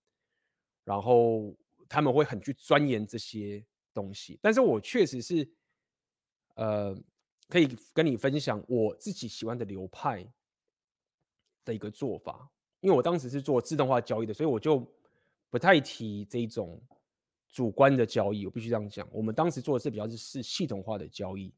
[0.83, 1.55] 然后
[1.89, 3.63] 他们会很去钻研这些
[3.93, 5.49] 东西，但是我确实是
[6.55, 6.97] 呃。
[7.49, 10.21] 可以跟你分享我自己喜欢的流派
[11.67, 12.49] 的一个做法，
[12.79, 14.79] 因为我当时是做自动化交易的，所以我就
[15.49, 16.81] 不太提这种
[17.49, 18.45] 主观的交易。
[18.45, 21.53] 我必须这样讲，我们当时做的是比较是系统化的交易。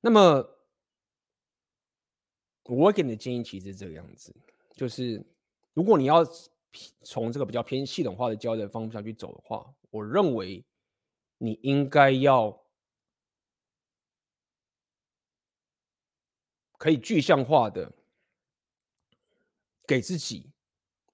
[0.00, 0.52] 那么。
[2.68, 4.34] 我给你的建议其实这个样子，
[4.74, 5.24] 就是
[5.76, 6.24] 如果你要
[7.02, 10.64] 从这个比较偏系统化的交易的方向去走的话，我认为
[11.36, 12.64] 你应该要
[16.78, 17.92] 可以具象化的
[19.86, 20.50] 给自己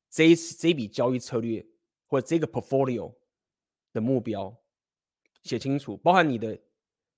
[0.09, 1.67] 这一次这笔交易策略
[2.07, 3.13] 或者这个 portfolio
[3.93, 4.57] 的目标
[5.43, 6.57] 写清楚，包含你的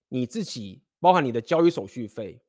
[0.09, 2.41] 你自己，包含你的交易手续费。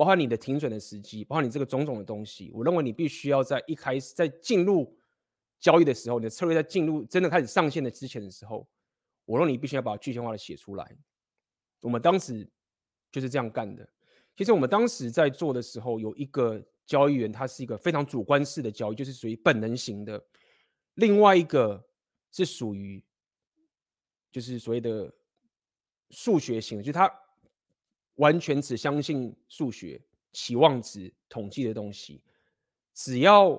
[0.00, 4.96] 包括你的停损的时机，包括你这个种种的东西，我认为你必须要在一开始在进入
[5.58, 8.66] 交易的时候，你的策略在进入真的开始上线的之前的时候，
[9.26, 10.96] 我认为你必须要把具象化的写出来。
[11.82, 12.48] 我们当时
[13.12, 13.86] 就是这样干的。
[14.34, 20.18] 其实我们当时在做的时候，有一个交易员，他是一个非常主观式的交易，就是属于本能型的；
[20.94, 21.86] 另外一个
[22.32, 23.04] 是属于
[24.32, 25.12] 就是所谓的
[26.08, 27.06] 数学型，就是他。
[28.20, 29.98] 完全只相信数学、
[30.30, 32.22] 期望值、统计的东西，
[32.92, 33.58] 只要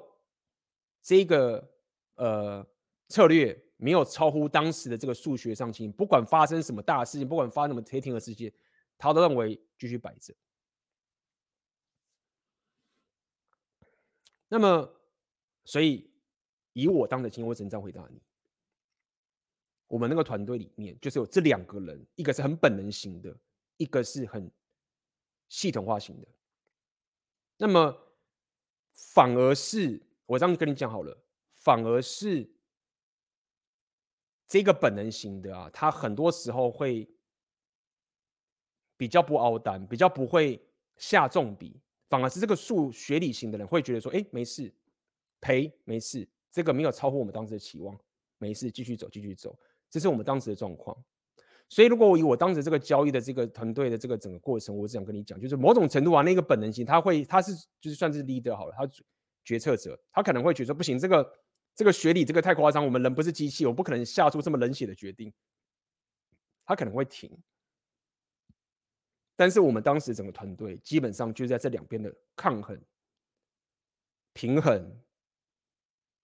[1.01, 1.67] 这个
[2.13, 2.65] 呃
[3.07, 8.53] 策略没有超乎当时的这个数学上限，不管发生什么大事情，不管发生什么跌停的事情，
[8.99, 10.31] 他都认为继续摆着。
[14.47, 14.93] 那么，
[15.65, 16.07] 所以
[16.73, 18.21] 以我当的经验，我只能这样回答你：
[19.87, 23.35] 我们那个团队里面就是有这两个人，一个是很本能型的。
[23.77, 24.51] 一个是很
[25.49, 26.27] 系统化型的，
[27.57, 28.15] 那么
[28.93, 31.17] 反而是我这样跟你讲好了，
[31.55, 32.49] 反而是
[34.47, 37.09] 这个本能型的啊，他很多时候会
[38.97, 40.63] 比较不凹单，比较不会
[40.97, 44.73] 下重笔，反而是这个数学理型的人会觉得说，哎，没事，
[45.39, 47.99] 赔没事，这个没有超乎我们当时的期望，
[48.37, 49.57] 没事，继续走，继续走，
[49.89, 50.95] 这是我们当时的状况。
[51.71, 58.85] 所以，如果我以我当时这个交易的这个团队的这个整个过程，我只想跟你讲，就是某种程度啊，那个本能性，他会，他是就是算是 leader 好了，他
[59.45, 61.33] 决策者，他可能会觉得，不行，这个
[61.73, 65.31] 这个学理这个太夸张，我们人不是机器，我不可能下出这么冷血的决定，
[66.65, 67.31] 他可能会停。
[69.37, 72.77] 但是我们当时整个团队基本上就在这两边的抗衡、
[74.33, 74.93] 平衡，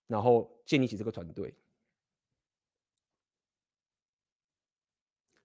[0.07, 1.55] 然后建立起这个团队。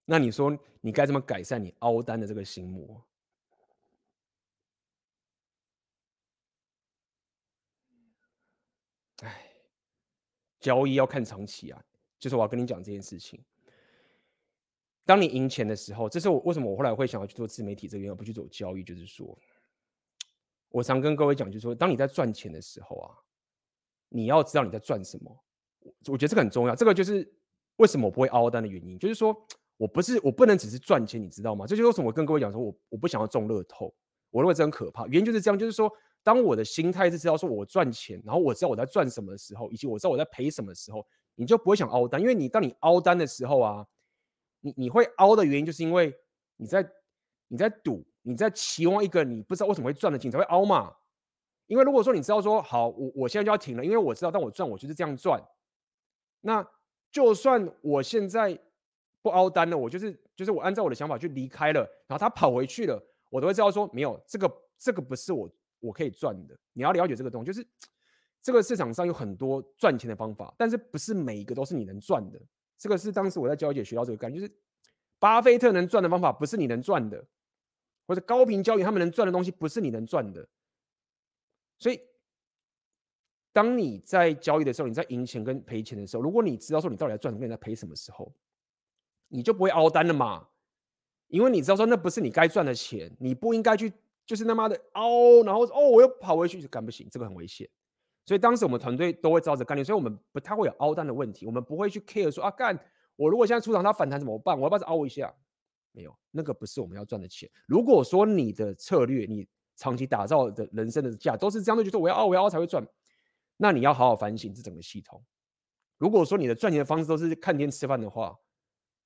[0.05, 3.03] 那你说你该怎么改善你凹单的这个心魔？
[9.23, 9.47] 哎，
[10.59, 11.81] 交易要看长期啊，
[12.19, 13.41] 就是我要跟你讲这件事情。
[15.05, 19.39] 当你赢钱的时候，这是我为什么我后来会想要去做自媒体这边，而不去做交易，就是说，
[20.69, 23.15] 我常跟各位讲，就是说，当你在赚钱的时候啊，
[24.09, 25.45] 你要知道你在赚什么。
[26.09, 27.33] 我觉得这个很重要，这个就是
[27.77, 29.47] 为什么我不会凹单的原因，就是说。
[29.83, 31.67] 我不是，我不能只是赚钱，你知道吗？
[31.67, 33.93] 这就是为什么我跟各位讲说，我我不想要中乐透，
[34.31, 35.09] 我认为这很可怕。
[35.09, 35.93] 原因就是这样，就是说，
[36.23, 41.05] 当我的心态是知道说我赚钱，然后我知道我在赚什么的时候，以及我知道我在赔什么的时候，
[41.35, 42.21] 你就不会想凹单。
[42.21, 43.85] 因为你当你凹单的时候啊，
[44.61, 46.15] 你你会凹的原因，就是因为
[46.59, 46.89] 你在
[47.49, 50.95] 你在赌，你在期望一个你不知道为什么会赚的钱才会凹嘛。
[51.67, 55.43] 因为如果说你知道说好，我我现在就要停了，因为我知道当我赚，我就是这样赚。
[56.41, 56.65] 那
[57.11, 58.57] 就算我现在。
[59.23, 65.51] 不凹单了，我就是就是我按照我的想法去离开了，然后他跑回去了，我都会知道说没有这个这个不是我
[65.81, 66.59] 我可以赚的。
[66.73, 67.67] 你要了解这个东西，就是
[68.43, 72.41] 这个市场上有很多赚钱的方法，但是不是每一个都是你能赚的。
[72.77, 74.53] 这个是当时我在交易界学到这个概念，就是
[75.21, 77.25] 巴菲特能赚的方法不是你能赚的，
[78.09, 80.49] 或者高频交易他们能赚的东西不是你能赚的。
[81.79, 82.01] 所以，
[83.53, 88.33] 当你在交易的时候，你在赢钱跟赔钱的时候，如果你知道说你到底在赚什么，你在赔什么时候，
[89.29, 90.49] 你就不会凹单了嘛。
[91.29, 93.93] 因为你知道说那不是你该赚的钱，你不应该去
[94.27, 97.69] 就是他妈的凹，然后哦我又跑回去就干不行，这个很危险。
[98.25, 102.79] 所以当时我们团队都会照着概念，所以我们不太会有凹单的问题，我们不会去 care 说啊干，
[103.17, 104.57] 我如果现在出场它反弹怎么办？
[104.57, 105.35] 我要不要再凹一下？
[105.93, 107.51] 没有，那个不是我们要赚的钱。
[107.67, 112.87] 如果说你的策略，你长期打造的人生的价都是这样的，就是我要凹，我要凹才会赚，
[113.57, 115.23] 那你要好好反省这整个系统。
[115.99, 118.37] 如果说你的赚钱的方式都是看天吃饭的话，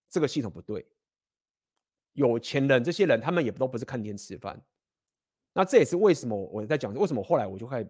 [0.09, 0.87] 这个系统不对。
[2.13, 4.61] 有钱人这些人，他们也都不是看天吃饭。
[5.53, 7.89] 那这也是为什么我在讲，为什么后来我就开始。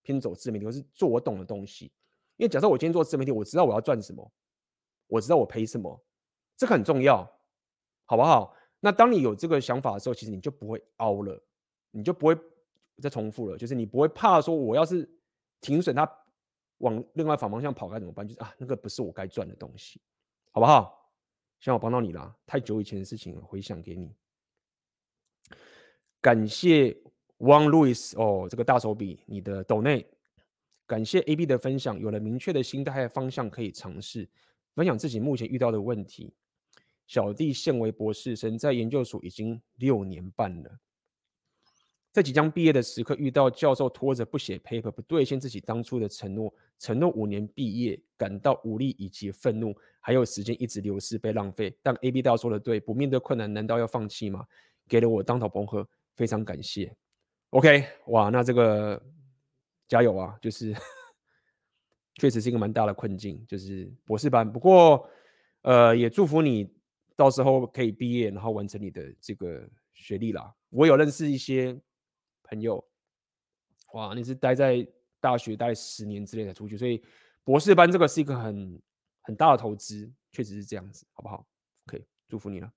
[0.00, 1.92] 偏走自媒体，我是做我懂的东西。
[2.36, 4.32] 因为假设我今天做自媒体，我知道我要赚什么，
[5.06, 6.02] 我知道我赔什么，
[6.56, 7.30] 这个很重要，
[8.06, 8.56] 好不好？
[8.80, 11.38] 那当你有这个想法的时候，其实你就不会凹了，
[11.90, 12.34] 你就不会
[13.02, 13.58] 再重复了。
[13.58, 15.06] 就是你不会怕说，我要是
[15.60, 16.10] 停损，它
[16.78, 18.26] 往另外反方向跑该怎么办？
[18.26, 20.00] 就是啊，那个不是我该赚的东西，
[20.52, 20.97] 好不好？
[21.60, 22.36] 希望我帮到你了。
[22.46, 24.14] 太久以前的事情，回想给你，
[26.20, 26.96] 感谢。
[27.38, 30.04] One Louis 哦，这个大手笔，你的抖内，
[30.88, 34.28] 感谢 AB 的分享，有了明确的心态和方向可以尝试，
[34.74, 36.34] 分享自己目前遇到的问题。
[37.06, 40.80] 小弟现为博士生，在研究所已经六年半了，
[42.10, 51.76] 在即将毕业的时刻，遇到教授拖着不写 paper，不兑现自己当初的承诺，承诺五年毕业，感到无力以及愤怒，还有时间一直流失被浪费。
[51.82, 54.44] 但 AB 大说的对，不面对困难，难道要放弃吗？
[54.88, 55.86] 给了我当头棒喝，
[56.16, 56.92] 非常感谢。
[57.50, 59.00] OK，哇，那这个
[59.86, 60.36] 加油啊！
[60.40, 60.74] 就是
[62.16, 64.50] 确实是一个蛮大的困境，就是博士班。
[64.50, 65.08] 不过，
[65.62, 66.70] 呃，也祝福你
[67.14, 70.52] 到时候可以毕业，然后完成你的这个学历啦。
[70.70, 71.78] 我有认识一些
[72.48, 72.82] 朋友，
[73.92, 74.86] 哇，你是待在
[75.20, 77.02] 大学待十年之类的出去，所以
[77.44, 78.80] 博士班这个是一个很
[79.22, 81.46] 很大的投资，确实是这样子，好不好
[81.86, 82.72] ？OK，祝福你了。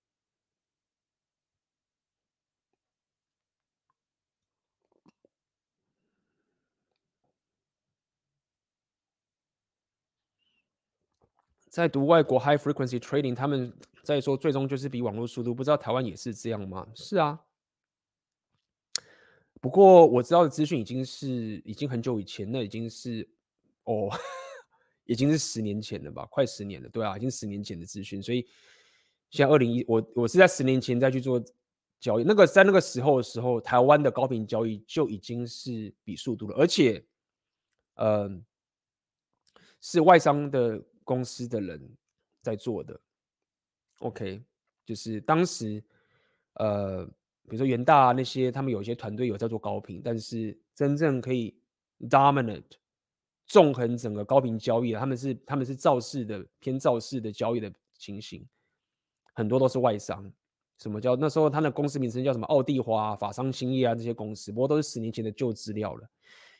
[11.69, 13.73] 在读外国 high frequency trading，他们
[14.03, 16.85] 在说最终就是比网络速度，不知道台湾也是这样吗？
[16.93, 17.39] 是啊，
[19.61, 21.29] 不过我知道的资讯已经是
[21.63, 23.25] 已经很久以前，那已经是
[23.85, 24.09] 哦，
[25.05, 28.45] 已经是十年前了吧，快十年了，对啊，已经十年前的资讯，所以
[29.29, 31.41] 现在二零一我我是在十年前再去做
[31.99, 37.05] 交易，那个在那个时候的时候，台湾的高频交易就已经是比速度了，而且，
[37.95, 38.29] 呃，
[39.79, 40.83] 是外商的。
[41.03, 41.97] 公司的人
[42.41, 42.97] 在做的
[43.99, 44.41] ，OK，
[44.85, 45.83] 就是当时，
[46.53, 47.09] 呃，
[47.51, 51.53] 比如说元大那些，他们有一些团队有在做高频，但是真正可以
[52.09, 52.63] dominant
[53.45, 58.47] 纵横整个高频交易的，他们是他们是造势的偏造势的交易的情形，
[59.33, 60.31] 很多都是外商。
[60.77, 62.47] 什么叫那时候他的公司名称叫什么？
[62.47, 66.09] 奥地华、法商兴业啊这些公司，不过都是十年前的旧资料了，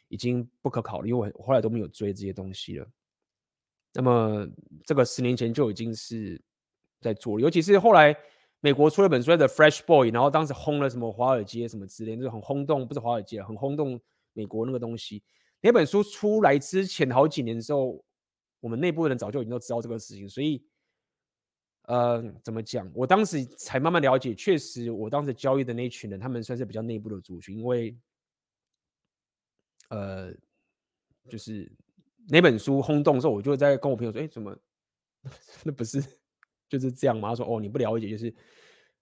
[0.09, 2.85] 已经不可考虑，因为我后来都没有追这些东西了。
[3.93, 4.45] 那么
[4.85, 6.41] 这个十年前就已经是
[6.99, 8.13] 在做了，尤其是后来
[8.61, 13.99] 美国出了本书的《Fresh Boy》，然后当时轰了什么华尔街什么之类，就是很轰动，不是华尔街，很轰动
[14.33, 15.21] 美国那个东西。
[15.59, 18.03] 那本书出来之前好几年的时候，
[18.59, 20.63] 我们内部的人早就已经都知道这个事情，所以
[21.83, 22.89] 呃，怎么讲？
[22.93, 27.97] 我当时才慢慢了解，确实我当时交易的那一群人，他们算是比较内部的族群，因为
[29.89, 30.33] 呃，
[31.29, 31.71] 就是。
[32.29, 34.55] 那本书轰动的时候，我就在跟我朋友说：“哎，怎么
[35.65, 35.99] 那不是
[36.71, 38.33] 就是这样嘛？”他说：“哦，你不了解，就是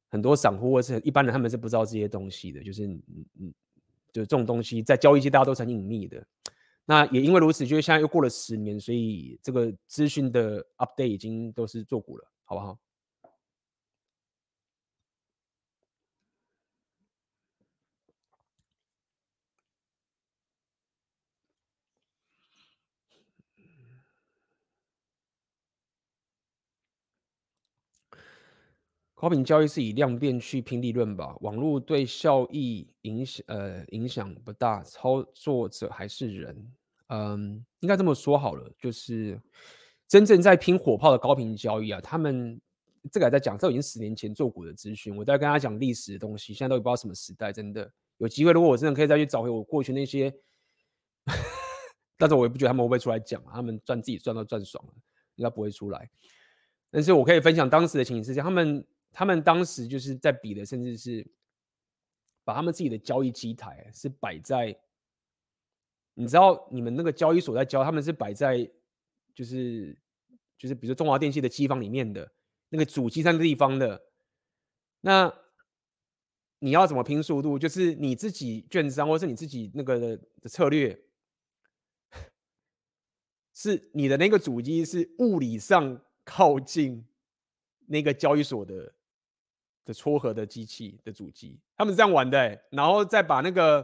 [0.10, 2.62] 很多散户或是一般人，他们是不知道这些东西的。
[2.64, 3.54] 就是嗯嗯，
[4.12, 6.26] 就这种东西在交易界大家都很隐秘的。
[6.86, 12.78] 那也因为如此，就是现在又过了十年，所以这个资讯的 update 已经都是做股了，好不好？”
[29.22, 31.36] 高频交易是以量变去拼利润吧？
[31.42, 36.72] 网络对效益影响呃影响不大，操作者还是人。
[37.08, 39.38] 嗯，应该这么说好了，就是
[40.08, 42.62] 真正在拼火炮的高频交易啊，他们
[43.12, 47.52] 这个还在讲，这已经十年前做过的资讯，我在跟他讲历史的东西，现在都不知道什么时代。
[47.52, 50.34] 真的有机会，如果我真的可以再去找回我过去那些
[52.18, 54.94] 但是我也不觉得他们会不会出来讲，他们赚自己赚到赚爽了，
[55.36, 56.10] 应该不会出来。
[56.90, 58.82] 但是我可以分享当时的情形是这样，他们
[59.12, 61.26] 他们当时就是在比的，甚至是
[62.44, 64.78] 把他们自己的交易机台是摆在，
[66.14, 68.70] 你知道你们那个交易所在交，他们是摆在
[69.34, 69.98] 就是
[70.58, 72.32] 就是比如说中华电信的机房里面的
[72.70, 74.02] 那个主机上的地方的，
[75.02, 75.34] 那
[76.60, 77.58] 你要怎么拼速度？
[77.58, 81.00] 就是你自己券商或是你自己那个的，的策略，
[83.54, 86.02] 是你的那个主机是物理上。
[86.26, 87.08] 靠近
[87.88, 88.94] 那个交易所的
[89.90, 93.84] 的撮合的机器的主机，他们是这样玩的、然后再把那个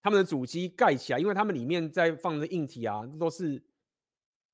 [0.00, 3.60] 他们的主机盖起来，因为他们里面在放的硬体啊，都是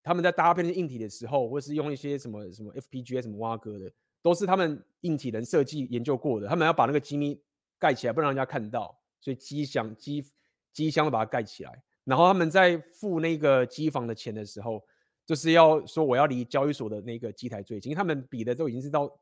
[0.03, 3.93] 他们在搭配那硬体的时候，或是用一些什么什么 FPGA 什么挖哥的，
[4.23, 6.49] 都是他们硬体人设计研究过的。
[6.49, 7.39] 他们要把那个机密
[7.79, 10.25] 盖起来，不让人家看到，所以机箱机
[10.73, 11.83] 机箱都把它盖起来。
[12.05, 14.83] 然后他们在付那个机房的钱的时候。
[15.29, 19.15] 就是要说我要离交易所的那个机台最近，他们比的都已经是到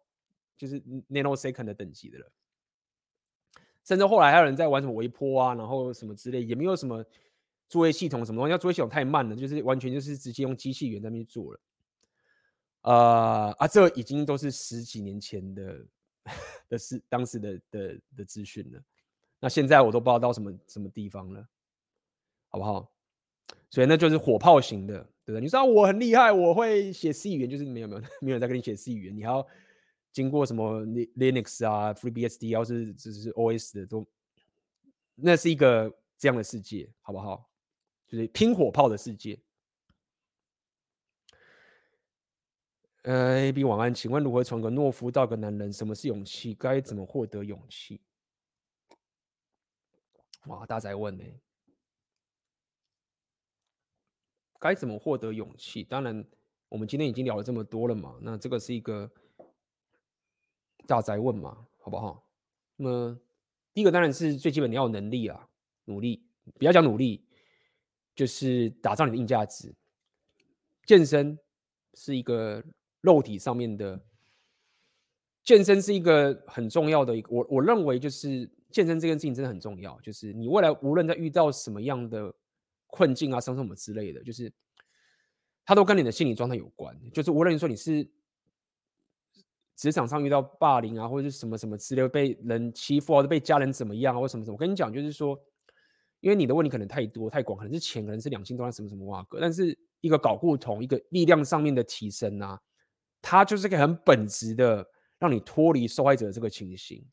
[0.56, 0.80] 就是
[1.10, 2.32] nanosecond 的等级的了，
[3.84, 7.04] 甚至后来还有人在玩什么微波啊，然后什么之类，也没有什么
[7.68, 11.60] 作业系统什么东西，要作业系统太慢了，就是完全就是直接用机器人在那边做了。
[12.82, 15.86] 呃啊，这已经都是十几年前的
[16.68, 18.80] 的事，当时的的的资讯了。
[19.40, 21.46] 那现在我都不知道到什么什么地方了，
[22.48, 22.90] 好不好？
[23.70, 25.06] 所以那就是火炮型的。
[25.26, 25.42] 对不对？
[25.42, 29.44] 你知道我很厉害，我会写 C 语言，就是没有没有 没有在跟你写 C 语言，你还要
[30.16, 34.06] 经过什么 Linux 啊、FreeBSD，要是只是 OS 的都，
[35.14, 37.51] 那是一个这样的世界，好不好？
[38.09, 39.38] 就是拼火炮的世界。
[43.02, 45.70] 呃，A B 晚安，请问如何从个懦夫到个男人？
[45.70, 46.55] 什么是勇气？
[46.55, 48.01] 该怎么获得勇气？
[50.47, 51.24] 哇，大哉问呢、
[54.59, 55.84] 该怎么获得勇气？
[55.84, 56.26] 当然，
[56.70, 59.12] 我们今天已经聊了这么多了嘛，那这个是一个
[60.86, 62.26] 大哉问嘛，好不好？
[62.76, 63.18] 那么
[63.74, 65.48] 第一个当然是最基本，你要有能力啊，
[65.84, 66.24] 努力。
[66.58, 67.24] 不要讲努力，
[68.14, 69.74] 就是打造你的硬价值。
[70.84, 71.38] 健身
[71.94, 72.62] 是一个
[73.00, 74.00] 肉体上面的，
[75.42, 77.28] 健身是一个很重要的一个。
[77.30, 82.34] 我我认为就是健身这件事情真的很重要，就是你未来无论在遇到什么样的。
[82.88, 84.50] 困境啊，伤什么之类的，就是
[85.66, 86.96] 它都跟你的心理状态有关。
[87.10, 88.08] 就是无论说你是
[89.76, 95.38] 职场上遇到霸凌啊，或者是什么什么之类，被人欺负啊，或者被家人怎么样啊，或什么什么，我跟你讲，就是说，
[96.20, 102.60] 因为你的问题可能太多太广，可能是钱，可能是两性，都什么什么哇哥，但是一个搞不同，一个力量上面的提升啊，
[103.20, 104.86] 它就是个很本质的
[105.18, 107.06] 让你脱离受害者这个情形。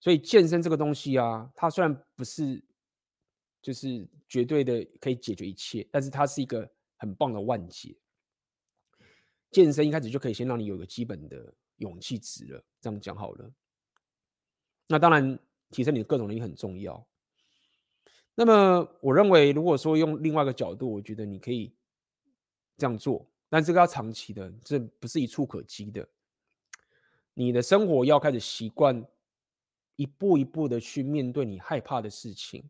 [0.00, 2.64] 所以健身这个东西啊，它虽然不是。
[3.62, 7.96] 就是绝对的可以解决一切，但是它是一个很棒的万解。
[9.50, 13.50] 健身一开始就可以先让你有个基本的勇气值了，这样讲好了。
[14.86, 15.38] 那当然，
[15.70, 17.06] 提升你的各种能力很重要。
[18.34, 21.74] 那么，我认为如果说用另外一个角度，我觉得你可以
[22.76, 26.06] 这样做，但这个要长期的，这不是一触可及的。
[27.34, 29.06] 你的生活要开始习惯
[29.96, 32.62] 一步一步的去面对你害怕的事情。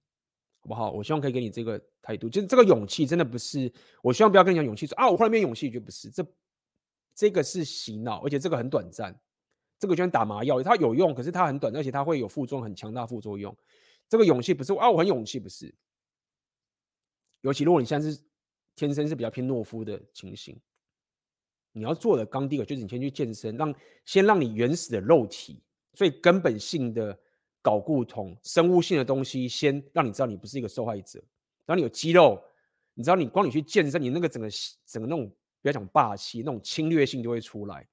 [0.61, 0.91] 好不好？
[0.91, 3.73] 我希望可以给你这个态度，就是这个勇气真的不是。
[4.03, 6.11] 我希望不要跟你讲勇气说啊，我忽然没勇气，就不是。
[6.11, 6.27] 这
[7.17, 9.19] 这个是洗脑，而且这个很短暂。
[9.79, 13.55] 这个就像打麻药，它有用，可是它很短，而且它会有副作用，很强大副作用。
[14.09, 15.75] 这个勇气不是啊，我很勇气，不是。
[17.41, 18.21] 尤其如果你现在是
[18.77, 20.57] 天生是比较偏懦夫的情形，
[21.73, 23.75] 你要做的刚第一个就是你先去健身，让
[24.05, 25.61] 先让你原始的肉体
[25.95, 27.19] 最根本性的。
[27.63, 31.19] 睾固酮生物性的东西，先让你知道你不是一个受害者。
[31.65, 32.41] 然后你有肌肉，
[32.95, 34.49] 你知道你光你去健身，你那个整个
[34.87, 35.29] 整个那种
[35.67, 37.85] 不要讲霸气，那种侵略性就会出来。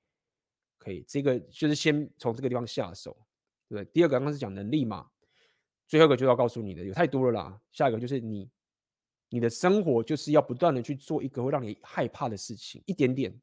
[0.78, 3.18] 可以，这个就是先从这个地方下手，
[3.68, 3.92] 对对？
[3.92, 5.10] 第二个刚刚是讲能力嘛，
[5.88, 7.62] 最后一个就要告诉你的有太多了啦。
[7.72, 8.48] 下一个就是你
[9.30, 13.34] 你的生活就是要不断的去做一个会让你害怕的事情，一点点，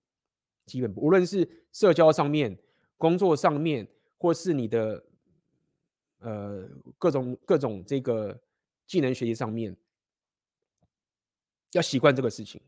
[0.66, 2.56] 基本无论是社交上面、
[2.96, 5.04] 工作上面，或是你的。
[6.22, 8.38] 呃，各种各种这个
[8.86, 9.74] 技能学习上面，
[11.72, 12.60] 要习惯这个事情。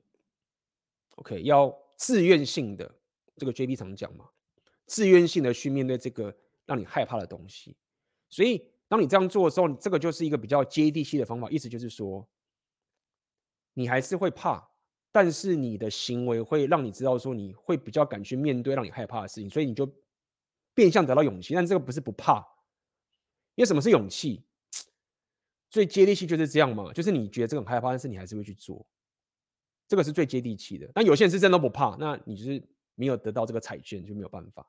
[1.23, 2.93] OK，要自愿性的，
[3.36, 4.28] 这个 JB 常讲嘛，
[4.86, 6.35] 自愿性的去面对这个
[6.66, 7.77] 让你害怕的东西。
[8.28, 11.49] 所以，当你这样做的时候，这个就是一个比较接地气的方法。
[11.49, 12.28] 意思就是说，
[13.74, 14.69] 你还是会怕，
[15.12, 19.89] 但是你的行为会让你知道说，你会比较敢去面对让你害怕的事情，所以你就
[20.74, 21.55] 变相得到勇气。
[21.55, 22.44] 但这个不是不怕。
[23.55, 24.43] 因为什么是勇气？
[25.70, 28.85] 最接地气就是这样嘛，就是你觉得这个很害怕，但是你还是会去做，
[29.93, 30.90] 这个是最接地气的。
[30.94, 34.66] 那有些人是真的不怕，那你是没有得到这个彩券，就没有办法。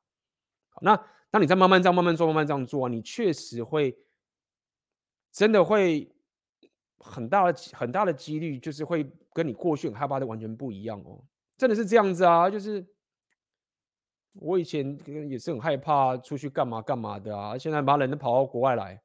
[0.67, 1.01] 好，那
[1.31, 3.97] 当你在慢慢这样、慢慢做、慢慢这样做啊，你确实会
[5.31, 6.13] 真的会
[6.97, 11.23] 很大的、很大的几率，就是会跟你过去很害怕的完全不一样哦。
[11.55, 12.85] 真的是这样子啊，就是
[14.41, 19.01] 我以前也是很害怕出去干嘛干嘛的啊，现在把人都跑到国外来，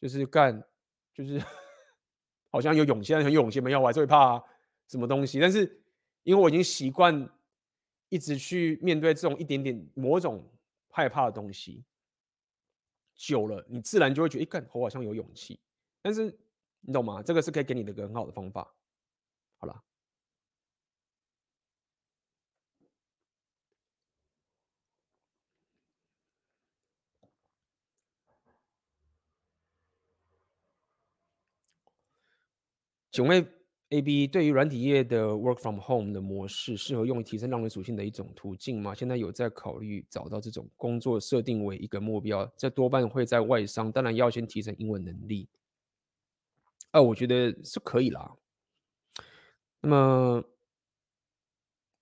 [0.00, 0.62] 就是干，
[1.12, 1.42] 就是
[2.52, 4.40] 好像有勇气，很有勇气，没有，我还是会怕
[4.88, 5.40] 什么东西。
[5.40, 5.82] 但是
[6.22, 7.28] 因为我已经习惯
[8.08, 10.50] 一直去面对这种一点点某种
[10.88, 11.84] 害怕的东西，
[13.14, 15.58] 久了，你自然就会觉得，哎，干，我好像有勇气。
[16.02, 16.36] 但是
[16.80, 17.22] 你懂吗？
[17.22, 18.74] 这个是可以给你的一个很好的方法。
[19.58, 19.82] 好了。
[33.10, 33.53] 请问
[33.94, 38.92] AB 对于软体业的 work from home 的模式，适合用于提升浪人属性的一种途径吗？
[38.94, 45.48] 现在有在考虑找到这种工作，设定为一个目标，这多半会在外商，当然要先提升英文能力。
[46.90, 48.36] 啊，我觉得是可以啦。
[49.80, 50.44] 那么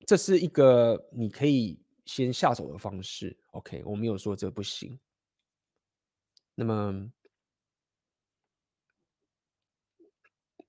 [0.07, 3.37] 这是一个你可以先下手的方式。
[3.51, 4.99] OK，我没有说这不行。
[6.55, 7.13] 那么。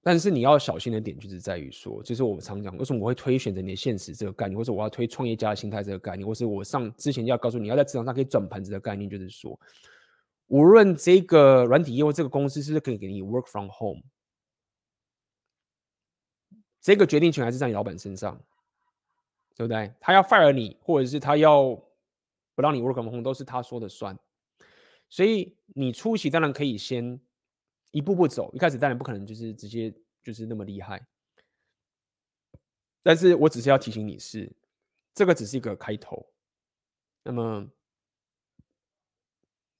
[0.05, 9.57] 但是你要小心的点就是在于说，就是我们常讲，为什么我会推选择你的现实这个概念，或者我要推创业家的心态这个概念，或是我上之前要告诉你要在职场上可以转盘子的概念，就是说，
[10.47, 14.01] 无论这个软体业或这个公司是不是可以给你 work from home，
[16.81, 18.37] 这个决定权还是在你老板身上，
[19.55, 19.89] 对不对？
[20.01, 21.81] 他要 fire 你，或者是他要
[22.55, 24.19] 不让你 work from home，都是他说的算。
[25.07, 27.17] 所以你初期当然可以先。
[27.93, 29.93] 一步步走，一开始当然不可能就是直接
[30.23, 31.05] 就是那么厉害，
[33.03, 34.51] 但是我只是要提醒你是，
[35.13, 36.27] 这个只是一个开头。
[37.21, 37.69] 那么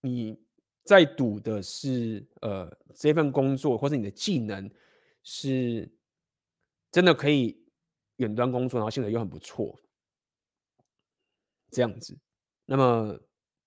[0.01, 0.39] 你
[0.83, 4.69] 在赌的是呃这份工作或者你的技能
[5.23, 5.91] 是
[6.91, 7.65] 真的可以
[8.17, 9.81] 远端工作，然后现在又很不错，
[11.71, 12.15] 这样子。
[12.65, 13.19] 那么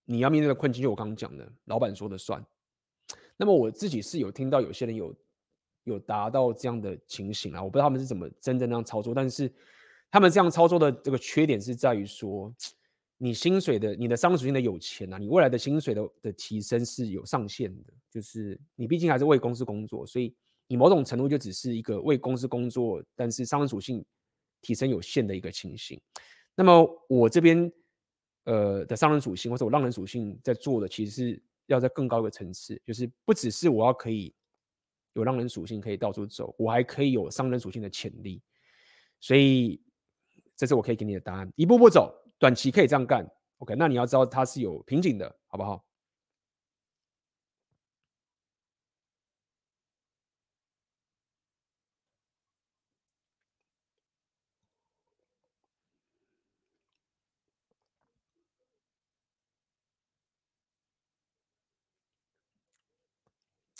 [0.04, 2.46] 你要面对的困境，就我刚刚讲的，老板说的算。
[3.36, 5.14] 那么我自己是有听到有些人有
[5.84, 9.52] 有达到这样的情形啊，我不知道他们是怎么真正那样操作，但是
[10.10, 12.50] 他们这样操作的这个缺点是在于说，
[13.18, 20.34] 你薪水的你的商业属性的有钱啊，你未来的薪水的的提升是有上限的，就是你毕竟还是为公司工作，所以
[20.66, 24.04] 你某种程度就只是一个为公司工作，但是商人属性
[24.62, 26.00] 提升有限的一个情形。
[26.54, 27.70] 那么我这边
[28.44, 31.42] 呃的商人属性或者我让人属性在做的其实是。
[31.66, 34.34] 要在更高的层次，就是不只是我要可以
[35.14, 38.42] 有让人属性可以到处走，我还可以有商人属性的潜力。
[39.18, 39.82] 所以
[40.54, 43.26] 这是我可以给你的答案，一步步走，短期可以这样干。
[43.58, 45.84] OK，那你要知道它是有瓶颈的，好不好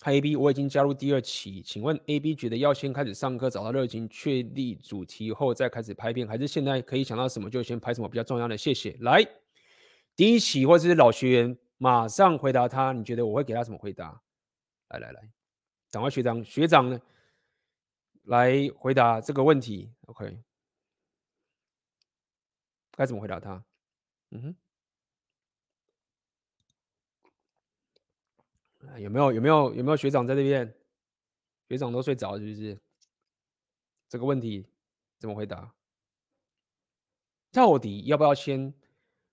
[0.07, 8.57] ？AB，我已经加入第二期，请问 AB 觉得要先开始上课，找到热情，确立主题后再开始拍片，还是现在可以想到什么就先拍什么比较重要的？
[8.57, 8.97] 谢谢。
[9.01, 9.27] 来，
[10.15, 14.23] 第一期或者是老学员，马上回答他，你觉得我会给他什么回答？
[14.91, 15.29] 来来来，
[15.91, 17.01] 赶快学长学长呢，
[18.23, 19.91] 来回答这个问题。
[20.07, 20.39] OK，
[22.93, 23.65] 该怎么回答他？
[24.31, 24.57] 嗯哼。
[28.99, 30.75] 有没有有没有有没有学长在这边？
[31.69, 32.79] 学长都睡着是不是？
[34.09, 34.67] 这个问题
[35.19, 35.75] 怎么回答？
[37.51, 38.73] 到底要不要先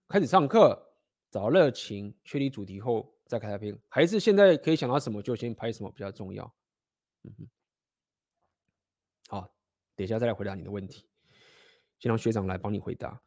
[0.07, 0.95] 开始上课，
[1.29, 6.55] 找热情，确立主题后再开片，还是现在可以想到什么就先拍什么比较重要？
[7.23, 7.49] 嗯哼。
[9.27, 9.55] 好，
[9.95, 11.05] 等一下再来回答你的问题。
[11.99, 13.21] 先让学长来帮你回答。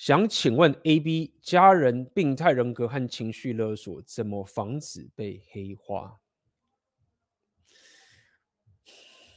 [0.00, 6.18] 想请问 AB 家人病态人格和情绪勒索怎么防止被黑化？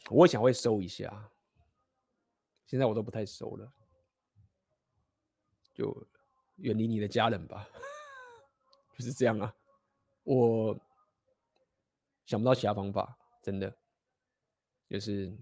[0.09, 1.29] 我想会收一下，
[2.65, 3.73] 现在我都不太收了，
[5.73, 6.07] 就
[6.55, 7.67] 远离你的家人吧，
[8.97, 9.53] 就是这样啊。
[10.23, 10.79] 我
[12.25, 13.77] 想不到其他方法，真的，
[14.87, 15.37] 就是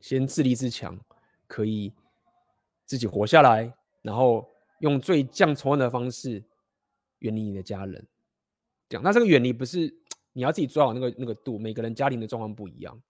[0.00, 0.98] 先自立自强，
[1.46, 1.92] 可以
[2.86, 3.75] 自己活下来。
[4.06, 6.44] 然后用最降仇恨的方式
[7.18, 8.06] 远离你的家人，
[8.88, 9.02] 这样。
[9.02, 9.92] 那这个远离不是
[10.32, 11.58] 你要自己抓好那个那个度。
[11.58, 13.02] 每个人家庭的状况不一样，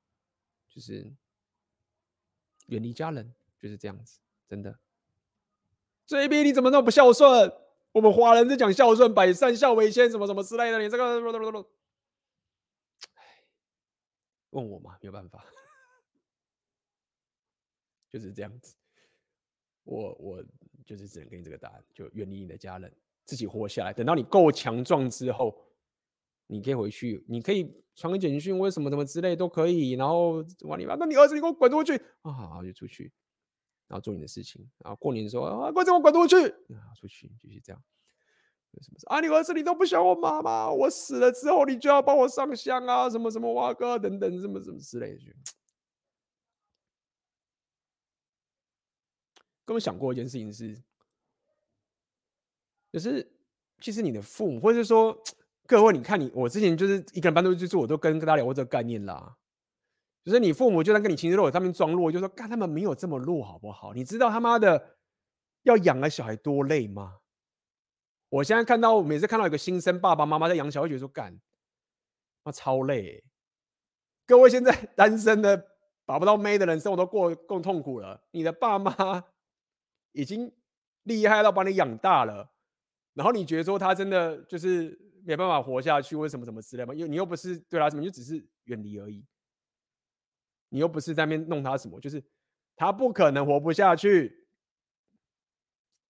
[0.70, 1.12] 就是
[2.68, 4.78] 远离家人就是这样子，真的。
[6.06, 7.52] 这一边你怎么那么不孝顺？
[7.92, 10.80] 我们华人在讲孝顺、百善孝为先，什么什么之类的。
[10.80, 11.20] 你这个，
[14.50, 15.44] 问我嘛，没有办法，
[18.08, 18.74] 就是这样子。
[19.84, 20.44] 我我
[20.86, 22.90] 就是只能给你这个答案，就远离你的家人，
[23.24, 23.92] 自己活下来。
[23.92, 25.54] 等到你够强壮之后，
[26.46, 29.90] 你可以回去，你可以传个简讯，为什么什么之类都可以。
[29.92, 32.32] 然后往里边，那你儿子你给我滚出去啊！
[32.32, 33.12] 好，就出去。
[33.88, 36.36] 然后做你的事情，然后过年的时候啊，快让我滚出去！
[36.74, 37.82] 啊，出去就是这样。
[38.82, 39.20] 什么啊？
[39.20, 45.20] 你儿子你都不想我妈妈，我死了之后你就要帮我上香啊，什么什么哇哥等等，什么什么之类的。
[49.66, 50.80] 跟我想过一件事情是，
[52.92, 53.30] 就是
[53.80, 55.14] 其实你的父母，或者是说
[55.66, 59.36] 各位，你看你我之前就是一个人搬出去住，我都跟跟大家聊过这个概念啦。
[60.24, 63.92] 就是你父母就算跟你亲戚肉，他们装弱，就说干他们没有这么弱，好不好？
[63.92, 64.96] 你知道他妈的
[65.64, 67.18] 要养个小孩多累吗？
[68.28, 71.38] 我现在看到每次看到一个新生爸爸妈妈在养小孩，觉得说干，
[72.44, 73.22] 那超累、
[74.26, 75.56] 各位现在单身的
[76.06, 78.20] 找不到妹的人，生活都过更痛苦了。
[78.30, 79.24] 你的爸妈
[80.16, 80.50] 已经
[81.02, 82.50] 厉害到把你养大了，
[83.12, 86.94] 然后你觉得说他真的就是没办法活下去，或什么什么之类吗？
[86.94, 89.24] 因为你又不是对他什么，就只是远离而已。
[90.70, 92.22] 你又不是在那边弄他什么，就是
[92.74, 94.48] 他不可能活不下去，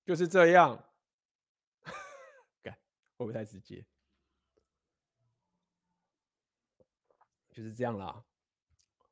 [0.05, 0.83] 就是这样。
[2.63, 2.73] 干，
[3.19, 3.85] 会不会太直接？
[7.53, 8.25] 就是这样啦。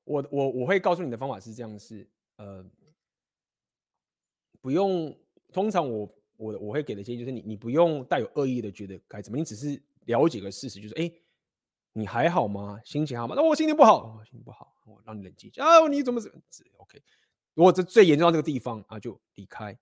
[0.05, 2.65] 我我我会告诉你的方法是这样：是呃，
[4.65, 5.15] 不用。
[5.53, 6.09] 通常我
[6.39, 11.13] 我我会给的建议就是你你不用带有恶意的觉得该怎么，你只是了解个事实，就是哎。
[11.97, 12.81] 你还好吗？
[12.85, 13.37] 心情好吗？
[13.37, 15.87] 那我心情不好，哦、心情不好，我让你冷静一下啊！
[15.87, 16.41] 你怎么怎么
[16.79, 17.01] ？OK，
[17.55, 19.79] 如果这最严重到这个地方啊，就离开。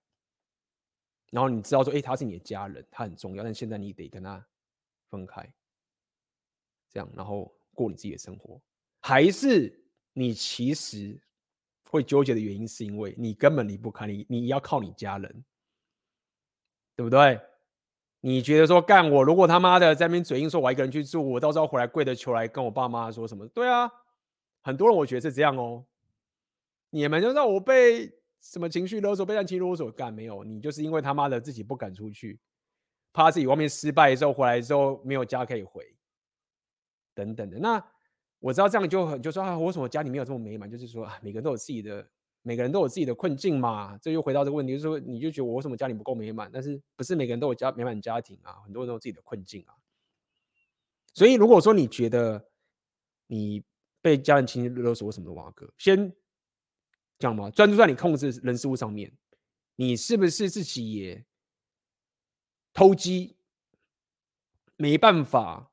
[1.31, 4.45] 然后你知道说，哎、他是你的家人，他很重要，但现在你得跟他
[5.09, 5.41] 分开，
[6.91, 8.61] 这样，然后过你自己的生活。
[8.99, 9.83] 还是
[10.13, 11.19] 你其实
[11.93, 15.45] 会纠结的原因，是因为你根本离不开你，你要靠你家人，
[16.95, 17.39] 对不对？
[18.19, 23.47] 你觉得说干我，如果他妈的在那边嘴硬说，我一个人去住，我到时候回来跪着求来跟我爸妈说什么？
[23.49, 23.87] 对啊，
[24.63, 25.85] 很多人我觉得是这样哦。
[26.89, 28.11] 你们就让我被
[28.41, 30.43] 什么情绪勒索，被人情勒索干没有？
[30.43, 32.39] 你就是因为他妈的自己不敢出去，
[33.11, 35.95] 怕自己外面失败之后回来之后没有家可以回，
[37.13, 37.59] 等等的。
[37.59, 37.85] 那
[38.43, 40.69] 我知道这样就很就说啊，为什么家里没有这么美满？
[40.69, 42.07] 就是说啊，每个人都有自己的。
[42.45, 46.51] 每个人都有自己的困境嘛，这又回到这个问题，就是说，你就觉得我为什么家里不够美满？
[46.51, 48.59] 但是不是每个人都有家美满家庭啊？
[48.65, 49.71] 很多人都有自己的困境啊。
[51.13, 52.49] 所以如果说你觉得
[53.27, 53.63] 你
[54.01, 56.13] 被家人亲戚勒索什么的话，哥，先
[57.17, 59.09] 讲嘛，专注在你控制人事物上面，
[59.77, 61.25] 你是不是自己也
[62.73, 63.37] 偷鸡，
[64.75, 65.71] 没办法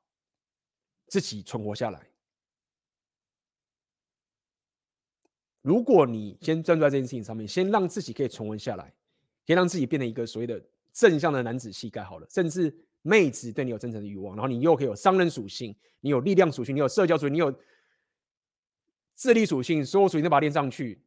[1.07, 2.10] 自己存活下来？
[5.61, 8.85] 如果你先专注在这件事情上面，先让自己可以重温下来，
[9.45, 17.53] 可以让自己变成一个所谓的正向的男子气概好了，甚至妹子对你有真诚的欲望，然后你又可以有商人属性，你有力量属性，你有社交属性，你有
[19.15, 21.03] 智力属性，所有属性都把它练上去。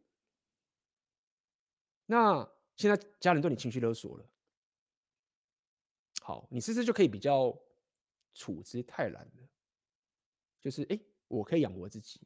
[2.07, 4.25] 那现在家人对你情绪勒索了，
[6.21, 7.57] 好，你是不是就可以比较
[8.35, 9.49] 处之泰然了？
[10.61, 10.99] 就是哎，
[11.29, 12.21] 我可以养活自己，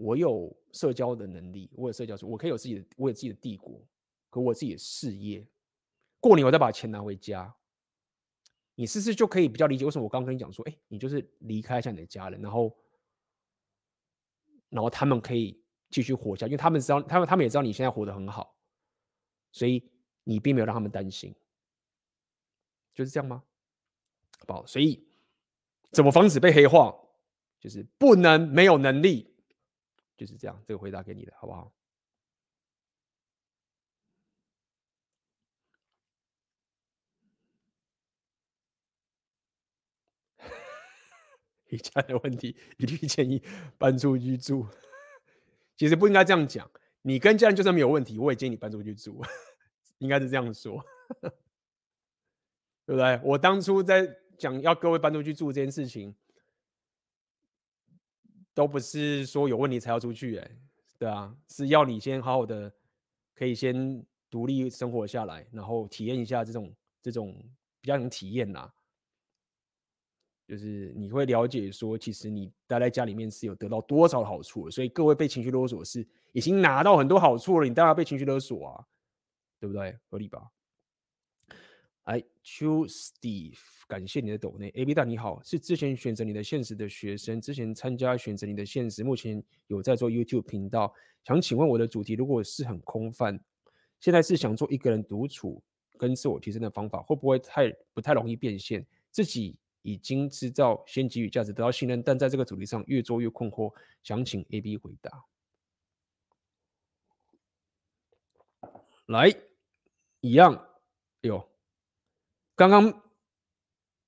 [0.00, 3.78] 我有社交的能力，我有社交，我可以有自己的，我有自己的帝国，
[4.30, 5.46] 和我自己的事业。
[6.20, 7.54] 过年我再把钱拿回家，
[8.74, 12.74] 你是不是就可以比较理解为什么我刚刚跟你讲说，哎，你就是离开一下你的家人，然后，
[14.70, 18.56] 然后他们可以继续活下，因为他们知道，他们他们也知道你现在活得很好，
[19.52, 19.86] 所以
[20.24, 21.34] 你并没有让他们担心，
[22.94, 23.42] 就是这样吗？
[24.38, 24.64] 好不好？
[24.64, 25.06] 所以
[25.90, 26.96] 怎么防止被黑化？
[27.60, 29.26] 就是不能没有能力。
[30.20, 31.72] 就是这样，这个回答给你的，好不好？
[41.70, 43.42] 你家的问题，一律建议
[43.78, 44.66] 搬出去住。
[45.78, 46.70] 其实不应该这样讲，
[47.00, 49.22] 你跟家人就算没有问题，我也建议你搬出去住，
[50.00, 50.84] 应该是这样说，
[52.84, 53.18] 对不对？
[53.24, 54.06] 我当初在
[54.36, 56.14] 讲要各位搬出去住这件事情。
[58.54, 60.50] 都不是说有问题才要出去，哎，
[60.98, 62.72] 对啊，是要你先好好的，
[63.34, 67.32] 可以先独立生活下来，然后体验一下这种这种
[67.80, 68.70] 比较能体验呐，
[70.46, 74.70] 就是你会了解说，其实你待在家里面是有得到多少好处。
[74.70, 78.86] 所以各位被情绪勒索是已经拿到很多好处了，你当然被情绪勒索啊，
[79.58, 79.96] 对不对？
[80.08, 80.50] 合理吧？
[82.04, 83.58] 哎，Choose Steve，
[83.90, 84.68] 感谢你的抖内。
[84.76, 90.94] AB 大你好，是之前选择你的现实的学生，之前参加选择你的现实，目前有在做 YouTube 频道，
[91.24, 93.40] 想请问我的主题如果是很空泛，
[93.98, 95.60] 现在是想做一个人独处
[95.98, 98.86] 跟自我提升的方法，会不会太不太容易变现？
[99.10, 105.24] 自己已经知道先给予价值，得到信任，但在这个主题上越做越困惑，想请 AB 回答。
[109.06, 109.28] 来，
[110.20, 110.64] 一样，
[111.22, 111.50] 有。
[112.54, 113.02] 刚刚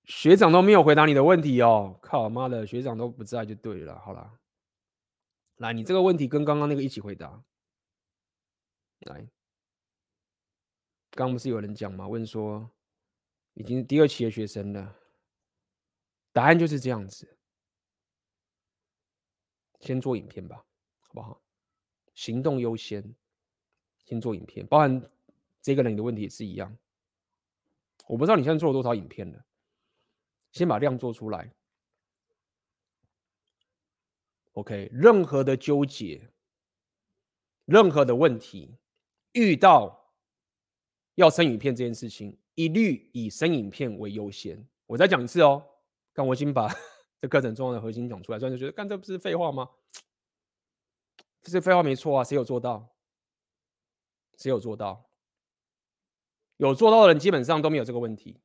[0.04, 3.98] 学长都没有回答你的问题哦，靠妈的，学长都不在就对了。
[4.00, 4.38] 好了，
[5.56, 7.42] 来，你这个问题跟刚刚那个一起回答。
[9.00, 9.26] 来，
[11.10, 12.06] 刚不是有人讲吗？
[12.06, 12.70] 问说
[13.54, 14.96] 已经第二期的学生了，
[16.32, 17.36] 答案就是这样子。
[19.80, 20.64] 先做影片吧，
[21.00, 21.40] 好不好？
[22.14, 23.14] 行动优先，
[24.04, 25.10] 先做影片，包含
[25.60, 26.76] 这个人的问题也是一样。
[28.06, 29.44] 我不知道你现在做了多少影片了，
[30.52, 31.52] 先把量做出来。
[34.52, 36.30] OK，任何的纠结，
[37.64, 38.76] 任何的问题，
[39.32, 40.12] 遇到
[41.14, 44.66] 要生影片这件事情，一律以生影片为优先。
[44.86, 45.66] 我再讲一次哦，
[46.12, 46.68] 刚我已经把
[47.20, 49.70] 这课程重要的核心讲出来，所以就觉得，干这不是废话吗？
[51.40, 52.94] 这是废话没错啊，谁有做到？
[54.36, 55.08] 谁有做到？
[56.58, 58.38] 有做到的人基本上都没有这个问题。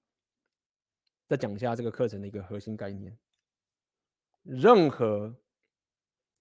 [1.27, 3.17] 再讲一下这个课程的一个核心概念：
[4.43, 5.35] 任何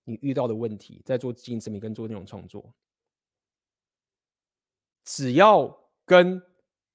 [0.04, 2.72] 你遇到的问题，在做经营自媒跟做内容创作，
[5.04, 6.40] 只要跟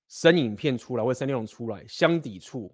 [0.07, 2.73] 生影片出来或生内容出来相抵触，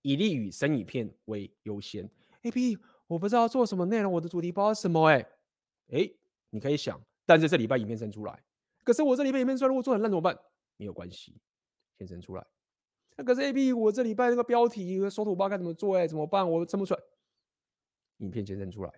[0.00, 2.10] 以利于生影片为优先。
[2.42, 5.06] AB，我不知道做什么内容，我的主题包什么？
[5.08, 5.26] 哎，
[5.88, 6.10] 哎，
[6.48, 8.42] 你可以想，但是这礼拜影片生出来，
[8.82, 10.38] 可是我这礼拜影片出来，如果做很烂怎么办？
[10.78, 11.38] 没有关系，
[11.98, 12.46] 先生出来。
[13.16, 15.96] 那可是 AB，我这礼拜那个标题和收图包该怎么做？
[15.96, 16.50] 哎，怎么办？
[16.50, 17.00] 我生不出来。
[18.18, 18.92] 影片先生出来，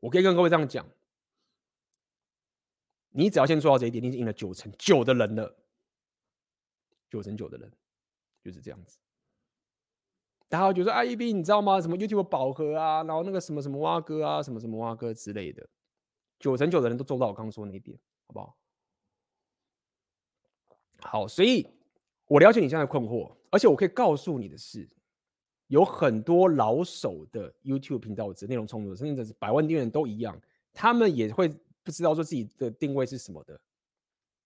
[0.00, 0.86] 我可以跟各位这样讲：
[3.10, 5.56] 你只要先做到这一点，你已经赢了九成九的人了。
[7.08, 7.70] 九成九的人
[8.42, 8.98] 就是这样子。
[10.48, 11.80] 大家觉得 AB，你知道吗？
[11.80, 15.68] 什么 YouTube 饱和啊，然后那个什么什么蛙哥啊，什么什么蛙哥之类的，
[16.38, 18.56] 九成九的人都做到我刚刚说那一点，好不好？
[21.00, 21.68] 好，所以
[22.26, 24.88] 我了解你现在的困惑，而且我可以告诉你的是，
[25.66, 30.40] 有很多老手的 YouTube 频道者、内容创作者，甚至是百万订阅都一样，
[30.72, 31.48] 他们也会
[31.82, 33.60] 不知道说自己的定位是什么的。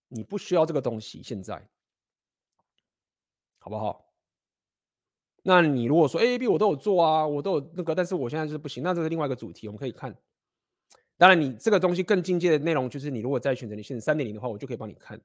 [0.09, 1.67] 你不需要这个东西，现在
[3.59, 4.05] 好不好？
[5.43, 10.13] 那你如果说 A、B 我都有做啊，我都有那个，但是我现在就是不行，那这是另外一个主题，我们可以看。
[11.17, 15.19] 当然，你这个东西更进阶的内容，就是你如果再选择你现在三点零的话，我就可以帮你看。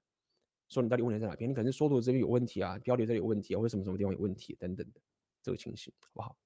[0.72, 1.50] 说你到底问题在哪边？
[1.50, 5.00] 你可能是缩图这边有问题啊，标题这里有问题啊，或者什么什么地方有问题等等的
[5.42, 6.36] 这个情形，好不好？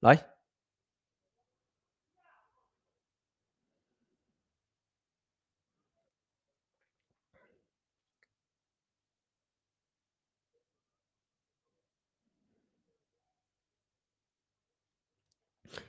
[0.00, 0.14] 来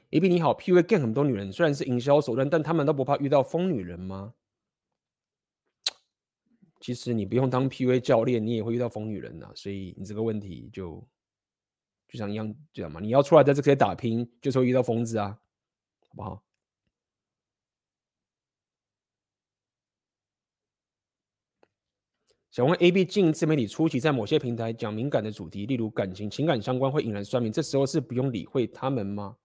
[0.10, 4.34] ，AB 你好，PUA game 很多女人，虽然是营销手段，但他们都不怕遇到疯女人吗？
[6.80, 11.06] 其实你不用当 PUA 教练，你也会遇到疯女人呐、啊，所以你这个问题就
[12.08, 15.38] 就像一样这样嘛，你要出来在这里打拼，就是会遇到疯子啊，
[16.08, 16.44] 好不好？
[22.50, 29.38] 想问 AB 进自媒体初期，在某些平台讲敏感的主题，例如感情、情感相关，会引来酸民，这时候是不用理会他们吗？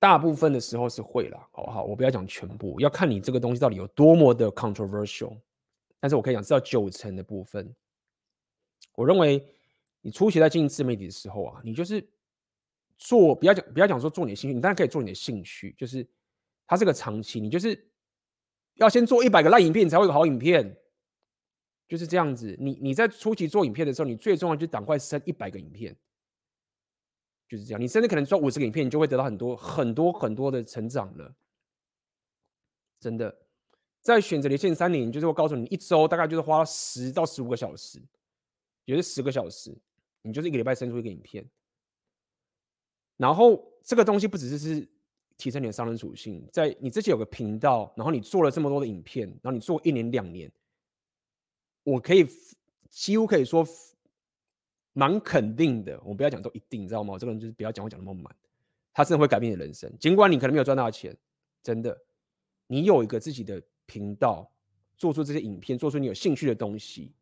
[0.00, 1.84] 大部分的时候是会啦，好不好？
[1.84, 5.38] 我不要讲全部，要看你这个东西到底有多么的 controversial。
[6.00, 7.72] 但是我可以讲，至少九成的部分，
[8.94, 9.46] 我认为
[10.00, 12.02] 你初期在经营自媒体的时候啊，你就是
[12.96, 16.08] 做，不要讲，不要讲说做你的兴趣，你当然可以做你的兴趣，就是
[16.66, 17.78] 它是个长期，你就是
[18.76, 20.74] 要先做一百个烂影片，你才会有好影片，
[21.86, 22.56] 就是这样子。
[22.58, 25.94] 你你在初期做影片的时候，你最重要就是赶快生一百个影片。
[27.50, 31.34] 就是这样，你甚至可能做五十个影片，你就会得到很多很多很多的成长了。
[33.00, 33.36] 真的，
[34.00, 38.00] 在选择连线三年，就是我告诉你，一周大概就是花十到十五个小时，
[38.84, 39.76] 也是十个小时，
[40.22, 41.44] 你就是一个礼拜生出一个影片。
[43.16, 44.88] 然后这个东西不只是是
[45.36, 50.48] 提升你的商人属性，在你之前有个频道，然后你做了这么多的影片，然后你做一年两年，
[51.82, 52.24] 我可以
[52.90, 53.66] 几乎可以说
[55.00, 55.98] 蛮肯定的。
[56.04, 57.16] 我不要讲都一定，你知道吗？
[57.16, 58.36] 这个人就是不要讲我讲那么满，
[58.92, 59.90] 他真的会改变你的人生。
[59.98, 61.16] 尽管你可能没有赚到钱，
[61.62, 61.98] 真的，
[62.66, 64.52] 你有一个自己的频道，
[64.98, 67.14] 做出这些影片，做出你有兴趣的东西，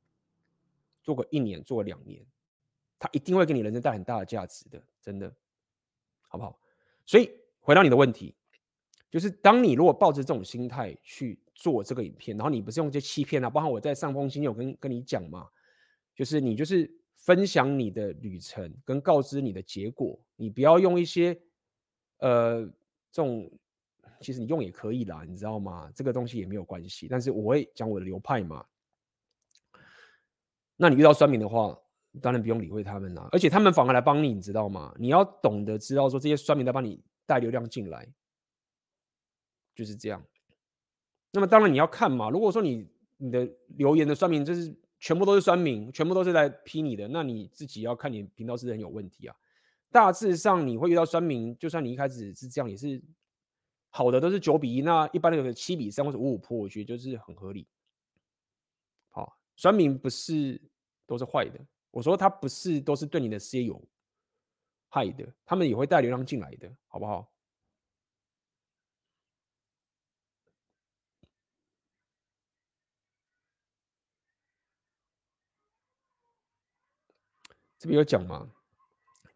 [1.05, 2.21] 做个一年，做两年，
[2.99, 5.33] 他一定会给你人生带很大的价值的，真的，
[6.27, 6.59] 好不好？
[7.07, 7.31] 所以
[7.61, 8.35] 回到你的问题。
[9.11, 15.49] 就是当你如果抱着这种心态去做这个影片，然后你不是用这些欺骗啊，包括我在上封信有跟跟你讲嘛，
[16.15, 16.98] 就是你就是
[17.29, 21.39] 分享你的旅程跟告知你的结果，你不要用一些
[22.21, 22.65] 呃
[23.13, 23.53] 这种，
[24.23, 25.93] 其实你用也可以啦，你知道吗？
[25.95, 28.65] 这个东西也没有关系，但是我会讲我的流派嘛。
[30.79, 31.79] 那你遇到酸民的话，
[32.23, 34.95] 当然不用理会他们啦，而且他们反而来帮你，你知道吗？
[34.99, 38.11] 你要懂得知道说这些酸民在帮你带流量进来。
[39.75, 40.25] 就是这样，
[41.33, 42.31] 那么当然你要看嘛。
[42.31, 42.89] 如果说你
[43.19, 43.47] 你的
[43.77, 49.37] 留言的酸民就是全部都是酸民，全部都是来批你的，那你自己要看你频道是不是很有问题啊。
[49.91, 53.03] 大致上你会遇到酸民，就算你一开始是这样，也是
[53.91, 57.67] 好的都是九比一，那一般的有七比三或者五五破，我觉得就是很合理。
[59.09, 60.61] 好，酸民不是
[61.07, 61.59] 都是坏的，
[61.91, 63.83] 我说他不是都是对你的事业有
[64.89, 67.33] 害的，他们也会带流量进来的，好不好？
[77.79, 78.51] 这边有讲吗？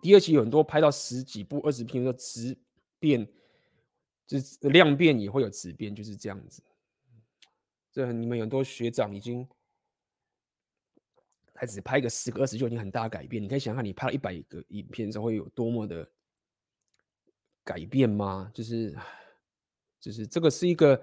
[0.01, 2.59] 第二期有很多拍到十几部、二十篇的质
[2.99, 3.25] 变，
[4.27, 6.61] 就是量变也会有质变，就是这样子。
[7.93, 9.47] 这你们很多学长已经
[11.55, 13.41] 还只拍个十个、二十就已经很大改变。
[13.41, 16.11] 你可以想想，你拍了一百个影片之后会有多么的
[17.63, 18.51] 改变吗？
[18.53, 18.97] 就是，
[20.01, 21.01] 就是这个是一个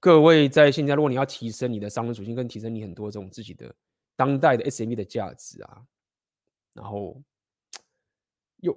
[0.00, 3.74] 各位在现在，如果你要提升你的商人属性，跟提升你很多这种自己的
[4.16, 5.86] 当代的 SME 的价值啊。
[6.74, 7.22] 然后
[8.56, 8.76] 又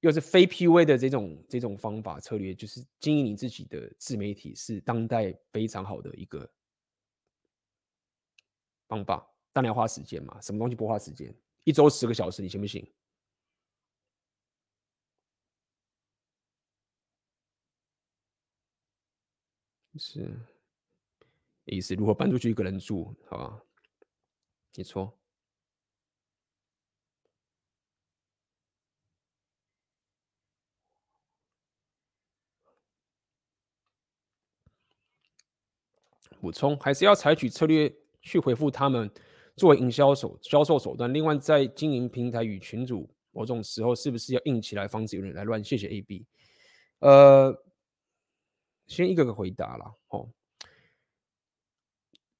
[0.00, 6.50] 又是非 PUA 的这种这种方法策略，就是经营你自己的自媒体，是当代非常好的一个
[8.88, 9.30] 方法。
[9.52, 11.34] 当然要花时间嘛，什么东西不花时间？
[11.64, 12.86] 一周十个小时，你行不行？
[19.96, 20.36] 是，
[21.66, 23.62] 意思如何搬出去一个人住，好吧？
[24.74, 25.16] 你错。
[36.44, 37.90] 补充还是要采取策略
[38.20, 39.10] 去回复他们，
[39.56, 41.10] 作为营销手销售手段。
[41.10, 45.64] 另外，在经营平台与群组某种时候，是不是要硬起来，防止有人来乱？
[45.64, 46.26] 谢谢 AB。
[46.98, 47.64] 呃，
[48.86, 50.28] 先一个个回答了哦。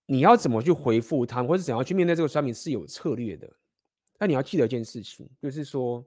[0.05, 3.51] 你要怎么去回复他们，或者怎样去面对这个酸民是有策略的。
[4.19, 6.05] 但你要记得一件事情，就是说。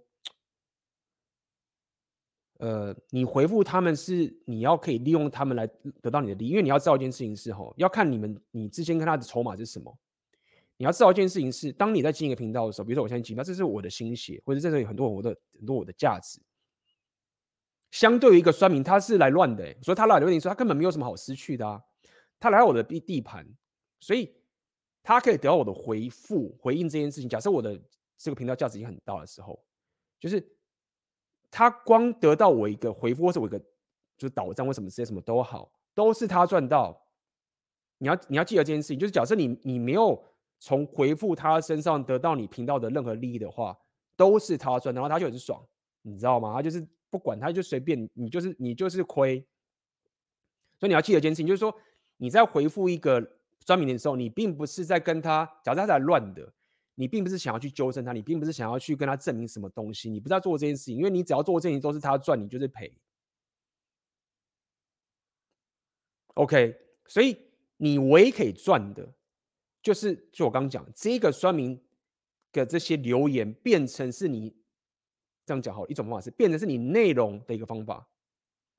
[2.59, 5.67] 呃，你回复他们是你要可以利用他们来
[6.01, 9.95] 得到你的利益，因为你要知道一件事情是吼，要看你们你之前跟他的筹码是什么。
[10.75, 16.39] 你要知道一件事情是，当你在经营一个频道的时候，比如说我现在经营，那这是我的心血，或者这是有很多我的很多我的价值。
[17.91, 21.79] 相对于一个酸民，他是来乱的，所以他来的问题说他根本没有什么好失去的啊，
[22.39, 23.47] 他来到我的地地盘，
[23.99, 24.35] 所以
[25.03, 27.29] 他可以得到我的回复回应这件事情。
[27.29, 27.79] 假设我的
[28.17, 29.63] 这个频道价值已经很大的时候，
[30.19, 30.56] 就是。
[31.49, 33.57] 他光得到我一个回复，或是我一个
[34.17, 37.03] 就是导赞，或什么这些什么都好，都是他赚到。
[37.99, 40.23] 你要你要记得这件事情，就是假设你你没有
[40.59, 43.75] 从回复他身上得到你频道的任何利益的话，
[44.15, 45.65] 都是他赚，然后他就很爽，
[46.03, 46.53] 你知道吗？
[46.53, 49.43] 他就是不管他就随便你，就是你就是亏。
[50.79, 51.73] 所以你要记得一件事情，就是说
[52.17, 56.53] 你在回复一个酸民的时候，你并不是在跟他，假设他在乱的。
[56.99, 62.91] 你并不是想要去纠正他，你并不是想要去跟他证明什么东西，你不是要做这件事情，因为你只要做这件事情都是他赚，你就是赔。
[66.33, 66.75] OK，
[67.05, 67.37] 所以
[67.77, 69.07] 你唯一可以赚的，
[69.79, 71.79] 就是就我刚刚讲这个酸民
[72.51, 74.55] 的这些留言，变成是你
[75.45, 78.09] 这样讲好一种方法是变成是你内容的一个方法。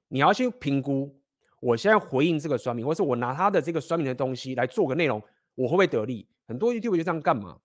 [0.08, 1.22] 你要去评估，
[1.60, 5.22] 我现在回应这个酸民，或是我拿他的这个酸民的东西来做个内容，
[5.54, 6.28] 我会不会得利？
[6.48, 7.60] 很多 YouTube 就这样干嘛？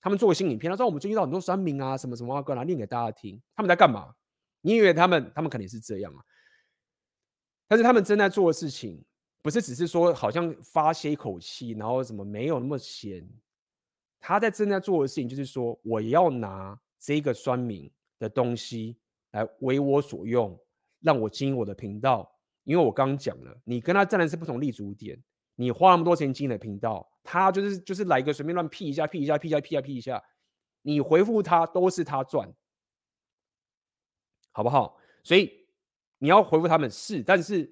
[0.00, 3.40] 他们做个新影片，他说我们最近遇到很多酸民啊，什么什么啊，过来念给大家听。
[3.54, 4.14] 他们在干嘛？
[4.62, 6.24] 你以为他们，他们肯定是这样啊。
[7.68, 9.04] 但是他们正在做的事情，
[9.42, 13.28] 不是只是说好像发泄一口气，然后什么没有那么闲。
[14.18, 18.98] 他在正在做的事情，就是说我要拿这个酸民的东西
[19.30, 20.58] 来为我所用，
[21.00, 22.30] 让我经营我的频道。
[22.64, 25.22] 因为我刚刚讲了，你跟他站的是不同立足点。
[25.60, 30.24] 你花那么多钱进的频道，他就是就是来个随便乱 P 一下，P 一下，P 一下，P 一下，P 一下，
[30.80, 32.50] 你回复他都是他赚，
[34.52, 34.96] 好不好？
[35.22, 35.52] 所以
[36.16, 37.70] 你要回复他们是，但是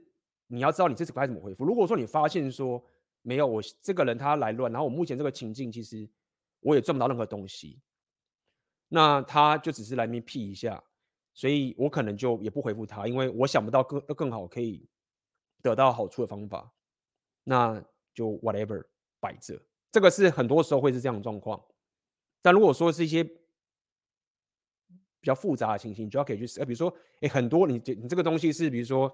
[0.49, 1.65] 你要知道你这次该怎么回复。
[1.65, 2.85] 如果说你发现说
[3.23, 6.07] 没有我这个人他来乱，然后我目前这个情境其实
[6.61, 7.81] 我也赚不到任何东西，
[8.89, 10.85] 那他就只是来面屁一下，
[11.33, 14.87] 所以我可能就也不回复他，因为我想不到更更好可以
[15.63, 16.71] 得到好处的方法，
[17.49, 18.85] 那就 whatever
[19.21, 19.59] 摆着。
[19.91, 21.59] 这个是很多时候会是这样的状况，
[22.43, 23.33] 但如果说是一些比
[25.23, 26.63] 较复杂的情形，你就要可以去试。
[26.67, 29.11] 比如说，哎，很多你这你这个东西是比如说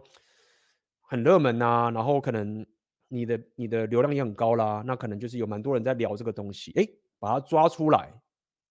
[1.02, 2.66] 很热门啊，然后可能
[3.06, 6.84] 你的你的流量也很高啦，那可能就是有蛮多人在聊这个东西，哎，
[7.20, 8.12] 把它抓出来，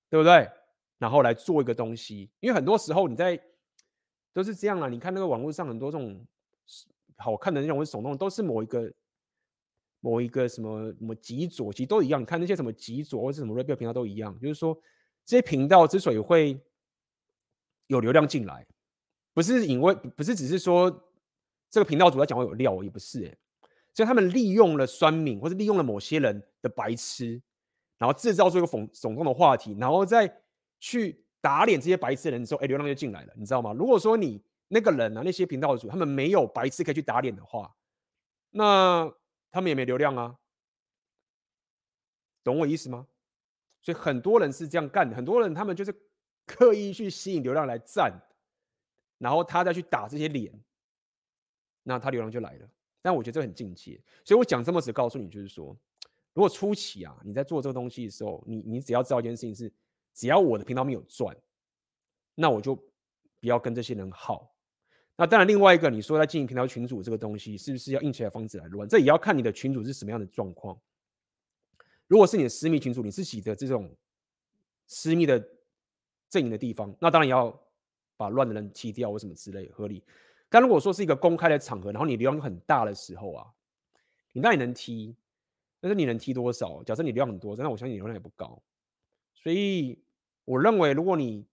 [0.10, 0.49] 对不对？
[0.98, 3.41] 然后来做一个东西，因为很多时候你在
[4.34, 4.90] 都是这样啊。
[4.90, 6.27] 你看那个网络上很多这种
[7.15, 8.91] 好看的那种手动，都是某一个。
[10.03, 12.19] 某一个什么什么极左，其实都一样。
[12.19, 14.77] 你看那些什么极左或者什么 Rebel 频道都一样，就是说
[15.23, 16.59] 这些频道之所以会
[17.88, 18.67] 有流量进来，
[19.34, 20.91] 不是因为不是只是说
[21.69, 23.38] 这个频道主要讲话有料，也不是哎，
[23.93, 27.41] 所以他们利用了酸敏或者利用了某些人的白痴，
[27.97, 30.30] 然后制造出一个讽耸动的话题，然后再
[30.81, 33.71] 去打脸这些白痴的人之后，哎，流量就进来了，你知道吗？
[33.71, 37.73] 如果说你那个人啊，那些频道主他们没有白痴可以去打脸的话，
[38.49, 39.09] 那。
[39.53, 40.35] 他们也没流量啊，
[42.43, 43.07] 懂我意思吗？
[43.84, 45.93] 所以很多人是这样干的，很多人他们就是
[46.47, 48.11] 刻意去吸引流量来赞，
[49.19, 50.51] 然后他再去打这些脸，
[51.84, 52.69] 那他流量就来了。
[53.03, 55.77] 但我觉得这很境界，所以我讲这么直告诉你，就是说，
[56.34, 59.71] 如果初期啊你在做这个东西的时候，你你只要知道一件事情是，
[60.15, 61.38] 只要我的频道没有赚，
[62.34, 62.84] 那我就不
[63.41, 64.52] 要跟这些人耗。
[65.15, 68.90] 那当然，另外一个你说在经营频道群组这个东西，是不是要硬起来方子来乱？
[68.90, 70.76] 这也要看你的群组是什么样的状况。
[72.07, 73.95] 如果是你的私密群组，你自己的这种
[74.88, 75.40] 私密的
[76.30, 77.57] 阵营的地方，那当然要
[78.18, 80.03] 把乱的人踢掉或什么之类合理。
[80.49, 83.45] 但如果说是一个公开的场合，然后你流量很大的时候啊，
[84.31, 85.15] 你那你能踢，
[85.80, 86.84] 但是你能踢多少？
[86.84, 88.61] 假设你流量很多，那我相信你流量也不高。
[89.35, 89.99] 所以
[90.45, 91.45] 我认为，如果你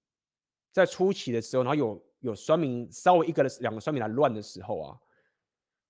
[0.73, 4.99] 在初期的时候，然后有有酸民稍微一个两个酸民来乱的时候啊，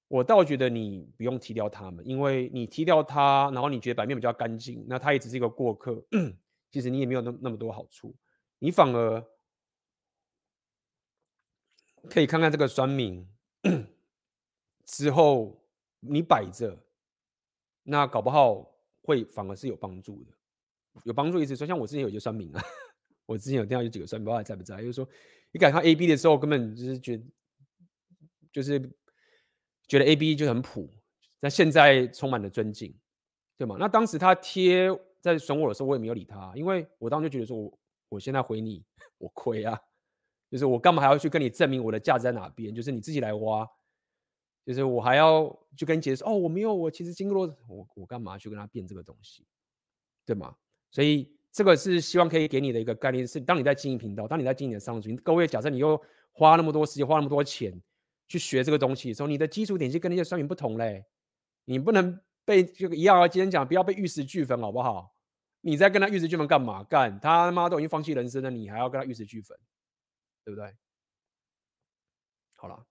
[0.08, 6.02] 我倒觉得你不用踢掉他们，因为你踢掉他，然后你觉得版面比较干净，那他也只是一个过客，
[6.70, 8.14] 其实你也没有那那么多好处，
[8.58, 9.24] 你反而
[12.08, 13.26] 可以看看这个酸民
[14.86, 15.60] 之后
[16.00, 16.78] 你摆着，
[17.82, 20.32] 那搞不好会反而是有帮助的，
[21.04, 22.62] 有帮助意思说，像我之前有些酸民啊。
[23.26, 24.78] 我之前有听到有几个酸民，不知道还在不在？
[24.78, 25.08] 就是说，
[25.52, 27.20] 你敢看 A B 的时候，根本就是觉，
[28.52, 28.78] 就是
[29.88, 30.88] 觉得 A B 就很普，
[31.40, 32.94] 但现在充满了尊敬，
[33.56, 33.76] 对吗？
[33.78, 34.88] 那当时他贴
[35.20, 37.78] 在损我的时候，我也没有理他，因为我当时就觉得说我，
[38.10, 38.84] 我现在回你，
[39.18, 39.76] 我亏啊，
[40.50, 42.72] 就是我干嘛还要去跟你证明我的价值在哪边？
[42.72, 43.68] 就是你自己来挖，
[44.64, 45.44] 就是我还要
[45.76, 49.44] 去跟你解释哦，我没有，我其实经过我我干嘛去跟他辩这个东西，
[50.24, 50.54] 对吗？
[50.92, 51.28] 所以。
[51.52, 56.00] 这个是希望可以给你的一个概念，是当你在经营频道，当你在经营的商群，各位假设你又
[56.32, 57.72] 花那么多时间，花那么多钱
[58.28, 61.04] 去学这个东西的时候，你的基础点就跟那些商品不同嘞。
[61.64, 65.14] 你不能被这个一样啊，今天讲不要被玉石俱焚，好不好？
[65.60, 66.82] 你在跟他玉石俱焚干嘛？
[66.84, 69.56] 干他妈都已经放弃人生了，你还要跟他玉石俱焚，
[70.44, 70.74] 对不对？
[72.56, 72.86] 好了。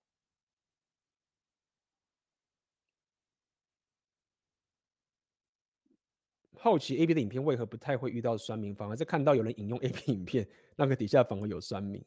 [6.62, 10.46] 好奇 A B 的影片为何不太会遇到酸民，反而是看到有人引用 A B 影片，
[10.76, 12.04] 那个底下反而有酸民。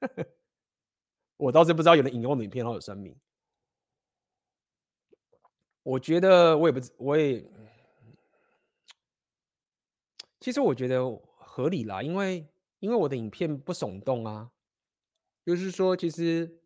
[1.36, 3.12] 我倒是不知道有人引用的影片然后有酸民。
[5.82, 7.44] 我觉得我也不，我也，
[10.38, 11.04] 其实我觉得
[11.36, 12.46] 合理啦，因为
[12.78, 14.52] 因为我的影片不耸动啊，
[15.44, 16.60] 就是说其实。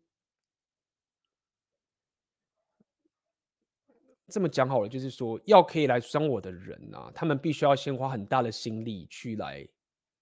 [4.29, 9.67] 这么讲好了，就是说，要可以来伤我的人啊，他们必须要先花很大的心力去来，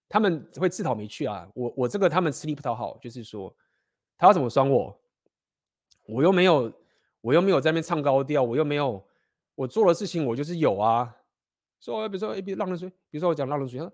[0.08, 1.48] 他们会自讨没趣啊。
[1.54, 3.56] 我我这个他们吃力不讨好，就是说，
[4.18, 5.00] 他要怎么伤我，
[6.06, 6.72] 我又没有，
[7.22, 9.06] 我又没有在那边唱高调，我又没有，
[9.56, 11.16] 我做的事情我就是有啊。
[11.80, 13.92] 说，比如说 A B 浪人水，比如说我讲浪人水，有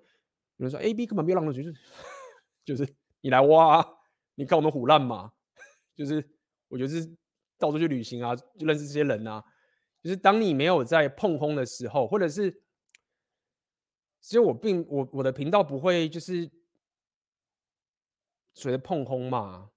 [0.57, 1.80] 人说 A B 根本没有浪人水，就是
[2.64, 3.88] 就是你来挖啊，
[4.35, 5.31] 你看我们虎烂嘛，
[5.95, 6.23] 就是
[6.69, 7.06] 我就是
[7.57, 9.44] 到处去旅行啊，就认识这些人啊。
[10.03, 12.51] 就是当你没有在碰轰的时候，或者是，
[14.19, 16.51] 其实我并我我的频道不会就是
[18.53, 19.71] 随着碰轰嘛，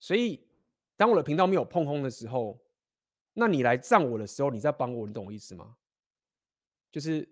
[0.00, 0.48] 所以
[0.96, 2.58] 当我的频道没有碰轰的时候，
[3.34, 5.76] 那你来赞我的时候，你在帮我，你懂我意思吗？
[6.90, 7.28] 就是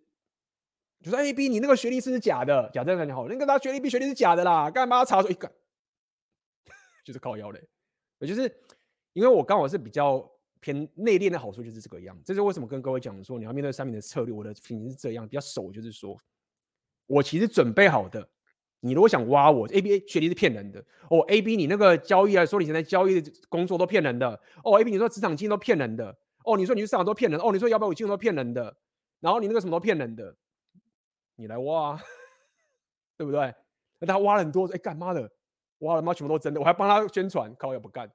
[1.00, 2.70] 就说 A B 你那个学历是不是假的？
[2.74, 5.50] 假这样讲好，那个他学历 B 学历是假的啦，干嘛查出一个？
[7.04, 7.68] 就是靠腰嘞，
[8.18, 8.54] 也就是
[9.14, 10.30] 因为我刚好是比较
[10.62, 16.16] 偏内敛的好处就是这个样，这是为什么跟各位讲说你要面对三名的策略，我的情形是这样，比较熟，就是说
[17.06, 18.26] 我其实准备好的。
[18.84, 21.20] 你如果想挖我，A B A 学历是骗人的哦。
[21.28, 24.28] A B 你那个交易啊，说你现在交易的工作都骗人的
[24.64, 24.80] 哦。
[24.80, 26.56] A B 你说职场经验都骗人的哦。
[26.56, 27.52] 你说你去市场都骗人哦。
[27.52, 28.76] 你说要不要我金融都骗人的，
[29.20, 30.36] 然后你那个什么都骗人的，
[31.36, 32.02] 你来挖，啊，
[33.16, 33.54] 对不对？
[34.00, 35.30] 那他挖了很多，哎，干嘛的？
[35.78, 38.10] 挖了妈全部都真的，我还帮他宣传，靠也不干。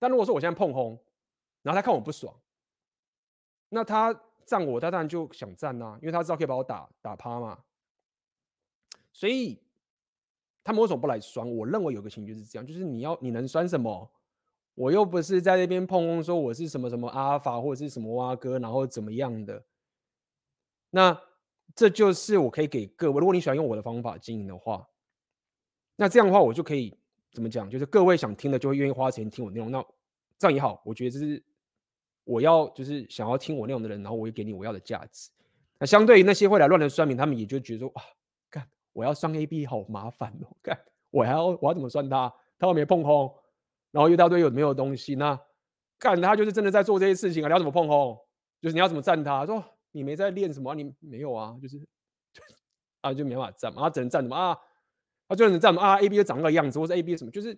[0.00, 1.00] 但如果说我现在碰红，
[1.66, 2.32] 然后他看我不爽，
[3.70, 4.14] 那他
[4.44, 7.58] 赞我，他当然就想赞啊，因为他知道可以把我打打趴嘛。
[9.12, 9.60] 所以
[10.62, 11.44] 他们为什么不来酸？
[11.56, 14.08] 我认为有个情绪是这样，就是你要你能酸什么？
[14.76, 19.64] 我又不是在那边碰碰说我是什么什么阿尔法或者是什么蛙哥，然后怎么样的？
[20.90, 21.20] 那
[21.74, 24.88] 这就是我可以给各位，如果你喜欢用我的方法经营的话，
[25.96, 26.96] 那这样的话我就可以
[27.32, 27.68] 怎么讲？
[27.68, 29.84] 就是各位想听的就会愿意花钱听我内容，那
[30.38, 31.42] 这样也好，我觉得这是
[32.26, 35.30] 我要就是想要听我内容的人，然后我会给你我要的价值。
[35.78, 38.02] 那相对于那些会来乱的算命，他们也就觉得说哇。
[38.50, 40.78] 干我要算 A B 好麻烦哦，干
[41.10, 42.32] 我还要我要怎么算他？
[42.58, 43.32] 他又没碰空，
[43.90, 45.14] 然后一大堆有没有东西？
[45.14, 45.38] 那
[45.98, 47.46] 干他就是真的在做这些事情啊！
[47.46, 48.18] 你要怎么碰空？
[48.60, 49.46] 就是你要怎么赞他？
[49.46, 49.62] 说
[49.92, 50.74] 你没在练什么？
[50.74, 51.56] 你没有啊？
[51.62, 51.80] 就是
[53.02, 54.58] 啊，就没办法赞嘛，他只能赞什么啊？
[55.28, 57.30] 他就能赞什么啊？A B 就长那个样子，或者 A B 什么？
[57.30, 57.56] 就是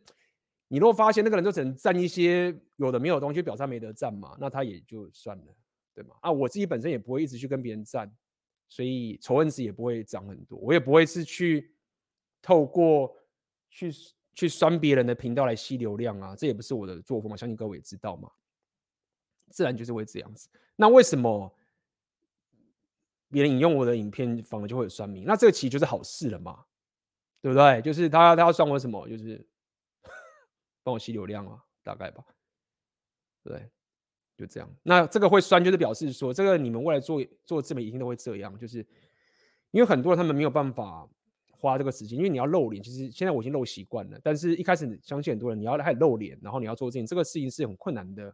[0.69, 5.57] 你如果发现那个人就只能赞一些有的没有的东西，表示他没得赞嘛，那他也就算了，
[5.95, 6.15] 对吗？
[6.20, 8.11] 啊，我自己本身也不会一直去跟别人赞。
[8.70, 11.73] 所以仇恨值也不会涨很多，我也不会是去
[12.43, 13.16] 透过
[13.70, 13.90] 去
[14.35, 18.31] 去酸别人的频道来吸流量啊，这也不是我的作风嘛，相信各位也知道嘛，
[19.49, 20.51] 自然就是会这样子。
[20.77, 21.51] 那为什么
[23.31, 25.24] 别人引用我的影片反而就会有酸民？
[25.24, 26.62] 那这个其实就是好事了嘛，
[27.40, 27.81] 对不对？
[27.81, 29.43] 就是他他要酸我什么，就是
[30.89, 32.24] 帮我吸流量啊，大概吧，
[33.44, 33.69] 对。
[34.39, 38.86] 就这样，那这个会酸，就是表示说，这个你们未来做做自媒体一定都会这样，就是
[39.73, 41.09] 因为很多人他们没有办法
[41.51, 48.32] 花这个时间，因为你要露脸，其实现在我已经露习惯了，但是一开始相信很多人，你要开始露脸，然后你要做这件这个事情是很困难的。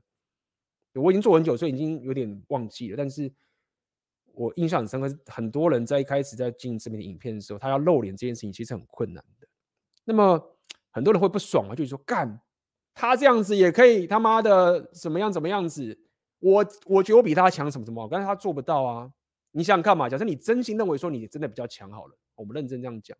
[0.92, 3.32] 我已经做很久，所以已经有点忘记了，但是
[4.34, 9.48] 我印象很深刻，很多人在一开始在经营自媒体影片的时候，他要露脸这件事情其实很困难的。
[10.04, 10.53] 那么
[10.94, 12.40] 很多人会不爽啊，就是说干。
[12.94, 15.98] 他这样子也可以他妈的怎么样怎么样子？
[16.38, 19.10] 我我觉得我比他强什么什么，但是他做不到啊！
[19.50, 23.18] 你想想看嘛，假设你真心认为说你真的比较强好了，我们认真这样讲，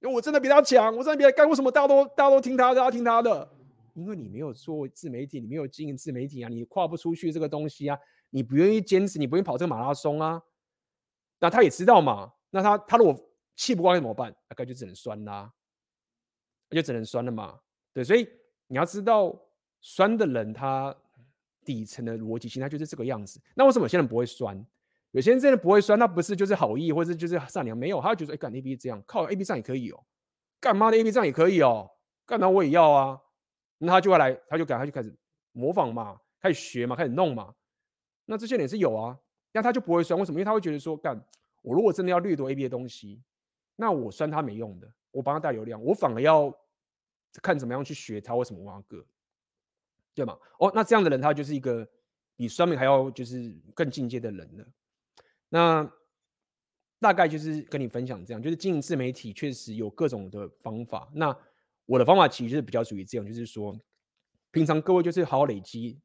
[0.00, 3.46] 因为我真的比他强，我真的比他干，为什么大家都大家都听他的，大家听他的？
[3.92, 7.98] 因为你没有做自媒体，你没有经营自媒体啊，你跨不出去这个东西啊，
[8.30, 10.40] 你不愿意坚持，你不愿意跑这个马拉松啊。
[11.38, 13.14] 那他也知道嘛，那他他如果
[13.54, 14.32] 气不过怎么办？
[14.48, 15.52] 大概就只能酸啦，
[16.74, 17.58] 就只能酸了嘛。
[17.92, 18.28] 对，所以。
[18.66, 19.38] 你要知道，
[19.82, 20.92] 酸的人他
[21.66, 23.38] 底层的逻辑性，他就是这个样子。
[23.54, 24.58] 那为什么有些人不会酸？
[25.10, 30.02] 有些人真的不会酸，那不是就是好意，或者就是善良，没有，他就觉得哎，干 A B 这样，靠 A B 上也可以哦，
[30.58, 31.88] 干嘛的 A B 上也可以哦，
[32.24, 33.20] 干嘛我也要啊？
[33.76, 35.14] 那他就会来，他就改，他就开始
[35.52, 37.54] 模仿嘛，开始学嘛，开始弄嘛。
[38.24, 39.16] 那这些人是有啊，
[39.52, 40.36] 那他就不会酸，为什么？
[40.36, 41.22] 因为他会觉得说，干
[41.60, 43.22] 我如果真的要掠夺 A B 的东西，
[43.76, 46.50] 那我酸他没用的，我帮他带流量，我反而要。
[47.42, 49.04] 看怎么样去学他为什么挖个，
[50.14, 50.38] 对吗？
[50.58, 51.88] 哦，那这样的人他就是一个
[52.36, 54.66] 比酸民还要就是更进阶的人了。
[55.48, 55.92] 那
[57.00, 61.10] 大概就是跟你分享这样，就是经营自媒体确实有各种的方法。
[61.12, 61.36] 那
[61.86, 63.78] 我的方法其实就是比较属于这样，就是说
[64.50, 66.00] 平常各位就是好好累积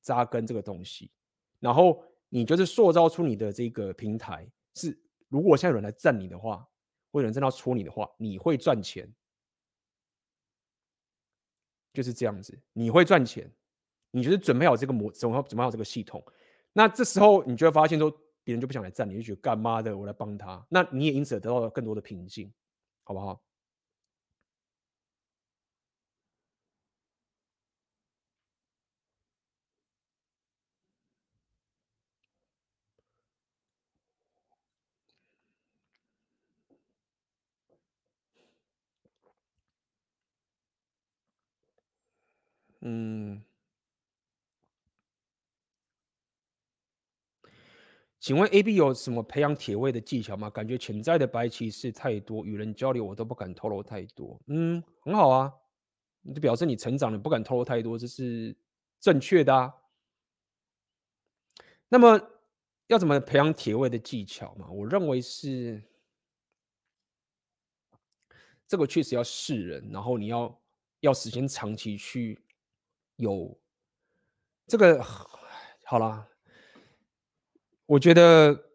[0.00, 1.10] 扎根这个东西，
[1.58, 6.66] 然后你就是塑造出你的这个平台是，如果现在有人来赞你的话，
[7.10, 9.10] 或者有人真的要戳你的话，你会赚钱。
[11.92, 13.50] 就是这样子，你会赚钱，
[14.10, 16.24] 你就是准备好这个模，准备好准备好这个系统，
[16.72, 18.10] 那这时候你就会发现说，
[18.44, 22.52] 别人就不想来站你，就觉得干妈的，我来帮他，那你也因此得到了更多的平静，
[23.04, 23.40] 好不好？
[42.84, 43.40] 嗯，
[48.18, 50.50] 请问 AB 有什么培养铁胃的技巧吗？
[50.50, 54.40] 感觉潜在的白棋是太多，与人交流我都不敢透露太多。
[54.48, 55.52] 嗯，很好啊，
[56.22, 58.56] 你就表示你成长了，不敢透露太多，这是
[59.00, 59.72] 正确的啊。
[61.88, 62.20] 那么
[62.88, 64.68] 要怎么培养铁胃的技巧嘛？
[64.70, 65.82] 我认为是
[68.66, 70.62] 这个确实要试人，然后你要
[71.00, 72.42] 要时间长期去
[73.16, 73.58] 有
[74.66, 75.02] 这个
[75.84, 76.28] 好啦，
[77.86, 78.70] 我觉得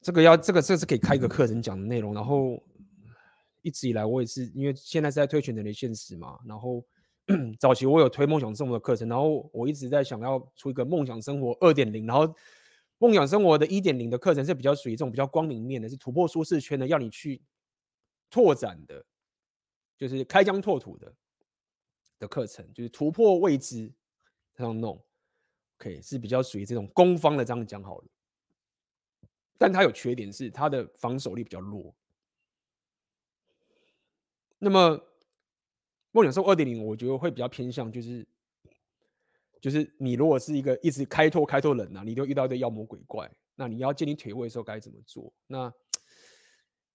[0.00, 2.62] 这个要这个这是可以开一个课程讲的内容，然后。
[3.66, 6.84] 一直以来，我也是因为现在是在推全人类现实嘛，然后
[7.58, 12.30] 早期我有推梦想生活的课程，然后我一直在想要出一个梦想生活二点零，然后
[12.98, 17.40] 梦想生活的一点零的课程是比较属于这种比较光明面的，是突破舒适圈的，要你去
[18.28, 19.02] 拓展的，
[19.96, 21.10] 就是开疆拓土的
[22.24, 23.92] 的课程，就是突破未知
[24.54, 25.02] 这样弄
[25.78, 28.08] ，OK 是比较属于这种攻方的这样讲好了，
[29.58, 31.94] 但它有缺点是它的防守力比较弱。
[34.58, 34.98] 那么，
[36.12, 38.26] 梦想兽二点零，我觉得会比较偏向，就是，
[39.60, 45.30] 就是你如果是一个一直开拓开拓人呐、啊，你就遇到一堆妖魔鬼怪，那你要建立腿位的时候该怎么做？
[45.46, 45.70] 那，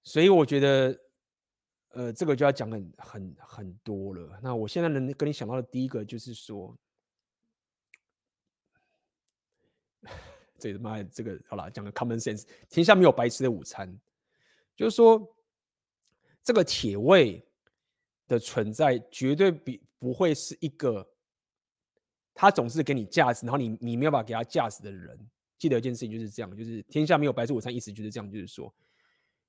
[0.02, 1.00] 所以我觉得，
[2.00, 4.40] 呃，这个就要讲很很很多了。
[4.42, 6.74] 那我现在能跟你想到的第一个就是说，
[10.58, 13.94] 这他妈这个好了，讲个 common sense，天下没有白吃的午餐，
[14.78, 15.36] 就是说，
[16.44, 17.46] 这个铁胃。
[18.30, 21.04] 的存在绝对比不会是一个，
[22.32, 25.20] 他总是给你价值，然后你你没有办法给他价值的人。
[25.58, 28.72] 记得一件事情就是这样，就是天下没有白吃午餐，意思就是这样，就是说，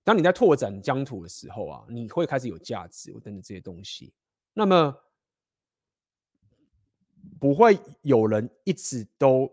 [0.02, 4.12] 当你在拓展疆土的时候啊，你会开始有价值我等等这些东西。
[4.52, 4.96] 那么
[7.38, 9.50] 不会有人一直都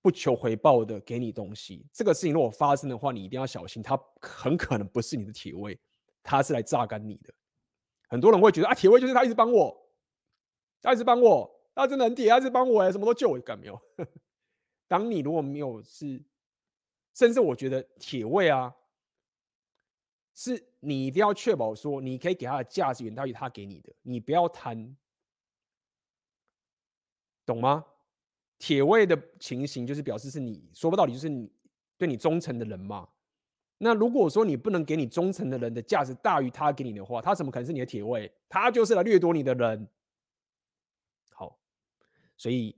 [0.00, 1.86] 不求回报的给你东西。
[1.92, 5.78] 这个事情如果发生的话，你一定要小心，他很可能不是你的铁胃，
[6.22, 7.32] 他是来榨干你的。
[8.08, 9.88] 很多人会觉得啊，铁胃就是他一直帮我，
[10.80, 13.80] 他一直帮我，他真的很铁，他一直帮我哎，什么都救我，干没有？
[14.86, 16.22] 当你如果没有是，
[17.14, 18.74] 甚至我觉得铁胃啊，
[20.40, 24.96] 是你一定要确保说，你可以给他的价值远大于他给你的，你不要贪，
[27.44, 27.84] 懂吗？
[28.56, 31.50] 铁胃的情形就是表示是你说不到底，就是你
[31.96, 33.08] 对你忠诚的人嘛。
[33.78, 38.32] 那如果说你不能给你忠诚的人的价值大于他给你的话，他怎么可能是你的铁胃？
[38.48, 39.88] 他就是来掠夺你的人。
[41.32, 41.58] 好，
[42.36, 42.76] 所以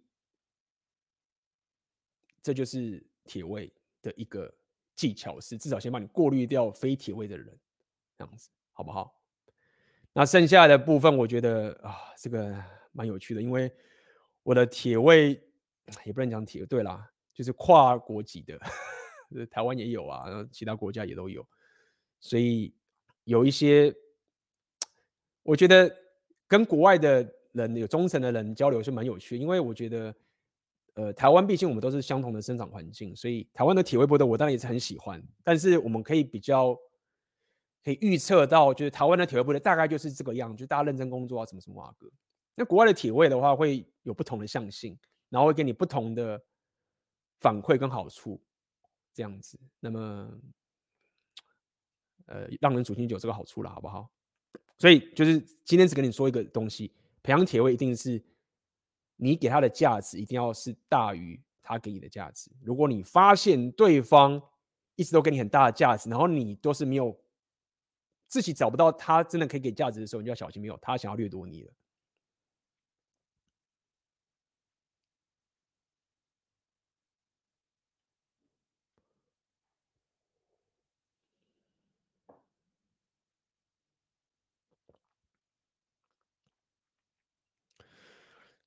[2.42, 3.70] 这就是铁胃
[4.00, 4.50] 的一个
[4.94, 7.46] 技巧，是至少先帮你过滤掉非铁胃的人，
[8.16, 9.14] 这样子好不好？
[10.12, 12.62] 那剩下的部分，我觉得啊，这个
[12.92, 13.72] 蛮有趣的，因为
[14.42, 15.40] 我的铁胃
[16.04, 18.58] 也不能讲铁，对啦，就是跨国籍的。
[19.48, 21.46] 台湾也有啊，其他国家也都有，
[22.18, 22.74] 所以
[23.22, 23.94] 有一些，
[25.44, 25.88] 我觉得
[26.48, 30.12] 跟国外的人有忠诚的人交流是蛮有趣的，因为我觉得，
[30.94, 36.74] 呃，台湾毕竟我们都是相同的生长环境，所以台湾的铁胃部队我当然也是很喜欢，但是我们可以比较
[37.82, 42.10] 可以预测到，就是台湾的铁胃部队大概就是这个样，就大家认真工作啊，什么什么啊哥。
[42.54, 44.98] 那国外的铁胃的话会有不同的向性，
[45.28, 46.42] 然后会给你不同的
[47.40, 48.40] 反馈跟好处。
[49.12, 50.30] 这样子，那么，
[52.26, 54.08] 呃，让人主心就有这个好处了，好不好？
[54.78, 58.22] 所以就是今天只跟你说一个东西，培养铁胃一定是
[59.22, 62.50] 你给他的价值一定要是大于他给你的价值。
[62.62, 64.40] 如果你发现对方
[64.96, 67.14] 一直都给你很大的价值，然后你都是没有
[68.28, 71.72] 自己找不到他真的可以给价值的时候，你就要小心，没有他想要掠夺你了。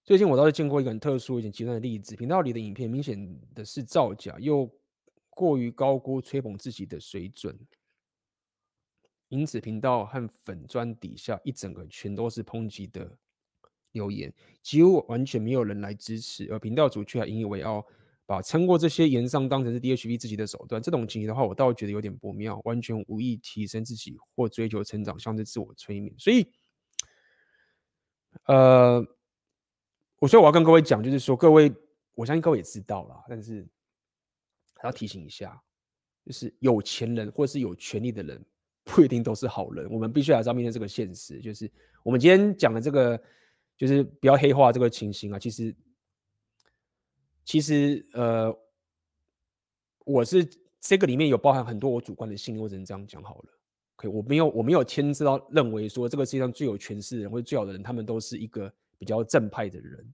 [0.06, 4.70] 最近我倒是见过一个很特殊、一点极端的例子，频道里的影片明显的是造假，又
[5.30, 7.58] 过于高估吹捧自己的水准，
[9.30, 13.18] 因此频道和粉砖底下一整个全都是抨击的
[13.94, 17.86] 留言，几乎完全没有人来支持，而频道主却还引以为傲，
[18.26, 20.82] 把撑过这些言上当成是 DHB 自己的手段。
[20.82, 26.14] 这种情形的话，我倒觉得有点不妙，完全无意提升自己或追求成长，像是自我催眠。
[26.20, 26.46] 所以，
[28.48, 29.08] 呃。
[30.24, 31.70] 我所以我要跟各位讲，就是说各位，
[32.16, 33.68] 我相信各位也知道了，但是
[34.76, 35.62] 还要提醒一下，
[36.26, 38.42] 就是有钱人或是有权力的人
[38.86, 41.42] 不一定都是好人，我们必须还是要面对这个现实。
[41.42, 41.70] 就是
[42.04, 43.22] 我们今天讲的这个，
[43.78, 45.38] 就是不要黑化这个情形啊。
[45.38, 45.76] 其实，
[47.44, 48.58] 其实呃，
[50.06, 53.50] 我是这个里面有包含很多我主观的信念，我只能这样讲好了。
[53.98, 58.74] OK，我没有我没有牵涉到认为说这个世界上最有权势的人或者最好的人，他们都是一个。
[59.04, 60.14] 比较正派的人，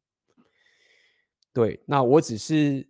[1.53, 2.83] 对，那我只是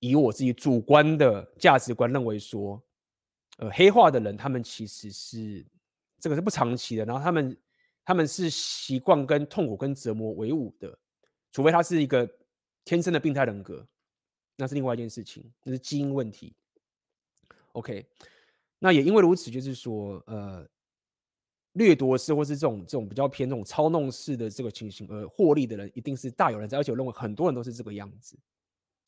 [0.00, 2.82] 以我自己主观的价值观认为说，
[3.58, 5.64] 呃，黑化的人他们其实是
[6.18, 7.56] 这个是不长期的，然后他们
[8.04, 10.98] 他们是习惯跟痛苦跟折磨为伍的，
[11.52, 12.28] 除非他是一个
[12.84, 13.86] 天生的病态人格，
[14.56, 16.56] 那是另外一件事情，那是基因问题。
[17.74, 18.04] OK，
[18.80, 20.68] 那也因为如此，就是说，呃，
[21.72, 28.38] 掠夺式或是这种这种比较偏这种操弄式的这个情形而获利的人，一定是大有人在，而且我认为很多人都是这个样子，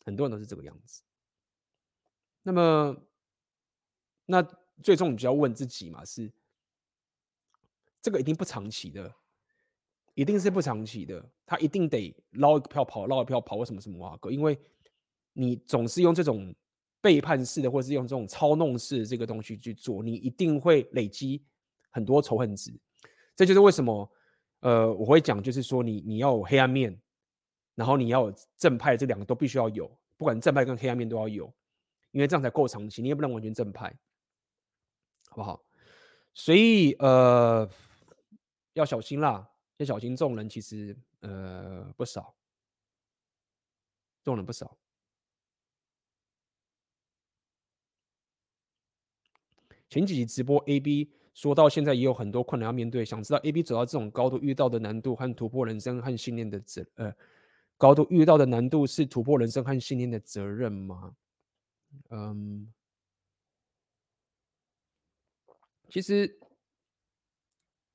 [0.04, 1.02] 很多人都是这个样子。
[2.42, 2.96] 那么，
[4.26, 4.42] 那
[4.82, 6.30] 最终你就要问自己嘛，是
[8.00, 9.14] 这个一定不长期的，
[10.14, 14.30] 一定是不长期的，他一定得捞一个票跑，捞一票跑，为什么是摩阿哥？
[14.30, 14.58] 因为
[15.32, 16.54] 你总是用这种。
[17.04, 21.44] 背叛式的，或是用这种操弄式的这个东西去做，你一定会累积
[21.94, 22.70] 很多仇恨值。
[23.34, 24.12] 这就是为什么，
[24.60, 27.00] 呃，我会讲，就是说你你要有黑暗面，
[27.74, 31.46] 然后你要有正派，这两个都必须要有，不管正派跟黑暗面都要有，
[32.10, 33.00] 因为这样才够长期。
[33.00, 33.96] 你也不能完全正派，
[35.30, 35.64] 好不好？
[36.34, 37.68] 所以呃，
[38.72, 40.16] 要小心啦，要小心。
[40.16, 42.34] 这种人其实呃不少，
[44.22, 44.76] 这种人不少。
[49.88, 57.12] 前几集直播，AB 说到现在也有很多困难要面对，想知道 AB 走到这种高度遇到的难度和突破人生和信念的责呃
[57.76, 61.12] 高度遇到的难度是突破人生和信念的责任吗？
[62.10, 62.72] 嗯，
[65.88, 66.38] 其实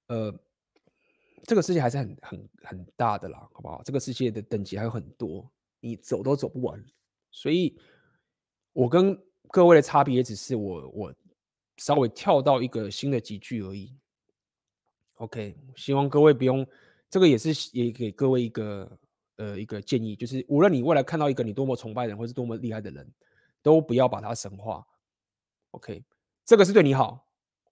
[0.08, 0.38] 呃
[1.44, 3.82] 这个世界还是很很很大的啦，好不好？
[3.84, 5.50] 这个世界的等级还有很多，
[5.80, 6.84] 你走都走不完，
[7.32, 7.80] 所以
[8.74, 9.18] 我跟
[9.48, 11.16] 各位的差别也只是我我。
[11.80, 13.96] 稍微跳到一个新的级距而已。
[15.16, 16.66] OK，希望各位不用，
[17.10, 19.00] 这个也是也给各位一个
[19.38, 23.12] 呃一个建议，就是无论你未来看到一个你多么崇拜的人，或是多么厉害的人，
[23.62, 24.86] 都不要把他神化。
[25.72, 26.04] OK，
[26.46, 27.28] 这个是对你好。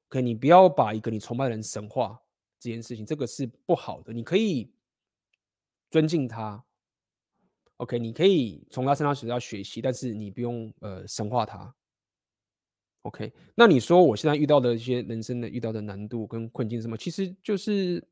[0.10, 2.20] OK，你不要把一个你崇拜的人神化
[2.60, 4.12] 这件事情，这个是不好的。
[4.12, 4.72] 你可以
[5.90, 6.64] 尊敬他。
[7.78, 11.74] OK，你可以从他身上学到学习，但是你不用呃神化他。
[13.08, 16.98] OK，那你说我现在遇到的一些人生的遇到的难度跟困境什么？
[16.98, 18.06] 其实就是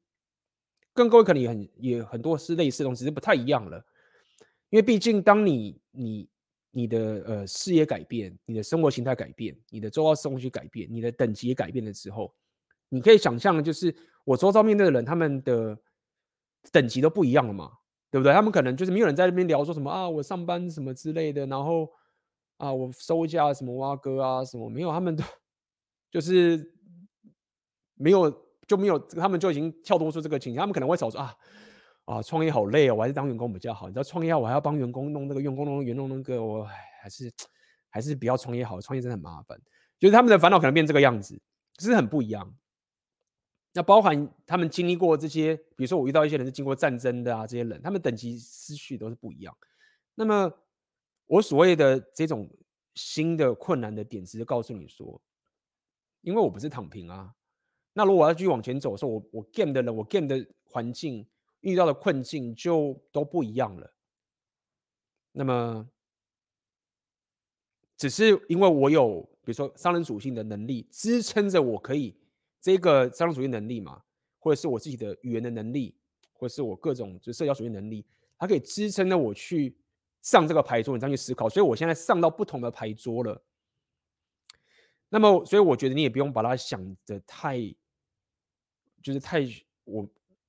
[0.94, 3.78] 跟各位可能也很也很多是类似的东西，只是不太一样了。
[4.70, 6.30] 因为毕竟当你你
[6.72, 12.34] 你的呃事业改变，你的生活形态改变，你的周遭生活去改变，你的等级也改变了之后，
[12.88, 13.94] 你可以想象的就是
[14.24, 15.78] 我周遭面对的人，他们的
[16.72, 17.70] 等级都不一样了嘛，
[18.10, 18.32] 对不对？
[18.32, 21.92] 他们可能就是没有人在那边聊说什么啊，我上班什么之类的，然后。
[22.58, 25.24] 啊，我收价什么挖哥啊，什么没有，他们都
[26.10, 26.74] 就是
[27.96, 28.32] 没有
[28.66, 30.60] 就没有，他们就已经跳脱出这个情形。
[30.60, 31.36] 他们可能会吵说啊
[32.06, 33.88] 啊，创业好累哦，我还是当员工比较好。
[33.88, 36.64] 你知道创业我还要帮员工弄那个员工弄员工弄那个，我
[37.02, 37.30] 还是
[37.90, 39.60] 还是不要创业好，创业真的很麻烦。
[40.00, 41.38] 就是他们的烦恼可能变这个样子，
[41.80, 42.56] 是很不一样。
[43.74, 49.54] 那包含他们经历过这些，比如说我遇到一些人是经过战争的啊，这些人他们等级思绪都是不一样。
[50.16, 50.50] 那么。
[51.28, 52.50] 我所谓的这种
[52.94, 55.22] 新的困难的点，只是告诉你说，
[56.22, 57.34] 因为我不是躺平啊。
[57.94, 61.28] 那如果我要继续往前走的时候，我我 game 的人，我 game 的环境
[61.62, 63.94] 遇到的困境就都不一样了。
[65.32, 65.90] 那么，
[67.98, 72.16] 只是因为我有比如说商人属性的能力支撑着，我可以
[72.62, 74.04] 这个商人属性能力嘛，
[74.40, 75.98] 或者是我自己的语言的能力，
[76.34, 78.06] 或者是我各种就社交属性能力，
[78.38, 79.76] 它可以支撑着我去。
[80.26, 83.40] 上这个牌桌，你这样去思考，所以我现在上到不同的牌桌了。
[85.08, 87.60] 那么，所以我觉得你也不用把它想得太，
[89.04, 89.48] 就是太
[89.84, 90.02] 我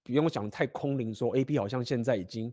[0.03, 2.51] 不用想太空灵，说 AB 好像现在已经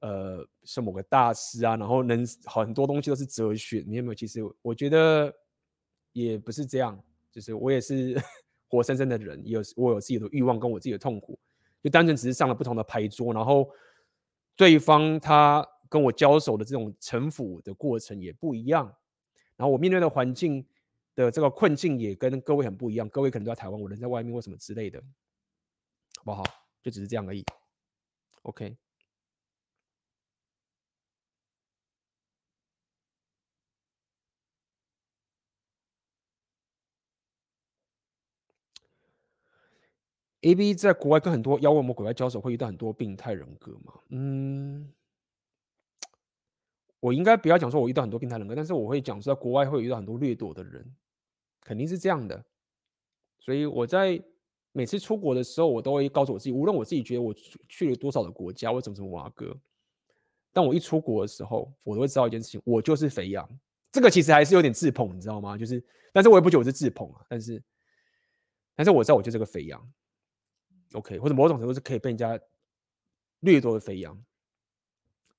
[0.00, 3.84] 呃是某个大师啊，然后能很多东西都是哲学。
[3.86, 4.14] 你有没有？
[4.14, 5.32] 其实我觉得
[6.12, 7.00] 也不是这样，
[7.30, 8.20] 就是我也是
[8.66, 11.38] 活生生的人，有我有自己的欲望跟我自己的痛苦，
[11.80, 13.70] 就单纯只是上了不同的牌桌，然后
[14.56, 15.64] 对方他。
[15.90, 18.86] 跟我交手的这种城府的过程也不一样，
[19.56, 20.64] 然后我面对的环境
[21.16, 23.08] 的这个困境也跟各位很不一样。
[23.08, 25.02] 各位可能都在台湾，我人在外面或什么之类的，
[26.18, 26.44] 好不好？
[26.80, 27.44] 就只是这样而已。
[28.42, 28.76] OK。
[40.42, 44.00] AB 在国外跟很多妖魔鬼怪交手，会遇到很多病态人格吗？
[44.08, 44.90] 嗯。
[47.00, 50.94] 我应该不要讲说，我遇到很多病态人格，但是我会讲说，在国外会遇到很多掠夺的人，
[51.62, 52.44] 肯定是这样的。
[53.38, 54.22] 所以我在
[54.72, 57.34] 每次出国的时候，我都会告诉我自己，无论我自己觉得我
[57.68, 59.58] 去了多少的国家，我怎么怎么挖哥，
[60.52, 63.48] 当我一出国的时候，我都会知道一件事情，我就是肥羊。
[63.90, 65.56] 这个其实还是有点自捧，你知道吗？
[65.56, 65.82] 就是，
[66.12, 67.24] 但是我也不觉得我是自捧啊。
[67.28, 67.60] 但是，
[68.76, 69.92] 但是我知道我就是个肥羊
[70.92, 72.38] ，OK，或者某种程度是可以被人家
[73.40, 74.16] 掠夺的肥羊。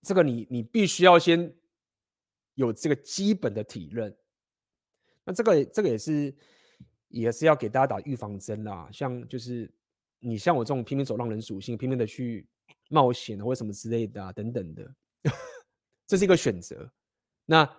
[0.02, 1.54] 这个你你必须要先
[2.56, 4.16] 有这个基本的体认。
[5.24, 6.36] 那这个这个也是
[7.08, 8.90] 也是要给大家打预防针啦。
[8.92, 9.72] 像就是
[10.20, 12.48] 你像我这种拼命走浪人属性，拼命的去
[12.90, 14.96] 冒险或什么之类的啊等等的，
[16.08, 16.92] 这是一个选择。
[17.46, 17.70] 那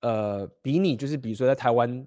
[0.00, 2.06] 呃，比你就是比如说在台湾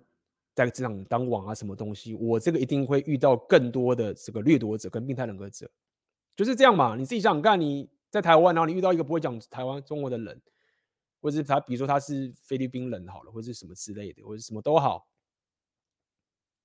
[0.56, 5.70] 在职场当网啊什么东西，我这个一定会遇到更多的这个掠夺者跟病态人格者。
[6.35, 10.41] 就是这样嘛，你自己想想看，你在台湾，然后你遇到一个不会讲台湾中文的人，
[11.22, 15.07] 或者是他，比如说他是菲律宾人好了，或者是什么之类的，或者什么都好，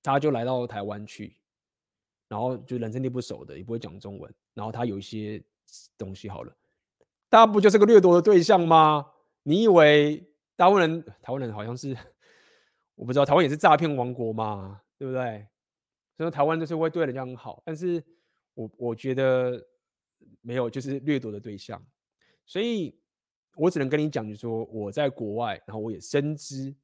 [0.01, 1.37] 他就来到台湾去，
[2.27, 5.43] 然后就人生地不熟的，也不会讲中文，然后他有一些
[5.97, 6.55] 东西好了，
[7.29, 9.11] 大家不就是个掠夺的对象吗？
[9.43, 11.95] 你以为大部分人，台湾人好像是，
[12.95, 15.47] 我不知道台湾也是诈骗王国嘛，对不对？
[16.17, 18.03] 所以台湾就是会对人家很好，但是。
[18.53, 19.65] 我我觉得
[20.41, 21.81] 没有，就是掠夺的对象，
[22.45, 22.99] 所以
[23.55, 26.75] 我只能跟你讲，就是说我在国外，然后我也深知，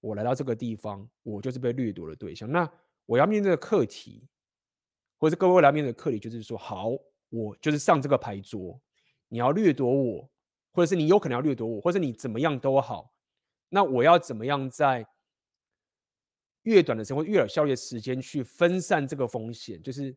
[0.00, 2.50] 我来到这个地方，我就是被掠夺的对象。
[2.50, 2.70] 那
[3.06, 4.28] 我要面对的课题，
[5.16, 6.92] 或者各位来面对的课题，就是说，好，
[7.30, 8.80] 我就是上这个牌桌，
[9.28, 10.30] 你要掠夺我，
[10.72, 13.12] 或者是你有可能要掠夺我，或者你怎么样都好，
[13.68, 15.06] 那我要怎么样在
[16.62, 20.16] 越短的时间，越有效率的时间去分散这个风险，就是。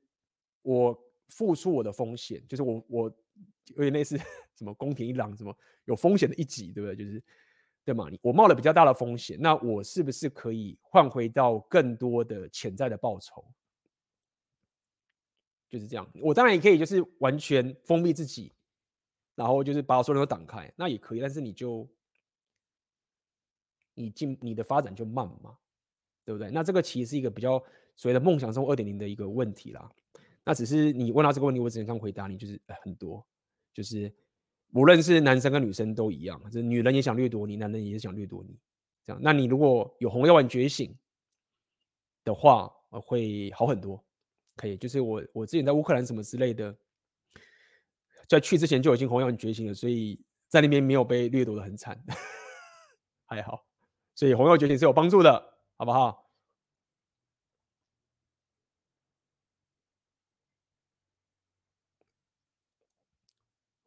[0.70, 3.18] 我付出我的风险，就是我我
[3.76, 4.16] 有点类似
[4.56, 5.56] 什么宫廷一郎，什么
[5.86, 6.96] 有风险的一级，对不对？
[6.96, 7.24] 就是
[7.84, 8.08] 对吗？
[8.12, 13.44] 你我冒了比较大的风险，那我是不是可以换回到更多的潜在的报酬？
[15.72, 16.08] 就是这样。
[16.22, 18.54] 我当然也可以，就是完全封闭自己，
[19.34, 21.20] 然后就是把我所有人都挡开，那也可以。
[21.20, 21.90] 但是你就
[23.96, 25.58] 你进你的发展就慢嘛，
[26.26, 26.52] 对不对？
[26.52, 27.58] 那这个其实是一个比较
[27.96, 29.92] 所谓的梦想生活二点零的一个问题啦。
[30.44, 33.26] 那只是你问到这个问题，我只能这样回答你，就是很多，
[33.74, 34.12] 就是
[34.74, 38.58] 无论是男生跟女生都一样，就是女人也想掠夺你，男人也想掠夺你，
[39.06, 39.20] 这样。
[39.22, 40.98] 那你如果有红药丸觉醒
[42.24, 44.04] 的话，会好很多。
[44.56, 46.76] 可以，就是我我之前在乌克兰什么之类的，
[48.28, 51.98] 在去之前就已经红药丸觉醒了，所以在那边没有被掠夺的很惨，
[53.26, 53.66] 还好。
[54.16, 56.29] 所以红药觉醒是有帮助的，好不好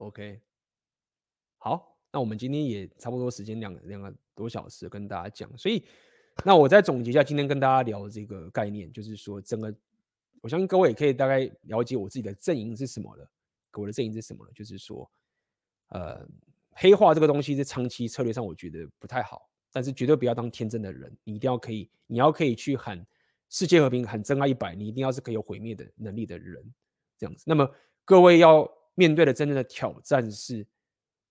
[0.03, 0.41] ？OK，
[1.59, 5.85] 好，那我们今天也差不多时间两两个多小时跟大家讲，所以
[6.45, 9.73] 那我再总结一下今天跟大家聊的这个概念，就是说整个，
[10.41, 13.31] 我相信各位也可以大概了解我自己的阵营是什么了，
[13.75, 15.09] 我的阵营是什么了，就是说，
[15.91, 16.27] 呃，
[16.73, 23.07] 黑化这个东西在长期策略上我觉得不太好，但是绝对不要当天真的人，你一定要可以，你要可以去喊
[23.51, 26.61] 世界和平，喊真爱一百，你一定要是可以有毁灭的能力的人，
[27.17, 27.45] 这样子。
[27.47, 27.71] 那么
[28.05, 28.69] 各位要。
[28.95, 30.67] 面对的真正的挑战是，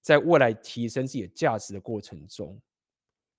[0.01, 2.59] 在未来提升自己的价值的过程中，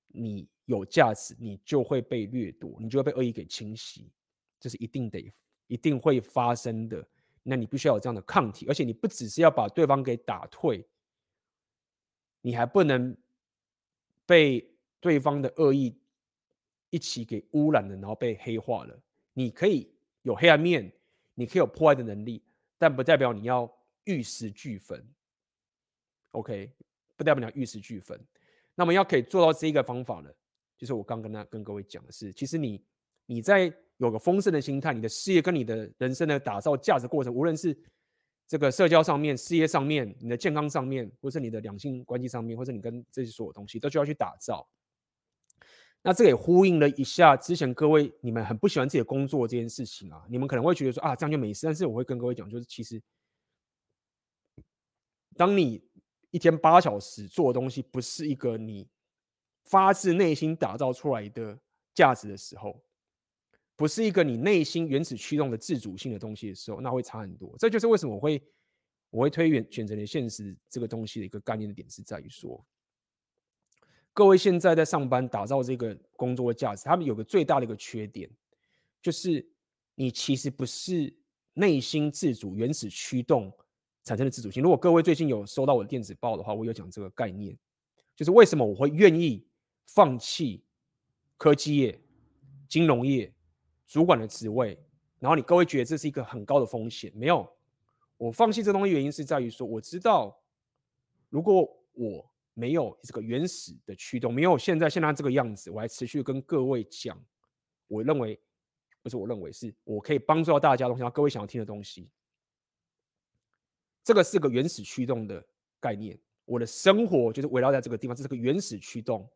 [0.06, 4.12] 你有价值，你就会被掠夺，你就会被恶意给侵袭，
[4.60, 5.32] 这是一定得、
[5.66, 7.04] 一定会发生的。
[7.42, 10.86] 那你必须要有这样的抗体，而且你不只是要把对方给打退，
[12.42, 13.16] 你还不能
[14.24, 15.98] 被对方的恶意
[16.90, 18.96] 一起给污染了，然后被黑化了。
[19.32, 19.92] 你可以
[20.22, 20.92] 有黑暗面，
[21.34, 22.40] 你可以有破坏的能力，
[22.78, 23.68] 但不代表你要。
[24.04, 25.04] 玉石俱焚
[26.32, 26.72] ，OK，
[27.16, 28.18] 不代表玉石俱焚。
[28.74, 30.30] 那么要可以做到这一个方法呢，
[30.78, 32.82] 就是我刚跟他跟各位讲的是，其实你
[33.26, 37.76] 你在有个丰盛的心态，你的事业跟你的人生的打造价值过程，无论是
[38.48, 44.66] 这个社交上面、事业上面、你的健康上面，或是你的两性关系上面，或是你跟这些所有东西，都需要去打造。
[46.02, 53.00] 那这个也呼应了一下之前各位你们很不喜欢自己的工作这件事情啊，你们可能会觉得说啊，这样就没事，但是我会跟各位讲，就是其实。
[55.36, 55.82] 当你
[56.30, 58.88] 一天八小时做的东西不是一个你
[59.64, 61.58] 发自内心打造出来的
[61.94, 62.82] 价值的时候，
[63.76, 67.54] 不是一个你内心原始驱动的自主性的东西的时候，那会差很多。
[67.58, 68.42] 这就是为什么我会
[69.10, 72.64] 我会推选选择的现实这个东西的一个概念的点是在于说，
[74.12, 78.30] 各位现在在上班打造这个工作的价值，他们有个最大的一个缺点，
[79.00, 79.46] 就是
[79.94, 81.14] 你其实不是
[81.54, 83.52] 内心自主原始驱动。
[84.04, 84.62] 产生的自主性。
[84.62, 87.56] 如果各位最近有收到我的电子报的话，我有讲这个概念，
[88.16, 89.46] 就是为什么我会愿意
[89.86, 90.64] 放弃
[91.36, 92.00] 科技业、
[92.68, 93.32] 金融业
[93.86, 94.78] 主管的职位。
[95.18, 97.12] 然后你各位觉得这是一个很高的风险？
[97.14, 97.48] 没有，
[98.16, 100.36] 我放弃这东西原因是在于说，我知道
[101.28, 107.16] 如果我没有这个原始的驱动，没有现在现在这个样子，我还持续跟各位讲，
[107.86, 108.38] 我认为
[109.00, 112.10] 不是我认为是我可以帮助到大家东西，各位想要听的东西，
[114.04, 115.44] 这个是个原始驱动的
[115.80, 116.18] 概念。
[116.44, 119.30] 我的生活就是围绕在这个地方，这是个原始驱动。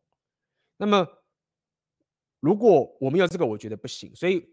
[0.75, 1.07] 那么，
[2.39, 4.13] 如果我没有这个，我觉得不行。
[4.15, 4.47] 所以，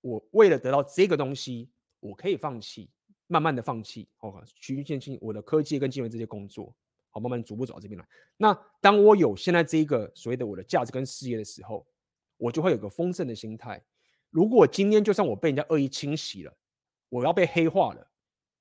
[0.00, 2.90] 我为了得到这个东西，我可以放弃，
[3.28, 6.74] 慢慢的放弃，哦，循序渐进，我的科技跟金融这些工作，
[7.10, 8.06] 好，慢慢逐步走到这边来。
[8.36, 11.86] 那当我有现在这一个所谓的我的价值跟事业的时候，
[12.36, 13.82] 我就会有个丰盛的心态。
[14.30, 16.52] 如果今天就算我被人家恶意清洗了，
[17.08, 18.09] 我要被黑化了，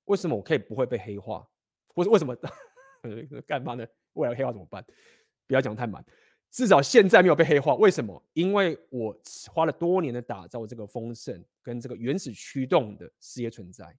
[0.09, 1.47] 为什么我可以不会被黑化？
[1.95, 2.35] 或者为什么？
[3.47, 3.85] 干嘛呢？
[4.13, 4.83] 未来黑化怎么办？
[5.47, 6.03] 不要讲太满，
[6.51, 7.75] 至少现在没有被黑化。
[7.75, 8.21] 为什么？
[8.33, 9.15] 因为我
[9.51, 13.95] 花了多年的打造这个丰盛跟这个原始驱动的事业存在。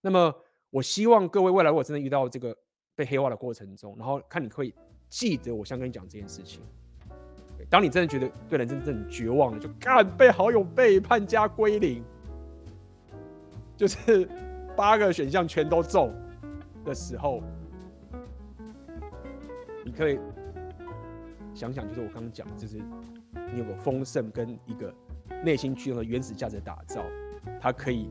[0.00, 0.34] 那么，
[0.70, 2.56] 我希望各位未来如果真的遇到这个
[2.96, 4.74] 被黑化的过程中，然后看你会
[5.08, 6.60] 记得我想跟你讲这件事情。
[7.70, 12.04] 当你真的觉得对人真正绝望了，就干被好友背叛加归零，
[13.76, 14.28] 就是
[14.76, 16.12] 八个选项全都中
[16.84, 17.42] 的时候。
[19.84, 20.18] 你可以
[21.52, 22.78] 想想，就是我刚刚讲，就是
[23.52, 24.94] 你有个丰盛跟一个
[25.44, 27.04] 内心驱动的原始价值打造，
[27.60, 28.08] 它可以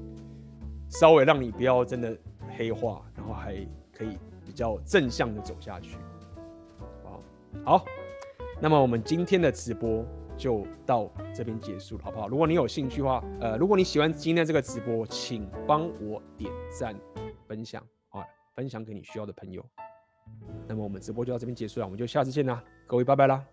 [0.90, 2.16] 稍微让你不要真的
[2.58, 3.56] 黑化，然后还
[3.98, 5.96] 可以比较正向的走下去，
[7.04, 7.24] 好，
[7.64, 7.86] 好，
[8.60, 10.06] 那么我们今天的直播
[10.42, 12.28] 就到这边结束了，好不好？
[12.28, 17.00] 如果你有兴趣的话，呃，如果你喜欢今天这个直播，请帮我点赞、
[17.48, 17.80] 分享，
[18.10, 19.64] 啊，分享给你需要的朋友。
[20.68, 23.46] 那么我们直播就到这边结束了，我们就下次见啦，各位拜拜啦。